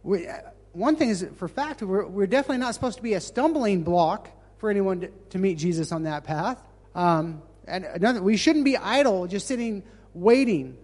We, 0.02 0.26
one 0.72 0.96
thing 0.96 1.10
is 1.10 1.24
for 1.36 1.46
fact, 1.46 1.80
we're, 1.80 2.04
we're 2.08 2.26
definitely 2.26 2.58
not 2.58 2.74
supposed 2.74 2.96
to 2.96 3.02
be 3.04 3.14
a 3.14 3.20
stumbling 3.20 3.84
block 3.84 4.28
for 4.58 4.68
anyone 4.68 5.02
to, 5.02 5.08
to 5.30 5.38
meet 5.38 5.58
Jesus 5.58 5.92
on 5.92 6.02
that 6.02 6.24
path. 6.24 6.60
Um, 6.96 7.40
and 7.68 7.84
another, 7.84 8.20
we 8.20 8.36
shouldn't 8.36 8.64
be 8.64 8.76
idle, 8.76 9.28
just 9.28 9.46
sitting 9.46 9.84
waiting. 10.12 10.76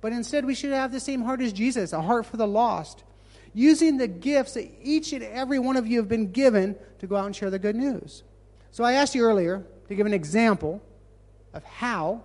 But 0.00 0.10
instead, 0.10 0.44
we 0.44 0.56
should 0.56 0.72
have 0.72 0.90
the 0.90 0.98
same 0.98 1.22
heart 1.22 1.40
as 1.40 1.52
Jesus, 1.52 1.92
a 1.92 2.02
heart 2.02 2.26
for 2.26 2.38
the 2.38 2.46
lost, 2.48 3.04
using 3.54 3.98
the 3.98 4.08
gifts 4.08 4.54
that 4.54 4.68
each 4.82 5.12
and 5.12 5.22
every 5.22 5.60
one 5.60 5.76
of 5.76 5.86
you 5.86 5.98
have 5.98 6.08
been 6.08 6.32
given 6.32 6.74
to 6.98 7.06
go 7.06 7.14
out 7.14 7.26
and 7.26 7.36
share 7.36 7.50
the 7.50 7.60
good 7.60 7.76
news. 7.76 8.24
So 8.72 8.82
I 8.82 8.94
asked 8.94 9.14
you 9.14 9.22
earlier 9.22 9.64
to 9.86 9.94
give 9.94 10.06
an 10.06 10.12
example 10.12 10.82
of 11.54 11.62
how 11.62 12.24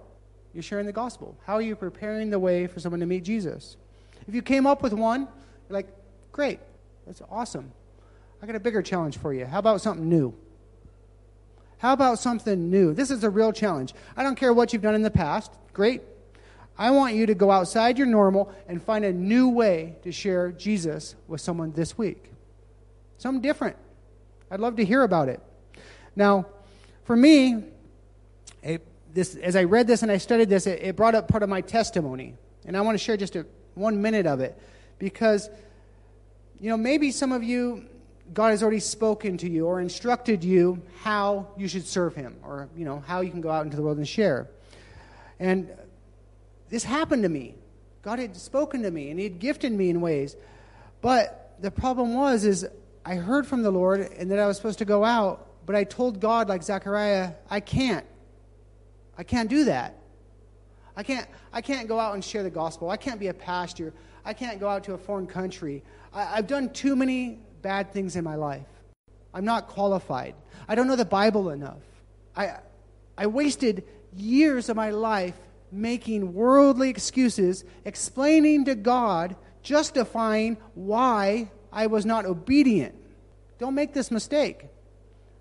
you're 0.53 0.63
sharing 0.63 0.85
the 0.85 0.93
gospel. 0.93 1.37
How 1.45 1.55
are 1.55 1.61
you 1.61 1.75
preparing 1.75 2.29
the 2.29 2.39
way 2.39 2.67
for 2.67 2.79
someone 2.79 2.99
to 2.99 3.05
meet 3.05 3.23
Jesus? 3.23 3.77
If 4.27 4.35
you 4.35 4.41
came 4.41 4.67
up 4.67 4.83
with 4.83 4.93
one, 4.93 5.21
you're 5.21 5.75
like, 5.75 5.87
great, 6.31 6.59
that's 7.05 7.21
awesome. 7.29 7.71
I 8.41 8.45
got 8.45 8.55
a 8.55 8.59
bigger 8.59 8.81
challenge 8.81 9.17
for 9.17 9.33
you. 9.33 9.45
How 9.45 9.59
about 9.59 9.81
something 9.81 10.07
new? 10.07 10.33
How 11.77 11.93
about 11.93 12.19
something 12.19 12.69
new? 12.69 12.93
This 12.93 13.11
is 13.11 13.23
a 13.23 13.29
real 13.29 13.51
challenge. 13.51 13.93
I 14.15 14.23
don't 14.23 14.35
care 14.35 14.53
what 14.53 14.71
you've 14.71 14.81
done 14.81 14.95
in 14.95 15.01
the 15.01 15.11
past. 15.11 15.51
Great. 15.73 16.01
I 16.77 16.91
want 16.91 17.15
you 17.15 17.25
to 17.25 17.35
go 17.35 17.51
outside 17.51 17.97
your 17.97 18.07
normal 18.07 18.53
and 18.67 18.81
find 18.81 19.05
a 19.05 19.11
new 19.11 19.49
way 19.49 19.97
to 20.03 20.11
share 20.11 20.51
Jesus 20.51 21.15
with 21.27 21.41
someone 21.41 21.71
this 21.73 21.97
week. 21.97 22.31
Something 23.17 23.41
different. 23.41 23.75
I'd 24.49 24.59
love 24.59 24.75
to 24.77 24.85
hear 24.85 25.03
about 25.03 25.29
it. 25.29 25.41
Now, 26.15 26.45
for 27.05 27.15
me, 27.15 27.63
it, 28.61 28.85
this, 29.13 29.35
as 29.35 29.55
I 29.55 29.63
read 29.63 29.87
this 29.87 30.01
and 30.01 30.11
I 30.11 30.17
studied 30.17 30.49
this, 30.49 30.67
it, 30.67 30.81
it 30.81 30.95
brought 30.95 31.15
up 31.15 31.27
part 31.27 31.43
of 31.43 31.49
my 31.49 31.61
testimony. 31.61 32.35
And 32.65 32.75
I 32.75 32.81
want 32.81 32.97
to 32.97 33.03
share 33.03 33.17
just 33.17 33.35
a, 33.35 33.45
one 33.75 34.01
minute 34.01 34.25
of 34.25 34.39
it 34.39 34.59
because, 34.99 35.49
you 36.59 36.69
know, 36.69 36.77
maybe 36.77 37.11
some 37.11 37.31
of 37.31 37.43
you 37.43 37.87
God 38.31 38.51
has 38.51 38.63
already 38.63 38.79
spoken 38.79 39.37
to 39.39 39.49
you 39.49 39.65
or 39.65 39.81
instructed 39.81 40.43
you 40.43 40.81
how 41.01 41.47
you 41.57 41.67
should 41.67 41.85
serve 41.85 42.15
Him 42.15 42.37
or, 42.43 42.69
you 42.75 42.85
know, 42.85 43.03
how 43.05 43.21
you 43.21 43.31
can 43.31 43.41
go 43.41 43.49
out 43.49 43.65
into 43.65 43.75
the 43.75 43.83
world 43.83 43.97
and 43.97 44.07
share. 44.07 44.47
And 45.39 45.69
this 46.69 46.83
happened 46.83 47.23
to 47.23 47.29
me. 47.29 47.55
God 48.01 48.19
had 48.19 48.35
spoken 48.35 48.83
to 48.83 48.91
me 48.91 49.09
and 49.09 49.19
He 49.19 49.25
had 49.25 49.39
gifted 49.39 49.71
me 49.71 49.89
in 49.89 49.99
ways. 49.99 50.35
But 51.01 51.55
the 51.59 51.71
problem 51.71 52.13
was, 52.13 52.45
is 52.45 52.65
I 53.05 53.15
heard 53.15 53.45
from 53.45 53.61
the 53.61 53.71
Lord 53.71 53.99
and 53.99 54.31
that 54.31 54.39
I 54.39 54.47
was 54.47 54.57
supposed 54.57 54.79
to 54.79 54.85
go 54.85 55.03
out, 55.03 55.65
but 55.65 55.75
I 55.75 55.83
told 55.83 56.19
God, 56.19 56.47
like 56.47 56.63
Zechariah, 56.63 57.33
I 57.49 57.59
can't. 57.59 58.05
I 59.17 59.23
can't 59.23 59.49
do 59.49 59.65
that. 59.65 59.97
I 60.95 61.03
can't, 61.03 61.27
I 61.51 61.61
can't 61.61 61.87
go 61.87 61.99
out 61.99 62.13
and 62.13 62.23
share 62.23 62.43
the 62.43 62.49
gospel. 62.49 62.89
I 62.89 62.97
can't 62.97 63.19
be 63.19 63.27
a 63.27 63.33
pastor. 63.33 63.93
I 64.25 64.33
can't 64.33 64.59
go 64.59 64.69
out 64.69 64.83
to 64.85 64.93
a 64.93 64.97
foreign 64.97 65.27
country. 65.27 65.83
I, 66.13 66.37
I've 66.37 66.47
done 66.47 66.71
too 66.71 66.95
many 66.95 67.39
bad 67.61 67.91
things 67.91 68.15
in 68.15 68.23
my 68.23 68.35
life. 68.35 68.67
I'm 69.33 69.45
not 69.45 69.67
qualified. 69.67 70.35
I 70.67 70.75
don't 70.75 70.87
know 70.87 70.95
the 70.95 71.05
Bible 71.05 71.49
enough. 71.49 71.81
I, 72.35 72.57
I 73.17 73.27
wasted 73.27 73.83
years 74.15 74.69
of 74.69 74.75
my 74.75 74.91
life 74.91 75.35
making 75.71 76.33
worldly 76.33 76.89
excuses, 76.89 77.63
explaining 77.83 78.65
to 78.65 78.75
God, 78.75 79.35
justifying 79.63 80.57
why 80.75 81.49
I 81.71 81.87
was 81.87 82.05
not 82.05 82.25
obedient. 82.25 82.93
Don't 83.57 83.73
make 83.73 83.93
this 83.93 84.11
mistake. 84.11 84.67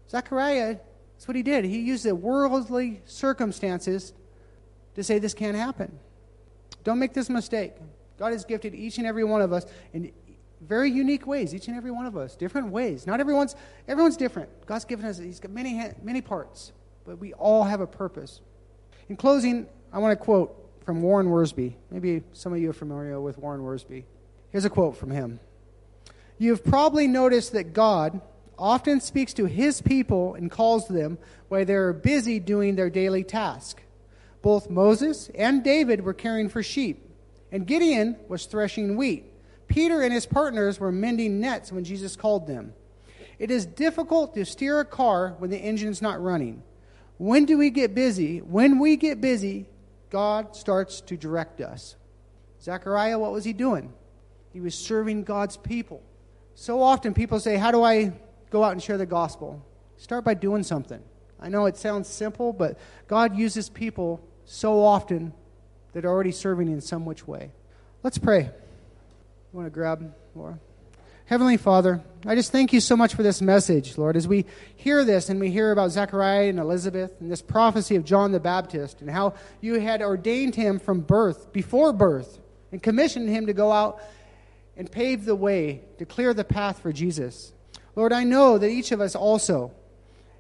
Zechariah, 0.09 0.79
that's 1.23 1.29
what 1.29 1.37
he 1.37 1.45
did. 1.45 1.65
He 1.65 1.79
used 1.79 2.05
the 2.05 2.17
worldly 2.17 3.01
circumstances 3.05 4.13
to 4.97 5.05
say 5.05 5.21
this 5.21 5.35
can't 5.35 5.57
happen. 5.57 6.01
Don't 6.83 6.99
make 6.99 7.15
this 7.15 7.31
mistake. 7.31 7.75
God 8.19 8.33
has 8.33 8.45
gifted 8.45 8.75
each 8.75 8.99
and 8.99 9.07
every 9.07 9.23
one 9.23 9.41
of 9.41 9.53
us 9.53 9.65
in 9.93 10.11
very 10.61 10.91
unique 10.91 11.25
ways, 11.25 11.55
each 11.55 11.69
and 11.69 11.77
every 11.77 11.93
one 11.93 12.07
of 12.07 12.17
us, 12.17 12.35
different 12.35 12.73
ways. 12.73 13.07
Not 13.07 13.21
everyone's 13.21 13.55
everyone's 13.87 14.17
different. 14.17 14.67
God's 14.67 14.85
given 14.85 15.07
us 15.07 15.17
He's 15.17 15.39
got 15.39 15.53
many 15.53 15.93
many 16.03 16.23
parts, 16.23 16.73
but 17.05 17.21
we 17.21 17.33
all 17.35 17.63
have 17.63 17.81
a 17.81 17.87
purpose. 17.87 18.41
In 19.09 19.15
closing, 19.15 19.69
I 19.93 20.01
want 20.01 20.19
to 20.19 20.25
quote 20.25 20.53
from 20.85 21.03
Warren 21.03 21.29
Wiersbe. 21.29 21.75
Maybe 21.93 22.25
some 22.33 22.53
of 22.53 22.59
you 22.59 22.71
are 22.71 22.73
familiar 22.73 23.21
with 23.21 23.39
Warren 23.39 23.61
Wiersbe. 23.61 24.03
Here's 24.51 24.65
a 24.65 24.71
quote 24.71 24.97
from 24.97 25.13
him. 25.13 25.39
You 26.39 26.51
have 26.51 26.65
probably 26.65 27.07
noticed 27.07 27.53
that 27.53 27.73
God 27.73 28.21
often 28.63 29.01
speaks 29.01 29.35
to 29.35 29.47
his 29.47 29.83
people 29.83 30.35
and 30.35 30.49
calls 30.49 30.87
them 30.87 31.19
while 31.49 31.65
they 31.65 31.75
are 31.75 31.93
busy 31.93 32.39
doing 32.39 32.77
their 32.77 32.89
daily 32.89 33.25
task. 33.25 33.83
Both 34.41 34.71
Moses 34.71 35.29
and 35.35 35.65
David 35.65 36.05
were 36.05 36.15
caring 36.15 36.49
for 36.49 36.63
sheep, 36.63 37.05
and 37.51 37.67
Gideon 37.67 38.17
was 38.29 38.47
threshing 38.47 38.97
wheat. 38.97 39.25
Peter 39.67 40.01
and 40.01 40.13
his 40.13 40.27
partners 40.27 40.79
were 40.79 40.93
mending 40.93 41.41
nets 41.41 41.73
when 41.73 41.83
Jesus 41.83 42.15
called 42.15 42.47
them. 42.47 42.73
It 43.37 43.51
is 43.51 43.67
difficult 43.67 44.33
to 44.37 44.45
steer 44.45 44.79
a 44.79 44.85
car 44.85 45.35
when 45.39 45.51
the 45.51 45.59
engine's 45.59 46.01
not 46.01 46.23
running. 46.23 46.63
When 47.19 47.47
do 47.47 47.59
we 47.59 47.71
get 47.71 47.97
busy? 47.97 48.39
When 48.39 48.79
we 48.79 48.95
get 48.95 49.21
busy, 49.21 49.67
God 50.09 50.55
starts 50.55 51.01
to 51.03 51.17
direct 51.17 51.61
us. 51.61 51.97
Zechariah, 52.63 53.19
what 53.19 53.33
was 53.33 53.45
he 53.45 53.53
doing? 53.53 53.93
He 54.53 54.61
was 54.61 54.77
serving 54.77 55.25
God's 55.25 55.57
people. 55.57 56.01
So 56.55 56.81
often 56.81 57.13
people 57.13 57.41
say, 57.41 57.57
How 57.57 57.73
do 57.73 57.83
I 57.83 58.13
go 58.53 58.63
out 58.63 58.73
and 58.73 58.83
share 58.83 58.99
the 58.99 59.07
gospel? 59.07 59.65
Start 59.97 60.25
by 60.25 60.35
doing 60.35 60.63
something. 60.63 61.03
I 61.41 61.49
know 61.49 61.67
it 61.67 61.77
sounds 61.77 62.09
simple, 62.09 62.53
but 62.53 62.79
God 63.09 63.37
uses 63.37 63.69
people 63.69 64.21
so 64.45 64.85
often 64.85 65.33
that 65.93 66.05
are 66.05 66.09
already 66.09 66.33
serving 66.33 66.69
in 66.69 66.81
some 66.81 67.05
which 67.05 67.27
way. 67.27 67.51
Let's 68.03 68.19
pray. 68.19 68.43
You 68.43 68.51
want 69.53 69.67
to 69.67 69.71
grab 69.71 70.15
Laura? 70.35 70.59
Heavenly 71.27 71.57
Father, 71.57 72.03
I 72.27 72.35
just 72.35 72.53
thank 72.53 72.73
you 72.73 72.81
so 72.81 72.97
much 72.97 73.15
for 73.15 73.23
this 73.23 73.41
message, 73.41 73.97
Lord. 73.97 74.17
As 74.17 74.29
we 74.29 74.45
hear 74.77 75.05
this 75.05 75.31
and 75.31 75.41
we 75.41 75.51
hear 75.51 75.73
about 75.73 75.91
Zechariah 75.91 76.49
and 76.49 76.59
Elizabeth 76.59 77.21
and 77.21 77.31
this 77.31 77.41
prophecy 77.41 77.97
of 77.97 78.05
John 78.05 78.33
the 78.33 78.41
Baptist 78.41 79.01
and 79.01 79.09
how 79.09 79.35
you 79.61 79.81
had 79.81 80.03
ordained 80.03 80.55
him 80.55 80.79
from 80.79 81.01
birth, 81.01 81.53
before 81.53 81.93
birth, 81.93 82.39
and 82.71 82.83
commissioned 82.83 83.29
him 83.29 83.47
to 83.47 83.53
go 83.53 83.73
out 83.73 84.03
and 84.77 84.91
pave 84.91 85.25
the 85.25 85.35
way, 85.35 85.83
to 85.99 86.05
clear 86.05 86.35
the 86.35 86.45
path 86.45 86.81
for 86.81 86.93
Jesus. 86.93 87.53
Lord, 87.95 88.13
I 88.13 88.25
know 88.25 88.59
that 88.59 88.69
each 88.69 88.93
of 88.93 89.01
us 89.01 89.15
also 89.15 89.73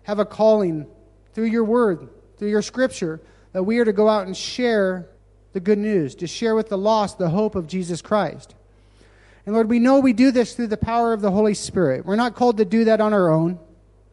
have 0.04 0.18
a 0.18 0.24
calling 0.24 0.86
through 1.34 1.46
your 1.46 1.64
word, 1.64 2.08
through 2.38 2.48
your 2.48 2.62
scripture, 2.62 3.20
that 3.52 3.64
we 3.64 3.78
are 3.78 3.84
to 3.84 3.92
go 3.92 4.08
out 4.08 4.26
and 4.26 4.36
share 4.36 5.08
the 5.52 5.60
good 5.60 5.78
news, 5.78 6.14
to 6.16 6.26
share 6.26 6.54
with 6.54 6.68
the 6.68 6.78
lost 6.78 7.18
the 7.18 7.28
hope 7.28 7.54
of 7.54 7.66
Jesus 7.66 8.00
Christ. 8.00 8.54
And 9.44 9.54
Lord, 9.54 9.68
we 9.68 9.78
know 9.78 9.98
we 9.98 10.12
do 10.12 10.30
this 10.30 10.54
through 10.54 10.68
the 10.68 10.76
power 10.76 11.12
of 11.12 11.20
the 11.20 11.30
Holy 11.30 11.54
Spirit. 11.54 12.06
We're 12.06 12.16
not 12.16 12.34
called 12.34 12.58
to 12.58 12.64
do 12.64 12.84
that 12.84 13.00
on 13.00 13.12
our 13.12 13.30
own. 13.30 13.58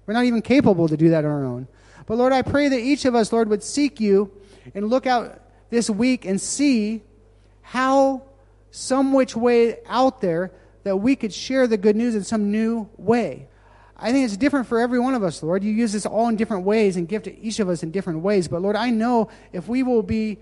We're 0.05 0.15
not 0.15 0.25
even 0.25 0.41
capable 0.41 0.87
to 0.87 0.97
do 0.97 1.09
that 1.09 1.23
on 1.23 1.31
our 1.31 1.45
own. 1.45 1.67
But 2.07 2.17
Lord, 2.17 2.33
I 2.33 2.41
pray 2.41 2.67
that 2.69 2.79
each 2.79 3.05
of 3.05 3.15
us, 3.15 3.31
Lord, 3.31 3.49
would 3.49 3.63
seek 3.63 3.99
you 3.99 4.31
and 4.73 4.89
look 4.89 5.05
out 5.05 5.39
this 5.69 5.89
week 5.89 6.25
and 6.25 6.41
see 6.41 7.03
how, 7.61 8.23
some 8.71 9.13
which 9.13 9.35
way 9.35 9.77
out 9.85 10.19
there, 10.19 10.51
that 10.83 10.97
we 10.97 11.15
could 11.15 11.33
share 11.33 11.67
the 11.67 11.77
good 11.77 11.95
news 11.95 12.15
in 12.15 12.23
some 12.23 12.51
new 12.51 12.89
way. 12.97 13.47
I 14.01 14.11
think 14.11 14.25
it's 14.25 14.37
different 14.37 14.67
for 14.67 14.79
every 14.79 14.99
one 14.99 15.13
of 15.13 15.23
us, 15.23 15.43
Lord. 15.43 15.63
You 15.63 15.71
use 15.71 15.91
this 15.91 16.05
all 16.05 16.29
in 16.29 16.37
different 16.37 16.63
ways 16.63 16.95
and 16.95 17.07
give 17.07 17.23
to 17.23 17.37
each 17.39 17.59
of 17.59 17.67
us 17.67 17.83
in 17.83 17.91
different 17.91 18.21
ways. 18.21 18.47
But 18.47 18.61
Lord, 18.61 18.75
I 18.75 18.89
know 18.89 19.29
if 19.51 19.67
we 19.67 19.83
will 19.83 20.03
be 20.03 20.37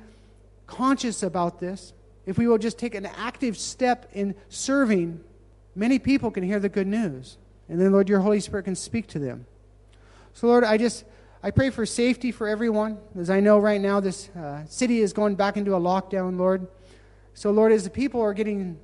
conscious 0.68 1.24
about 1.24 1.60
this, 1.60 1.94
if 2.26 2.38
we 2.38 2.48
will 2.48 2.58
just 2.58 2.78
take 2.78 2.94
an 2.94 3.06
active 3.06 3.58
step 3.58 4.10
in 4.14 4.36
serving, 4.50 5.22
many 5.76 5.98
people 5.98 6.30
can 6.30 6.44
hear 6.44 6.60
the 6.60 6.70
good 6.70 6.86
news. 6.86 7.38
And 7.70 7.82
then, 7.82 7.92
Lord, 7.92 8.10
your 8.10 8.20
Holy 8.20 8.40
Spirit 8.40 8.64
can 8.64 8.76
speak 8.76 9.08
to 9.08 9.20
them. 9.20 9.46
So, 10.34 10.48
Lord, 10.48 10.64
I 10.64 10.78
just, 10.78 11.06
I 11.42 11.52
pray 11.52 11.70
for 11.70 11.86
safety 11.86 12.32
for 12.32 12.48
everyone, 12.48 13.00
as 13.18 13.30
I 13.30 13.40
know 13.40 13.58
right 13.58 13.82
now 13.82 14.00
this 14.00 14.30
uh, 14.30 14.66
city 14.66 15.00
is 15.00 15.14
going 15.14 15.36
back 15.36 15.58
into 15.58 15.76
a 15.76 15.80
lockdown, 15.80 16.38
Lord. 16.38 16.68
So, 17.34 17.50
Lord, 17.52 17.72
as 17.72 17.84
the 17.84 17.90
people 17.90 18.22
are 18.22 18.34
getting 18.34 18.80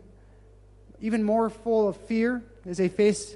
even 1.03 1.21
more 1.21 1.49
full 1.49 1.89
of 1.89 1.97
fear 1.97 2.41
as 2.65 2.77
they 2.77 2.87
face, 2.87 3.35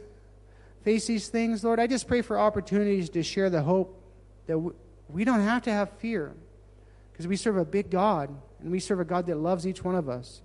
face 0.84 1.05
these 1.05 1.28
things, 1.28 1.65
Lord, 1.65 1.82
I 1.82 1.86
just 1.86 2.07
pray 2.07 2.22
for 2.22 2.39
opportunities 2.39 3.09
to 3.09 3.22
share 3.24 3.49
the 3.49 3.61
hope 3.61 4.01
that 4.47 4.57
we 5.09 5.26
don't 5.26 5.41
have 5.41 5.63
to 5.63 5.72
have 5.72 5.91
fear 5.99 6.34
because 7.11 7.28
we 7.28 7.36
serve 7.36 7.57
a 7.57 7.65
big 7.65 7.91
God 7.91 8.30
and 8.61 8.72
we 8.72 8.80
serve 8.80 9.01
a 9.01 9.05
God 9.05 9.26
that 9.26 9.36
loves 9.36 9.68
each 9.68 9.84
one 9.84 9.95
of 9.95 10.07
us. 10.07 10.41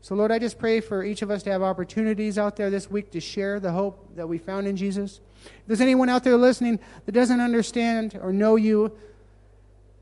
So, 0.00 0.14
Lord, 0.14 0.32
I 0.32 0.38
just 0.38 0.58
pray 0.58 0.80
for 0.80 1.04
each 1.04 1.20
of 1.20 1.30
us 1.30 1.42
to 1.42 1.50
have 1.50 1.62
opportunities 1.62 2.38
out 2.38 2.56
there 2.56 2.70
this 2.70 2.90
week 2.90 3.10
to 3.10 3.20
share 3.20 3.60
the 3.60 3.72
hope 3.72 4.16
that 4.16 4.26
we 4.26 4.38
found 4.38 4.66
in 4.66 4.78
Jesus. 4.78 5.20
If 5.44 5.66
there's 5.66 5.82
anyone 5.82 6.08
out 6.08 6.24
there 6.24 6.38
listening 6.38 6.78
that 7.04 7.12
doesn't 7.12 7.40
understand 7.40 8.18
or 8.22 8.32
know 8.32 8.56
you, 8.56 8.96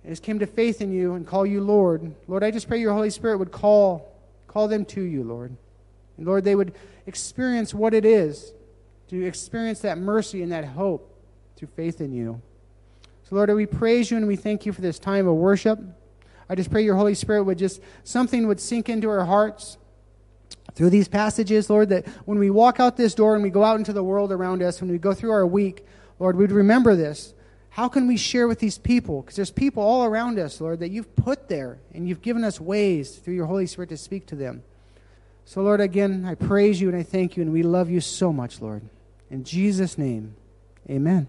has 0.07 0.21
came 0.21 0.39
to 0.39 0.47
faith 0.47 0.81
in 0.81 0.93
you 0.93 1.15
and 1.15 1.27
call 1.27 1.45
you 1.45 1.63
Lord, 1.63 2.15
Lord, 2.29 2.45
I 2.45 2.53
just 2.53 2.69
pray 2.69 2.79
your 2.79 2.93
Holy 2.93 3.11
Spirit 3.11 3.39
would 3.39 3.51
call, 3.51 4.15
call 4.47 4.69
them 4.69 4.85
to 4.85 5.03
you, 5.03 5.25
Lord. 5.25 5.57
And 6.17 6.27
Lord, 6.27 6.45
they 6.45 6.55
would 6.55 6.75
experience 7.07 7.75
what 7.75 7.95
it 7.95 8.05
is 8.05 8.53
to 9.09 9.25
experience 9.25 9.81
that 9.81 9.99
mercy 9.99 10.43
and 10.43 10.53
that 10.53 10.65
hope 10.65 11.11
through 11.57 11.69
faith 11.69 12.01
in 12.01 12.13
you. 12.13 12.41
So, 13.29 13.37
Lord, 13.37 13.53
we 13.55 13.67
praise 13.67 14.11
you 14.11 14.17
and 14.17 14.27
we 14.27 14.37
thank 14.37 14.67
you 14.67 14.73
for 14.73 14.81
this 14.81 14.99
time 14.99 15.27
of 15.27 15.35
worship. 15.37 15.79
I 16.49 16.55
just 16.55 16.71
pray 16.71 16.85
your 16.85 16.97
Holy 16.97 17.15
Spirit 17.15 17.45
would 17.45 17.59
just, 17.59 17.81
something 18.03 18.47
would 18.47 18.61
sink 18.61 18.89
into 18.89 19.09
our 19.09 19.25
hearts 19.25 19.79
through 20.75 20.91
these 20.91 21.09
passages, 21.09 21.71
Lord, 21.71 21.89
that 21.91 22.07
when 22.27 22.39
we 22.39 22.51
walk 22.51 22.81
out 22.81 22.97
this 22.97 23.15
door 23.15 23.35
and 23.35 23.43
we 23.43 23.51
go 23.51 23.65
out 23.65 23.79
into 23.79 23.93
the 23.93 24.05
world 24.05 24.33
around 24.33 24.63
us, 24.63 24.81
when 24.81 24.91
we 24.91 24.99
go 24.99 25.15
through 25.15 25.31
our 25.31 25.47
week, 25.47 25.87
Lord, 26.19 26.37
we'd 26.37 26.53
remember 26.53 26.97
this. 26.97 27.33
How 27.71 27.89
can 27.89 28.07
we 28.07 28.17
share 28.17 28.47
with 28.47 28.59
these 28.59 28.79
people? 28.79 29.23
Because 29.23 29.37
there's 29.37 29.51
people 29.51 29.83
all 29.83 30.05
around 30.05 30.39
us, 30.39 30.61
Lord, 30.61 30.81
that 30.81 30.91
you've 30.91 31.15
put 31.17 31.49
there, 31.49 31.79
and 31.93 32.09
you've 32.09 32.23
given 32.23 32.45
us 32.45 32.61
ways 32.61 33.17
through 33.17 33.35
your 33.35 33.47
Holy 33.47 33.67
Spirit 33.67 33.91
to 33.91 33.97
speak 33.97 34.27
to 34.27 34.37
them. 34.37 34.63
So, 35.45 35.63
Lord, 35.63 35.81
again, 35.81 36.25
I 36.25 36.35
praise 36.35 36.81
you 36.81 36.89
and 36.89 36.97
I 36.97 37.03
thank 37.03 37.37
you, 37.37 37.43
and 37.43 37.53
we 37.53 37.63
love 37.63 37.91
you 37.91 38.01
so 38.01 38.33
much, 38.33 38.61
Lord. 38.61 38.83
In 39.31 39.45
Jesus' 39.45 39.99
name, 39.99 40.37
amen. 40.89 41.29